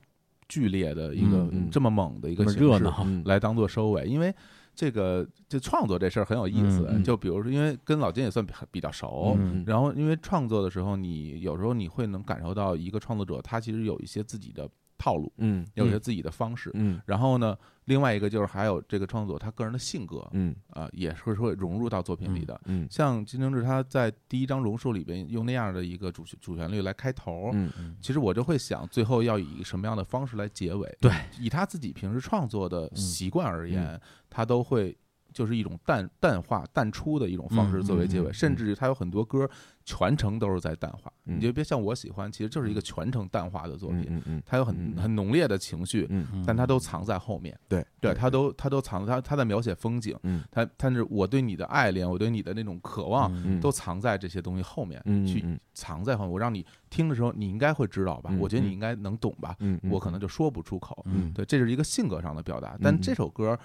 [0.48, 4.34] 剧烈的一个、这么猛的一个形式热闹，嗯来当做收尾，因为
[4.74, 6.86] 这个就创作这事儿很有意思。
[7.05, 14.68] 就比如说，因为跟老金也算比比较熟，嗯然后因为创作的时候，你有时候你会能感受到一个创作者他其实有一些自己的
[14.98, 16.70] 套路，嗯有一些自己的方式。
[16.74, 17.01] 嗯。
[17.06, 20.55] 然后呢，另外一个就是还有这个创作他个人的性格嗯。
[20.70, 22.60] 啊、也是会融入到作品里的。
[22.64, 30.97] 嗯像金正志他在第一章榕树里边用那样的一个主主旋律来开头，嗯其实我就会想，最后要以什么样的方式来结尾？
[31.01, 32.97] 对，以他自己平时创作的嗯。
[32.97, 34.97] 习惯而言，他都会
[35.32, 39.48] 就是一种淡淡化、淡出的一种方式嗯作为结尾，甚至于他有很多歌
[39.86, 41.10] 全程都是在淡化。
[41.28, 47.58] 嗯你就别像我喜欢，其实就是一个全程淡化的作品，它有很嗯很浓烈的情绪，嗯但它都藏在后面。
[47.68, 56.32] 对对，它都它都藏它它在描写风景，嗯他但是我对你的爱恋，我对你的那种渴望，嗯都藏在这些东西后面，去藏在后面。
[56.32, 58.30] 我让你听的时候，你应该会知道吧？
[58.32, 59.54] 嗯我觉得你应该能懂吧？
[59.60, 61.04] 嗯我可能就说不出口。
[61.06, 62.76] 嗯对，这是一个性格上的表达。
[62.82, 63.58] 但嗯这首歌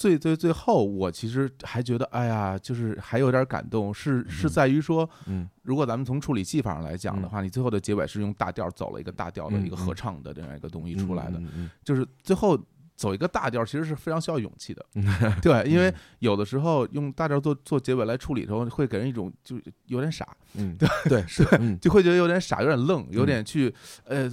[0.00, 5.46] 最最最后，我其实还觉得，哎呀，就是还有点感动，是是在于说，嗯。
[5.62, 11.68] 如果咱们从处理技法上来讲的话，你最后的结尾是用大调走了一个大调的嗯一个合唱的这样一个东西出来的，嗯。
[11.84, 12.58] 就是最后。
[13.00, 14.84] 走一个大调其实是非常需要勇气的，
[15.40, 21.78] 对，因为有的时候用大调做做结尾来处理的时候，会给人一种就有点傻，嗯对对 是嗯。
[21.80, 23.74] 就会觉得有点傻，有点愣，有点去
[24.04, 24.30] 呃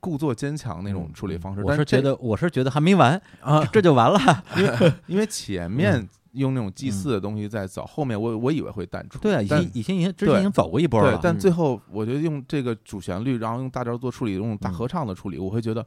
[0.00, 1.62] 故作坚强那种处理方式。
[1.62, 4.18] 我是觉得，我是觉得还没完啊，这就完了。
[4.56, 14.72] 因为因为前面用那种祭祀的东西在走，后面我我以为会淡出，对啊，已但经已经已经之前已经走过一波了，，对但最后我觉得用这个主旋律，然后用大调做处理，用大嗯。
[14.72, 15.84] 合唱的处理，我会觉得，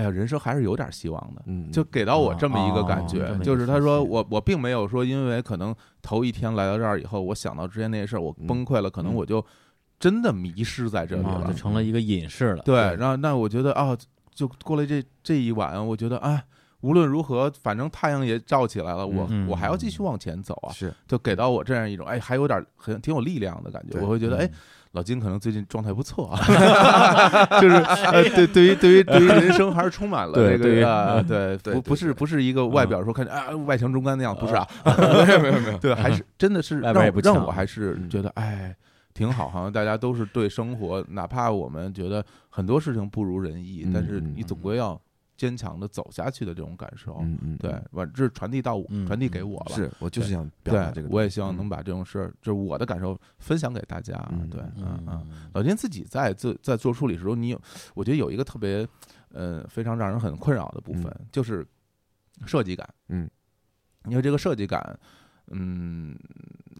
[0.00, 1.42] 哎呀，人生还是有点希望的。
[1.46, 9.44] 嗯就给到我这么一个感觉，就是他说我我并没有说因为可能头一天来到这儿以后，我想到之前那些事儿，我嗯崩溃了，可能嗯我就
[9.98, 12.62] 真的迷失在这里了啊就，成了一个隐士了。
[12.62, 13.94] 对，然后那我觉得啊，
[14.34, 16.42] 就过了这这一晚，我觉得啊，
[16.80, 19.46] 无论如何，反正太阳也照起来了，我嗯。
[19.48, 20.92] 我还要继续往前走啊，是。
[21.06, 23.98] 就给到我这样一种哎，还有点很挺有力量的感觉。
[24.00, 24.40] 我会觉得嗯。
[24.40, 24.50] 哎，
[24.92, 26.38] 老金可能最近状态不错啊，
[27.60, 34.66] 就是呃， 对对于对于对于人生还是充满了这对对于个啊，对不不是不是一个外表说看着啊外强中干那样，不是啊，
[35.26, 38.08] 没有没有没有对，还是真的是让让我还是嗯。
[38.10, 38.74] 觉得哎。
[39.12, 44.32] 挺好，好像大家都是对生活，哪怕我们觉得很多事情不如人意，嗯但是嗯。
[44.36, 44.98] 你总归要
[45.40, 47.16] 坚强的走下去的这种感受。
[47.22, 49.74] 嗯嗯对，完这是传递到传递给我了。
[49.74, 54.22] 是我就是想表达这个，，我也希望嗯能把这种事儿，就是我的感受分享给大家。
[54.32, 55.48] 嗯对，嗯嗯嗯。
[55.54, 57.62] 老金自己在做在做处理的时候，你有，
[57.94, 58.86] 我觉得有一个特别，
[59.32, 61.66] 呃，非常让人很困扰的部分，就是
[62.44, 62.86] 设计感。
[63.08, 63.30] 嗯，
[64.10, 65.00] 因为这个设计感，
[65.46, 66.14] 嗯，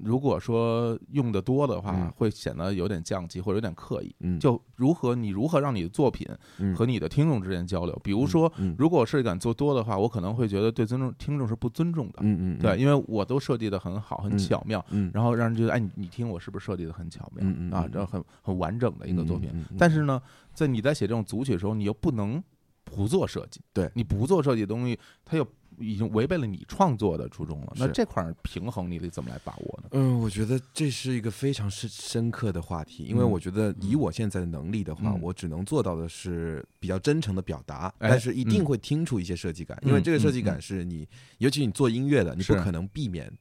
[0.03, 4.15] 如果说用的多的话，嗯会显得有点降级或者有点刻意。
[4.21, 6.27] 嗯就如何你如何让你的作品
[6.59, 7.99] 嗯和你的听众之间交流？
[8.03, 12.21] 比如说，嗯如果设计感做多的话，我可能会觉得对尊重听众是不尊重的。
[12.21, 17.45] 嗯嗯对，，因为我都设计的很好，很嗯巧妙，嗯然后让人觉得，哎，你你听我是不是设计的很巧妙？
[17.45, 19.51] 啊嗯嗯嗯，这很很完整的一个作品。
[19.53, 20.21] 嗯嗯嗯但是呢，
[20.55, 22.43] 在你在写这种组曲的时候，你又不能
[22.85, 23.61] 不做设计。
[23.73, 25.47] 对你不做设计的东西，它又
[25.81, 27.73] 已经违背了你创作的初衷了。
[27.77, 29.89] 那这块儿平衡你得怎么来把握呢？
[29.93, 41.09] 嗯，我觉得这是一个非常深深刻的话题，因为嗯我觉得以我现在的能力的话，嗯我只能做到的是比较真诚的表达，哎但是一定嗯会听出一些设计感，嗯因为这个设计嗯感是你，
[41.39, 43.33] 尤其你做音乐的，你不可能避免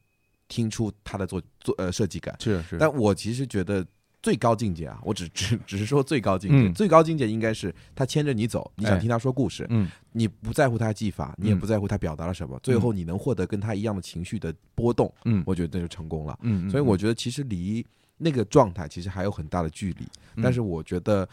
[0.48, 2.36] 听出它的做做呃设计感。
[2.40, 3.86] 是是但我其实觉得
[4.22, 6.74] 最高境界啊，我只 只只是说最高境界，嗯。
[6.74, 9.88] 最高境界应该是他牵着你走，你想哎听他说故事，嗯。
[10.12, 15.44] 你不在乎他的技法，你也嗯不在乎他表达了什么，最后你能获得跟他一样的情绪的波动，嗯。
[15.46, 16.38] 我觉得那就成功了。
[16.70, 17.86] 所以我觉得其实离
[18.18, 20.06] 那个状态其实还有很大的距离，
[20.36, 20.44] 嗯。
[20.44, 21.28] 但是我觉得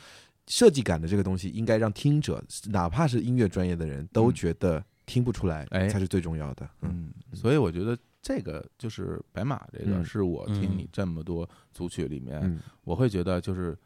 [0.47, 4.35] 设计感的这个东西应该让听者，哪怕是音乐专业的人都嗯。
[4.35, 5.89] 觉得听不出来哎。
[5.89, 6.69] 才是最重要的。
[6.83, 7.11] 嗯。
[7.33, 13.79] 嗯，所以我觉得这个就是白马这个，嗯是我听嗯你这么多组曲里面，嗯我会觉得就是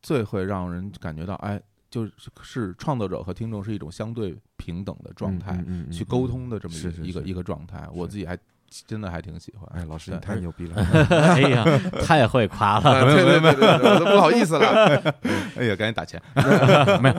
[0.00, 1.60] 最会让人感觉到，哎，
[1.90, 5.56] 就是是创作者和听众是一种相对平等的状态，
[5.90, 8.38] 去沟通的这么一个一个一个状态，我自己还
[8.86, 9.68] 真的还挺喜欢。
[9.74, 10.76] 哎，老师你太牛逼了！
[11.10, 11.64] 哎呀，
[12.02, 14.96] 太会夸了，对对对对，对 我都不好意思了。
[15.56, 16.20] 哎呀，赶紧打钱！
[17.00, 17.14] 没有，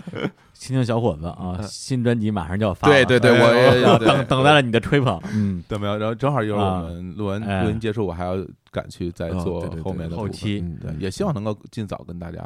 [0.53, 5.97] 青青小伙子啊，新专辑马上就要发了，对对对，哎我等等待了你的吹捧，嗯，对没有？
[5.97, 6.83] 然后正好一会儿啊。
[6.83, 7.63] 我们录完哎。
[7.63, 8.35] 录音结束，我还要
[8.71, 10.63] 赶去再做后面的后期。
[10.99, 12.39] 也希望能够尽早跟大家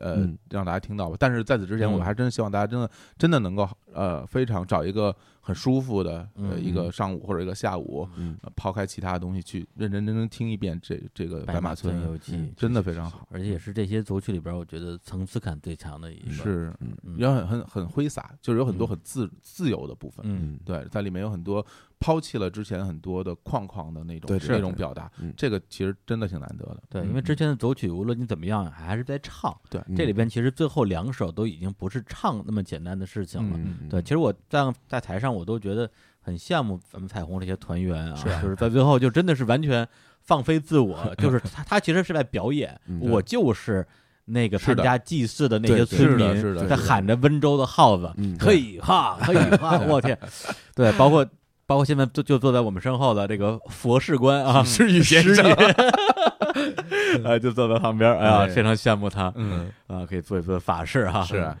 [0.00, 0.38] 呃嗯。
[0.50, 1.16] 让大家听到吧。
[1.18, 1.92] 但是在此之前，嗯。
[1.94, 5.14] 我还真希望大家真的真的能够呃非常找一个
[5.46, 8.08] 很舒服的呃嗯一个上午或者一个下午，
[8.56, 13.24] 抛开其他的东西去认认真真听一遍这这个白马村游记嗯真的非常好。
[13.30, 16.32] 而且也是这些组曲里边，我觉得层次感最强的一个。
[16.32, 20.26] 是，嗯也很很很挥洒，就是有很多嗯很自自由的部分。
[20.28, 21.64] 嗯对，在里面有很多
[22.00, 26.82] 抛弃了之前很多的框框的那种那种表达嗯，这个其实真的挺难得的。
[26.90, 29.56] 对，嗯因为之前的组曲无论你怎么样，还是在唱。
[29.70, 33.58] 对嗯这里边其实最后两首都已经不是唱那么简单的事情了。
[33.88, 35.88] 对，其实我在在台上我都觉得
[36.20, 39.86] 很羡慕咱们彩虹这些团员啊，是啊就是在最后就真的是完全
[40.22, 43.86] 放飞自我， 就是他他其实是在表演，嗯我就是
[44.24, 50.18] 那个参加祭祀的那些村民，在喊着温州的号子，嗯嘿哈嘿哈，我天，
[50.74, 51.26] 对，包括。
[51.68, 55.44] 包括现在就就坐在我们身后的这个佛事官啊，诗雨先生，
[57.26, 61.24] 啊，就坐在旁边，哎呀，哎非常羡慕他，嗯，啊，可以做一做法事哈。
[61.24, 61.58] 是啊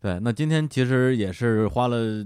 [0.00, 0.16] 对。
[0.22, 2.24] 那今天其实也是花了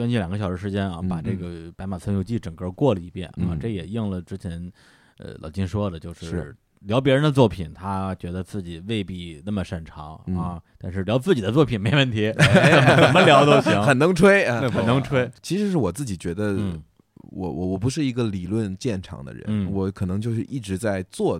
[0.00, 1.46] 将近两个小时时间啊，嗯把这个
[1.76, 3.58] 《白马村游记》整个过了一遍啊，嗯。
[3.60, 4.72] 这也应了之前
[5.18, 6.26] 呃老金说的，就是。
[6.26, 10.34] 是聊别人的作品，他觉得自己未必那么擅长嗯。
[10.38, 15.30] 啊，但是聊自己的作品没问题，怎么聊都行， 很能吹啊，很能吹。
[15.42, 16.82] 其实是我自己觉得，嗯。
[17.32, 19.70] 我我我不是一个理论见长的人，嗯。
[19.70, 21.38] 我可能就是一直在做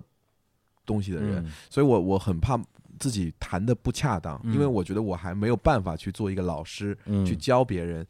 [0.85, 1.51] 东西的人，嗯。
[1.71, 2.55] 所以我我很怕
[2.99, 4.53] 自己谈的不恰当，嗯。
[4.53, 7.25] 因为我觉得我还没有办法去做一个老师，嗯。
[7.25, 8.05] 去教别人。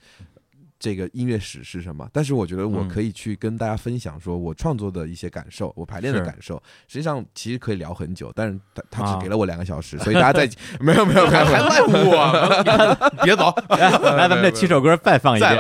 [0.81, 2.09] 这个音乐史是什么？
[2.11, 6.55] 但是我觉得我嗯可以去跟大家分享，说我创作的一些感受，我排练的感受。
[6.87, 10.49] 实际上其实可以聊很久，但是他他啊只给了我两个小时，所以大家在
[10.81, 15.55] 没有没有没有没有赖我， 别走， 来，来，咱们这七首歌再放一遍，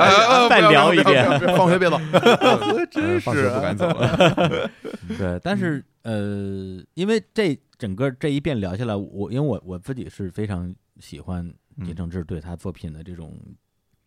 [0.49, 1.55] 再聊一遍。
[1.55, 1.99] 放学别走，
[2.89, 4.69] 真放学不敢走了。
[5.17, 11.53] 对，但是呃，因为这整个这一遍聊下来，我因为我我自己是非常喜欢
[11.85, 13.37] 金承志对他作品的这种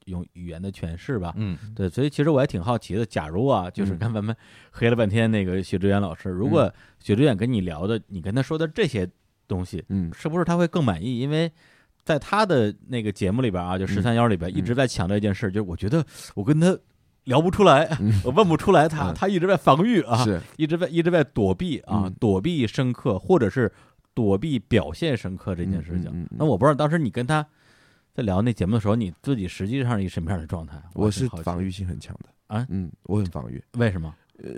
[0.05, 1.33] 用语言的诠释吧。
[1.37, 1.57] 嗯。
[1.75, 3.05] 对，所以其实我还挺好奇的。
[3.05, 3.99] 假如啊，就是嗯。
[3.99, 4.35] 刚咱们
[4.71, 9.09] 黑了半天那个许知远老师，如果许知远跟你聊的，你跟他说的这些
[9.47, 10.11] 东西，嗯。
[10.15, 11.19] 是不是他会更满意？
[11.19, 11.51] 因为
[12.03, 14.55] 在他的那个节目里边啊，就十三幺里边嗯。
[14.55, 16.05] 一直在强调一件事，就是我觉得
[16.35, 16.79] 我跟他
[17.25, 19.15] 聊不出来， 我问不出来他，嗯。
[19.15, 23.73] 他一直在防御啊，是一直在一直在躲避啊，嗯躲避深刻，或者是
[24.13, 26.29] 躲避表现深刻这件事情。
[26.31, 27.45] 那我不知道当时你跟他
[28.15, 30.81] 在聊那节目的时候，你自己实际上是一什么样的状态？
[30.95, 34.15] 我是防御性很强的啊嗯，我很防御，为什么？
[34.39, 34.51] 呃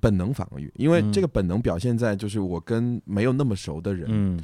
[0.00, 4.40] 本能防御，因为嗯这个本能表现在就是我跟没有那么熟的人嗯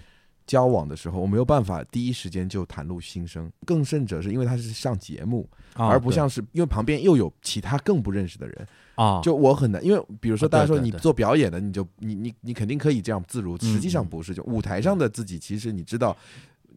[0.46, 16.14] 交往的时候，我没有办法第一时间就袒露心声，更甚者是因为他是上节目，啊而不像是因为旁边又有其他更不认识的人，啊，就我很难，因为比如说啊大家说你做表演的，你就你你你肯定可以这样自如，嗯实际上不是，就舞台上的自己，其实你知道。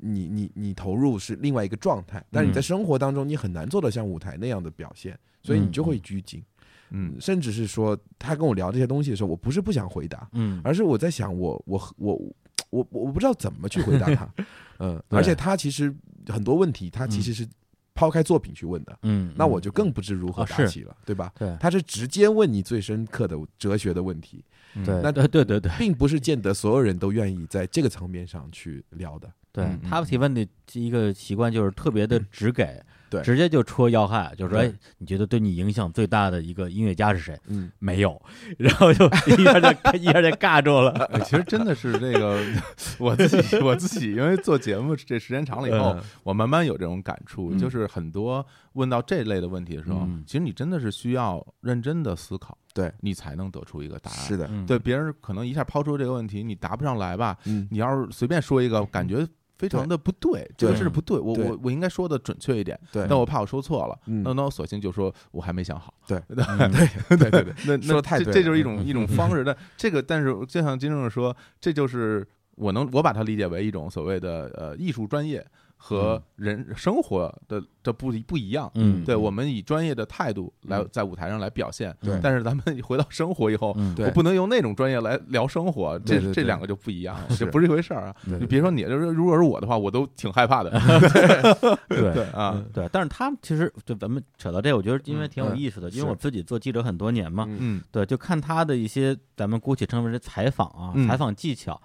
[0.02, 2.64] 你你你投入是另外一个状态，但是你在嗯。
[2.64, 6.44] 生活当中你很难做到像舞台那样的表现，所以你就会拘谨。
[6.90, 7.16] 嗯。
[7.20, 10.60] 甚至是说他跟我聊这些东西的时候，我不是不想回答，嗯。
[10.64, 12.22] 而是我在想我我我
[12.70, 14.34] 我我不知道怎么去回答他，
[14.80, 15.94] 嗯，而且他其实
[16.28, 17.48] 很多问题他其实是
[17.94, 21.32] 抛开作品去问的，嗯，那我就更不知如何答起了，对吧？
[21.38, 21.56] 对。
[21.60, 24.44] 他是直接问你最深刻的哲学的问题，
[24.86, 25.72] 对那对对对对。
[25.78, 29.30] 并不是见得所有人都愿意在这个层面上去聊的。
[29.52, 37.38] 对嗯，他提问的一个习惯就是特别的直给，对直接就戳要害，就是说，对哎，你觉得对你影响最大的一个音乐家是谁？
[37.48, 38.20] 嗯，没有，
[38.58, 39.70] 然后就一下就
[40.00, 40.92] 一下就尬住了。
[41.12, 42.42] 哎其实真的是这个，
[42.98, 54.18] 我自己我自己，因为做节目这时间长了以后，嗯我慢慢有这种感触，嗯就是很多问到这类的问题的时候，嗯其实你真的是需要认真的思考，对，你才能得出一个答案。
[54.18, 57.38] 是的，嗯对，别人可能一下抛出这个问题，你答不上来吧？
[57.44, 59.28] 嗯，你要是随便说一个，感觉
[59.62, 65.94] 非常的不对，这个对是不对，我我我应该说的准确一点，对，但我怕我说错了，嗯那那我索性就说我还没想好。
[66.08, 69.44] 对对对对那那说太这这就是一种一种方式。
[69.44, 75.46] 但 这个，但是就像金正说，这就是我能我把它理解为一种所谓的呃艺术专业
[75.84, 78.70] 和人生活的这不一不一样。
[78.76, 80.88] 嗯，对，我们以专业的态度来嗯。
[80.92, 82.20] 在舞台上来表现，对。
[82.22, 87.38] 但是咱们回到生活以后，我不能用那种专业来聊生活，这这两个就不一样，是。
[87.38, 88.16] 这不是一回事儿啊！
[88.24, 90.70] 你别说你，就是如果是我的话，我都挺害怕的。
[91.90, 97.82] 对对啊，对，但是他其实就咱们扯到这，我觉得因为挺有意思的，因为我自己做记者很多年嘛，嗯嗯。
[97.90, 101.08] 对，就看他的一些咱们姑且称为是采访啊，嗯。
[101.08, 101.82] 采访技巧。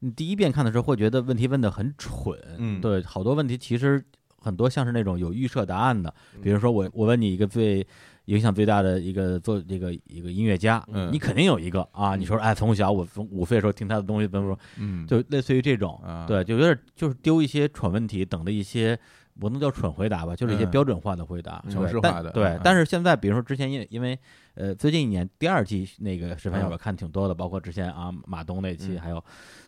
[0.00, 2.80] 你第一遍看的时候会觉得问题问的很蠢，嗯。
[2.80, 4.02] 对，好多问题其实
[4.38, 6.12] 很多像是那种有预设答案的，
[6.42, 7.86] 比如说我我问你一个最
[8.26, 11.10] 影响最大的一个做这个一个音乐家，嗯。
[11.12, 12.14] 你肯定有一个啊。
[12.14, 16.26] 你说哎，从小我从五岁的时候听他的东西，怎么说，嗯，就类似于这种，啊。
[16.26, 18.98] 对，就有点就是丢一些蠢问题，等的一些
[19.38, 20.70] 不能叫蠢回答吧，就是一些嗯。
[20.70, 24.18] 标准化的回答，程对但式化的对啊，但是现在比如说之前因为因为
[24.54, 26.72] 呃最近一年第二季那个十番要嗯。
[26.72, 29.00] 我看挺多的，包括之前啊马东那期，嗯。
[29.00, 29.22] 还有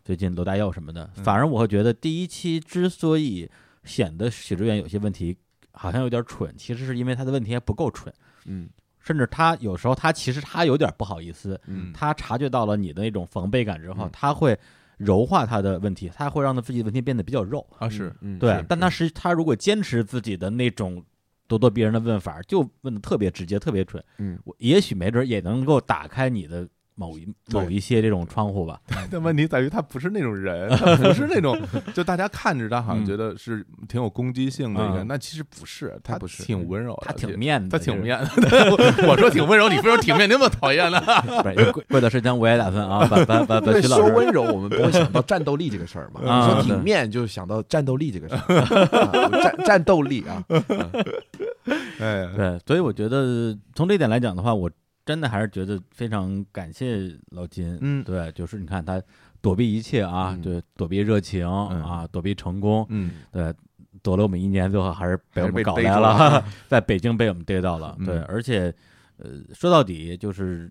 [0.04, 1.24] 最近罗大佑什么的，嗯。
[1.24, 3.50] 反而我会觉得第一期之所以
[3.84, 5.36] 显得许知远有些问题
[5.72, 8.12] 好像有点蠢，其实是因为他的问题还不够蠢。
[8.46, 8.68] 嗯。
[9.00, 11.92] 甚至他有时候他其实他有点不好意思，嗯。
[11.94, 14.10] 他察觉到了你的那种防备感之后，嗯。
[14.12, 14.58] 他会
[14.98, 17.66] 柔化他的问题，他会让他自己的问题变得比较肉。
[17.78, 21.02] 啊是嗯对是，但他实他如果坚持自己的那种
[21.48, 24.38] 咄咄逼人的问法，就问的特别直接、特别准，嗯。
[24.44, 26.68] 我也许没准也能够打开你的
[26.98, 28.80] 某一某一些这种窗户吧。
[29.10, 31.56] 但问题在于他不是那种人， 他不是那种，
[31.94, 38.28] 就大家看着他好像嗯觉得是挺有攻击性的一个那其实不是，他他不是挺温柔的，他挺面的，他挺面的。
[39.08, 41.00] 我说挺温柔，你非说挺面，你那么讨厌呢？
[41.42, 46.20] 不是贵贵的是将我也打算啊，把把把把，徐老师说温柔，我们不会想到战斗力这个事儿嘛。
[46.20, 48.40] 说挺面，就想到战斗力这个事儿，
[48.98, 50.42] 啊战战斗力啊。
[52.00, 54.70] 哎，对，所以我觉得从这一点来讲的话，我
[55.08, 57.78] 真的还是觉得非常感谢老金。
[57.80, 59.02] 嗯对，就是你看他
[59.40, 63.54] 躲避一切啊，嗯对，躲避热情、啊，躲避成功，嗯对，
[64.02, 67.96] 躲了我们一年，最后还是被我们搞来了了， 在北京被我们逮到了。
[68.00, 68.70] 嗯对，而且
[69.16, 70.70] 呃，说到底就是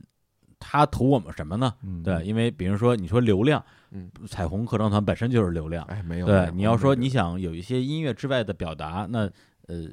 [0.60, 1.74] 他图我们什么呢？
[1.82, 5.84] 嗯，对，因为比如说你说流量，嗯，彩虹合唱团本身就是流量。
[5.86, 6.28] 哎，没有。
[6.28, 9.22] 对，你要说你想有一些音乐之外的表达，那
[9.68, 9.88] 呃，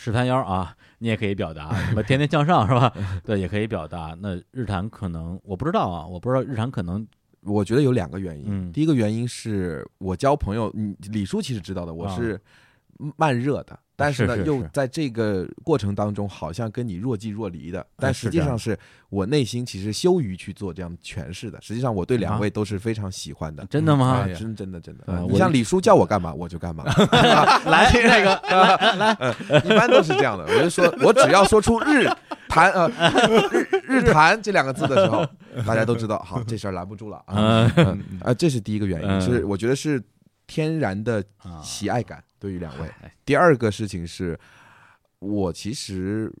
[0.00, 2.92] 十三幺啊，你也可以表达，什么天天向上是吧？
[3.24, 4.16] 对，也可以表达。
[4.20, 7.04] 那日坛可能我不知道啊，我不知道日坛可能
[7.42, 8.44] 我觉得有两个原因。
[8.48, 12.40] 嗯第一个原因是我交朋友，你，李叔其实知道的，我啊是
[13.16, 18.78] 慢热的，但是呢，是是是又在这个过程当中好像跟你若即若离的，但实际上是
[19.10, 21.60] 我内心其实羞于去做这样诠释的。
[21.60, 23.66] 实际上我对两啊位都是非常喜欢的。
[23.66, 24.24] 真的吗？
[24.38, 26.84] 真真的真的，你像李叔叫我干嘛我就干嘛，
[27.66, 30.44] 来 那个 来来，一般都是这样的。
[30.44, 32.08] 我就说，我只要说出日
[32.48, 32.88] 谈呃
[33.50, 35.26] 日日谈这两个字的时候，
[35.66, 37.68] 大家都知道，好，这事儿拦不住了啊。
[37.74, 40.00] 嗯啊，这是第一个原因，嗯是我觉得是
[40.46, 43.14] 天然的啊喜爱感对于两位哎。
[43.24, 44.38] 第二个事情是，
[45.18, 46.32] 我其实。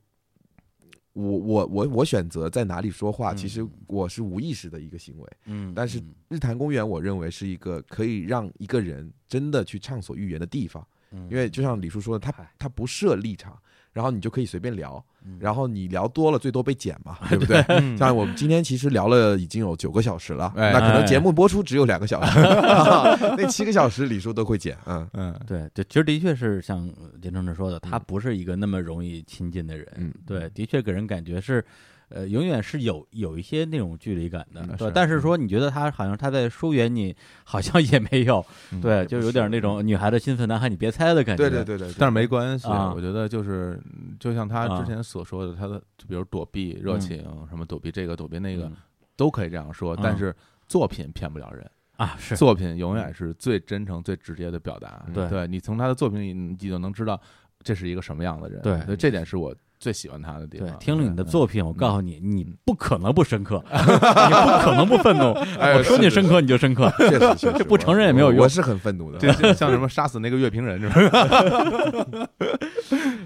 [1.14, 5.28] 我我我我选择在哪里说话，嗯其实我是无意识的一个行为。
[5.46, 10.86] 嗯，但是嗯日坛公园，我认为是一个可以让一个人真的去畅所欲言的地方。
[11.10, 13.60] 嗯因为就像李叔说的，他他不设立场，
[13.92, 15.36] 然后你就可以随便聊，嗯。
[15.40, 17.60] 然后你聊多了最多被剪嘛， 对不对？
[17.68, 17.96] 嗯。
[17.96, 20.72] 像我们今天其实聊了已经有九个小时了，哎。
[20.72, 22.38] 那可能节目播出只有两个小时，
[23.36, 25.08] 那七个小时李叔都会剪，嗯。
[25.12, 25.40] 嗯。
[25.46, 29.86] 对就，其实的确是像呃金正志说的，他嗯不是一个那么容易亲近的人。
[29.96, 30.12] 嗯。
[30.26, 31.64] 对，的确给人感觉是，
[32.10, 34.66] 呃，永远是有有一些那种距离感的。
[34.76, 37.14] 对，但是说你觉得他好像他在疏远你，
[37.44, 38.44] 好像也没有。
[38.72, 41.42] 嗯对，就有点那种女孩的心思，男孩你别猜的感觉。
[41.42, 43.80] 对对对对，对但是没关系，啊我觉得就是
[44.18, 47.18] 就像他啊之前所说的，他的就比如躲避热情，
[47.48, 48.76] 什么躲避这个躲避那个，嗯
[49.16, 50.34] 都可以这样说，嗯但是
[50.66, 51.68] 作品骗不了人。
[51.96, 55.04] 啊，是作品永远是最真诚、最直接的表达。
[55.12, 57.20] 对对你从他的作品里，你就能知道
[57.60, 58.62] 这是一个什么样的人。
[58.62, 65.32] 对所以这点是我最喜欢他的地对方。，听了你的嗯作品，我告诉你，你不可能不深刻， 你不可能不愤怒。
[65.58, 66.92] 哎我说你深刻，你就深刻。
[67.38, 69.18] 这不承认也没有用我我是很愤怒的，
[69.54, 72.26] 像什么杀死那个乐评人是吧？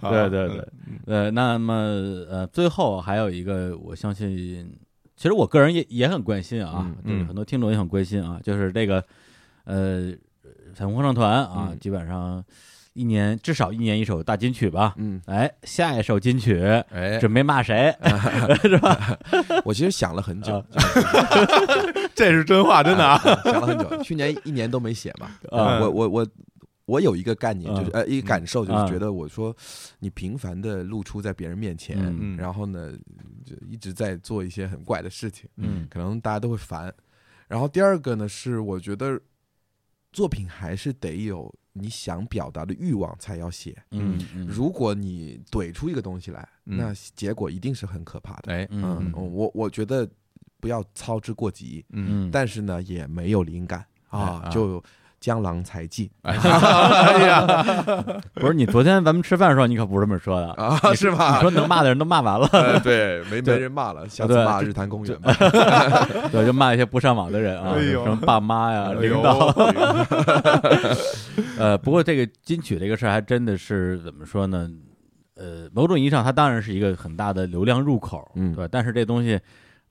[0.10, 0.68] 对对对，
[1.06, 1.74] 呃，那么
[2.28, 4.70] 呃，最后还有一个，我相信，
[5.16, 9.02] 其实我个人也也很关心啊，嗯就是嗯很多听众也很关心啊，就是这个
[9.64, 10.12] 呃，
[10.74, 12.44] 彩虹合唱团啊，嗯基本上
[12.94, 14.94] 一年至少一年一首大金曲吧。
[14.98, 16.60] 嗯，哎，下一首金曲
[16.90, 17.94] 哎，准备骂谁？
[18.62, 19.18] 是吧？
[19.64, 20.56] 我其实想了很久。
[20.58, 20.64] 啊，
[22.14, 23.18] 这是真话，真的啊！
[23.44, 25.80] 想了很久，去年一年都没写嘛，啊。
[25.80, 26.26] 我我我。
[26.86, 28.84] 我有一个概念，就是嗯呃，一个感受，就嗯。
[28.86, 29.56] 是觉得我说
[30.00, 32.18] 你频繁的露出在别人面前，嗯。
[32.20, 32.36] 嗯。
[32.36, 32.92] 然后呢，
[33.46, 35.86] 就一直在做一些很怪的事情，嗯。
[35.88, 36.92] 可能大家都会烦。
[37.46, 39.18] 然后第二个呢，是我觉得
[40.12, 43.76] 作品还是得有你想表达的欲望才要写。
[43.90, 48.52] 嗯嗯，如果你怼出一个东西来，嗯那结果一定是很可怕的。
[48.52, 50.08] 哎，嗯嗯，我我觉得
[50.60, 54.82] 不要操之过急，嗯，嗯，但是呢，也没有灵感哎啊，啊就
[55.22, 57.46] 江郎才尽 哎呀，
[58.34, 60.52] 不是你昨天咱们吃饭的时候，你可不是这么说的。
[60.54, 61.16] 啊，是你？
[61.40, 65.32] 说能骂的人都骂完了， 呃对，没没人骂了，下次骂日坛公园吧。
[66.32, 69.46] 对，就骂一些不上网的人啊，哎什么爸妈呀、领导。
[71.56, 74.68] 呃，不过这个金曲这个事儿还真的是怎么说呢？
[75.36, 78.68] 呃，呃，某种意义上，它当然是一个很大的流量入口，嗯对吧。
[78.70, 79.38] 但是这东西，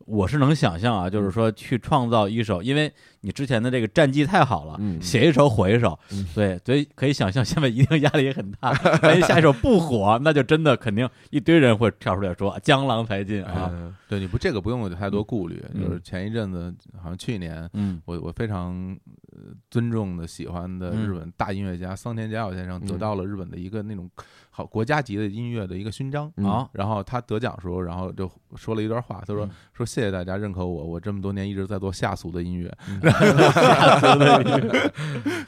[0.06, 2.92] 我是能想象啊，就是说去创造一首，因为
[3.22, 5.02] 你之前的这个战绩太好了，嗯。
[5.02, 6.26] 写一首火一首，嗯。
[6.34, 8.72] 对，所以可以想象现在一定压力也很大。
[9.04, 15.82] 万一下一首不火，那就真的肯定一堆人会跳出来说江郎才尽啊，嗯对，你不这个不用有太多顾虑，嗯。
[15.82, 18.02] 就是前一阵子好像去年，嗯。
[18.06, 18.98] 我我非常
[19.32, 24.10] 呃尊重的喜欢的嗯日本大音乐家桑田佳佑先生得嗯到了日本的一个那种
[24.50, 26.32] 好国家级的音乐的一个勋章。
[26.38, 26.46] 嗯。
[26.46, 32.72] 啊，然后他得奖时候，然后就说了一段话，他说嗯说谢谢大家认可我，我这么多年一直在做下俗的音乐。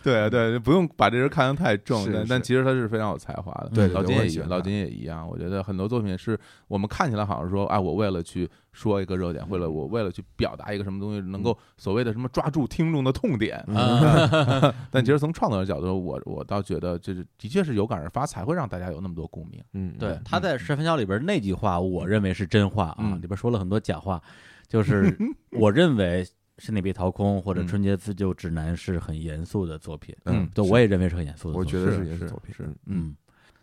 [0.01, 3.69] 对对，不用把这人看得太重，但但其实他是非常有才华的。
[3.73, 5.27] 对对老金也一样，老金也一样。
[5.29, 6.37] 我觉得很多作品是
[6.67, 13.63] 我们看起来好像说，哎，我为了去说一个热点，为了我为了去表达一个什么东西，能够所谓的什么抓住听众的痛点。
[13.67, 19.63] 嗯 但其实从创作的角度，我我倒觉得这是的确是有感而发，才会让大家有那么多共鸣。
[19.73, 24.21] 嗯，对，他在《十分晓》里边那句话，我认为是真话啊，嗯里边说了很多假话，
[24.67, 25.15] 就是
[25.51, 26.23] 我认为
[26.57, 31.79] 《身体被掏空》或者《嗯春节自救指南》是很严肃的作品，嗯对，我也认为是很严肃的作品。
[31.79, 33.15] 我觉得是是也作品，是嗯嗯，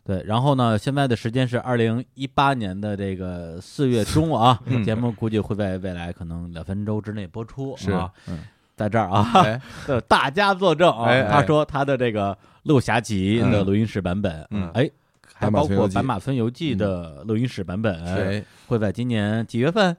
[0.05, 0.23] 对。
[0.25, 8.41] 然后呢，现在的时间是二零一八年的这个四月中啊， 嗯节目估计会在未来可能两分钟之内播出是啊，嗯，
[8.77, 9.61] 在这儿啊，哎，
[10.07, 12.33] 大家作证啊，哎哎他说他的这个
[12.65, 14.91] 《陆侠集》的嗯录音室版本，嗯哎。
[15.33, 18.45] 还包括《村游记斑马村游记》的录音室版本，谁？
[18.67, 19.97] 会在今年几月份？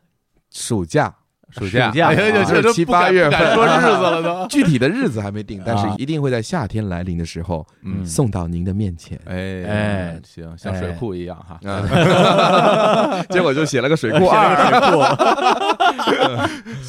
[0.53, 1.13] 暑假
[1.53, 3.53] 暑假，暑假哎呀，啊这都七八月份。
[3.55, 4.47] 说日子了都。
[4.47, 5.81] 具体的日子还没定，但啊。
[5.81, 8.05] 是一定会在夏天来临的时候嗯。
[8.05, 9.19] 送到您的面前。
[9.25, 10.19] 哎哎。
[10.25, 11.59] 行，像水库一样哈。
[11.69, 14.55] 啊， 结果就写了个水库 二，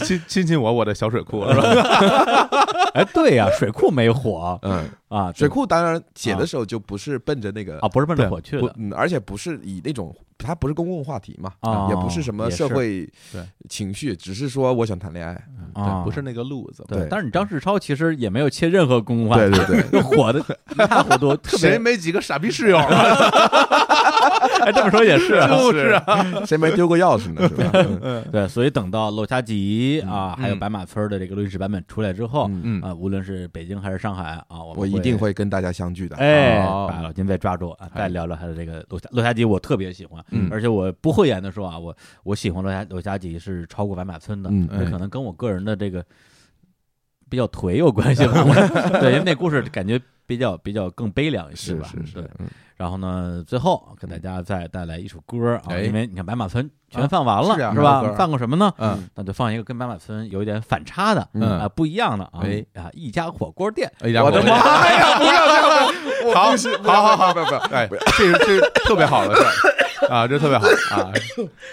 [0.05, 2.48] 亲亲亲我我的小水库是吧？
[2.94, 4.59] 哎，对呀，水库没火。
[4.62, 15.34] 嗯，啊，水库当然写的时候就不是奔着那个啊，不是奔着火去的，嗯，而且不是以那种，它不是公共话题嘛，啊也不是什么社会对情绪，只是说我想谈恋爱。
[15.74, 16.84] 啊对，不是那个路子。
[16.86, 17.09] 对对。
[17.10, 20.39] 但是你张世超其实也没有切任何公共话题，对对对，火的
[20.70, 22.86] 一塌糊涂，特谁别没几个傻逼室友啊？
[24.66, 27.48] 哎，这么说也是啊， 就是啊，谁没丢过钥匙呢？
[27.48, 27.70] 是吧？
[28.02, 28.24] 嗯。
[28.32, 32.62] 对，所以等到《漏虾集》啊，还有嗯白马村的这个录音室版本出来之后，嗯。
[32.64, 36.16] 嗯啊，无论是北京还是上海啊，我我一定会跟大家相聚的。
[36.16, 36.86] 哎，哦。
[36.90, 40.48] 把老金再抓住啊，哎再聊聊他的这个《漏虾漏虾集》，我特别喜欢，嗯。
[40.51, 41.94] 而且我不讳言的说啊，我
[42.24, 44.69] 我喜欢《漏虾漏虾集》是超过白马村的，嗯。
[44.70, 46.05] 这哎可能跟我个人的这个
[47.32, 48.44] 比较颓有关系吧。
[49.00, 51.88] 对，因为那故事感觉比较比较更悲凉一些吧。
[51.90, 52.46] 是是是对，，嗯
[52.76, 58.12] 然后呢，最后给大家再带来一首歌啊，哎因为你看白马村全放完了，是吧？
[58.18, 58.70] 放过什么呢？
[58.76, 65.16] 嗯，那就放一个跟白马村有一点反差的，嗯啊，不一样的啊，哎啊，一家火锅店，我的我妈呀！
[65.16, 65.94] 不要这样，
[66.26, 66.34] 我
[66.84, 67.88] 好好好好不要不要不要，哎，
[68.18, 71.10] 这是这是特别好的事儿啊，这特别好啊，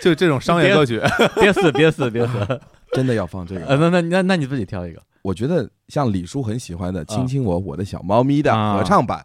[0.02, 1.02] 就这种商业歌曲，
[1.36, 2.62] 别死别死别死，
[2.94, 3.90] 真的要放这呃，个。
[3.90, 9.20] 那那那那你自己挑一个，我觉得像李叔很喜欢的《亲亲我我的小猫咪》的啊合唱版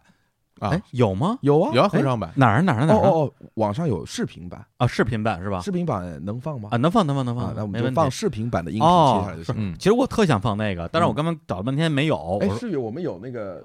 [0.61, 1.37] 啊哎，有吗？
[1.43, 4.87] 有啊，有啊合唱版，哪儿哪儿哪儿哪儿哦哦哦，网上有视频版，啊？
[4.87, 5.61] 视频版是吧？
[5.61, 6.69] 视频版能放吗？
[6.73, 8.11] 啊，能放能放能啊放，，那我们就放。
[8.11, 9.55] 视频版的音频哦接下来就行。
[9.59, 12.39] 嗯，其实我特想放那个，但是我刚刚找了半天没有。
[12.41, 13.63] 哎是有我们有那个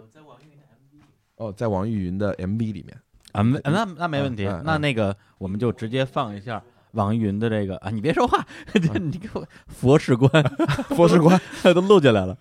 [1.37, 2.97] 哦，在网易云的 MV 里面，
[3.31, 6.61] 啊，没那那没问题那那个我们就直接放一下
[6.91, 10.29] 网易云的这个啊，你别说话， 你给我佛事关，
[10.89, 11.39] 佛事关
[11.73, 12.35] 都录进来了。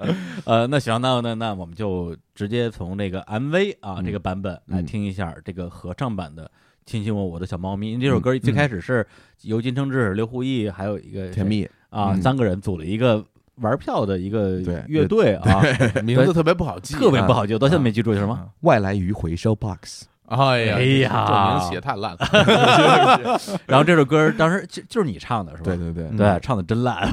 [0.45, 6.45] 呃，那行，那那那我们就直接从这个 MV 啊嗯这个版本来嗯听一下这个合唱版的
[6.87, 7.89] 《亲亲我我的小猫咪》。
[7.91, 9.07] 因为这首歌最开始是
[9.43, 13.23] 由金承志、刘胡毅还有一个甜蜜，啊嗯三个人组了一个
[13.57, 15.61] 玩票的一个乐队啊，
[16.03, 18.33] 名字特别不好记，特别不好记，我到现在没记住叫什么。
[18.35, 18.49] 啊。
[18.61, 21.25] 外来鱼回收 box，哎呀，哎呀。
[21.27, 25.65] 这名写太烂了， 然后这首歌当时就就是你唱的是吧？
[25.65, 27.09] 对对对，对，唱的真烂，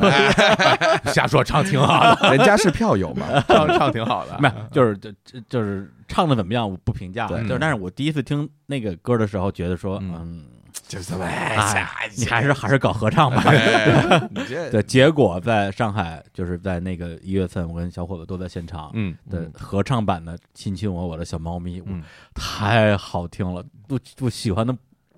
[1.13, 7.27] 瞎说唱挺好的，人家是票友嘛，唱唱挺好的，没有，就是就就就是唱的怎么样，我不评价。
[7.27, 7.41] 对。
[7.43, 10.13] 就是但是我第一次听那个歌的时候，觉得说，嗯。
[10.21, 10.45] 嗯，
[10.87, 13.43] 就是这么哎，你还是还是搞合唱吧。
[14.71, 22.03] 对，结果在上海，就是在那个一月份，我跟小伙子都在现场嗯的合唱版的《亲亲我我的小猫咪》，嗯，
[22.33, 24.75] 太好听了，不不喜欢的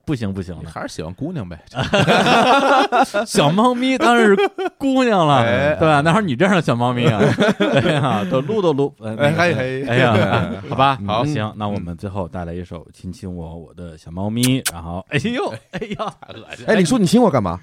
[0.08, 0.62] 不行不行了。
[0.74, 1.60] 还是喜欢姑娘呗，
[3.28, 4.38] 小猫咪当然是
[4.78, 6.00] 姑娘了，哎对吧？
[6.00, 7.20] 哪有你这样的小猫咪啊？
[7.60, 17.60] 哎呀，都撸都撸，呃哎那个嘿嘿哎呀，好吧，好行，那我们最后带来一首《亲亲我我的小猫咪》，然后，哎呦，哎呀，恶心，哎，李叔，你亲我干嘛？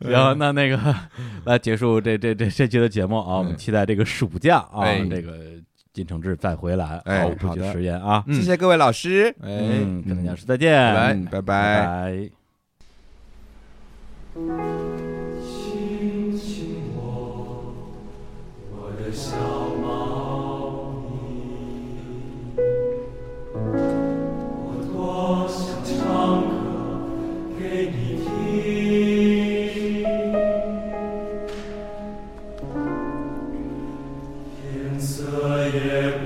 [0.00, 0.78] 然后那那个
[1.44, 5.32] 来结束这这这这期的节目啊，我们期待这个暑假啊，哎这个
[5.92, 8.24] 金承志再回来，哎好的食言啊。
[8.28, 11.46] 谢谢各位老师，哎，嗯，跟大家说再见，拜拜嗯拜拜拜。
[11.82, 12.30] 拜。
[15.42, 17.74] 亲亲我，
[18.70, 19.36] 我的小
[35.72, 36.21] 色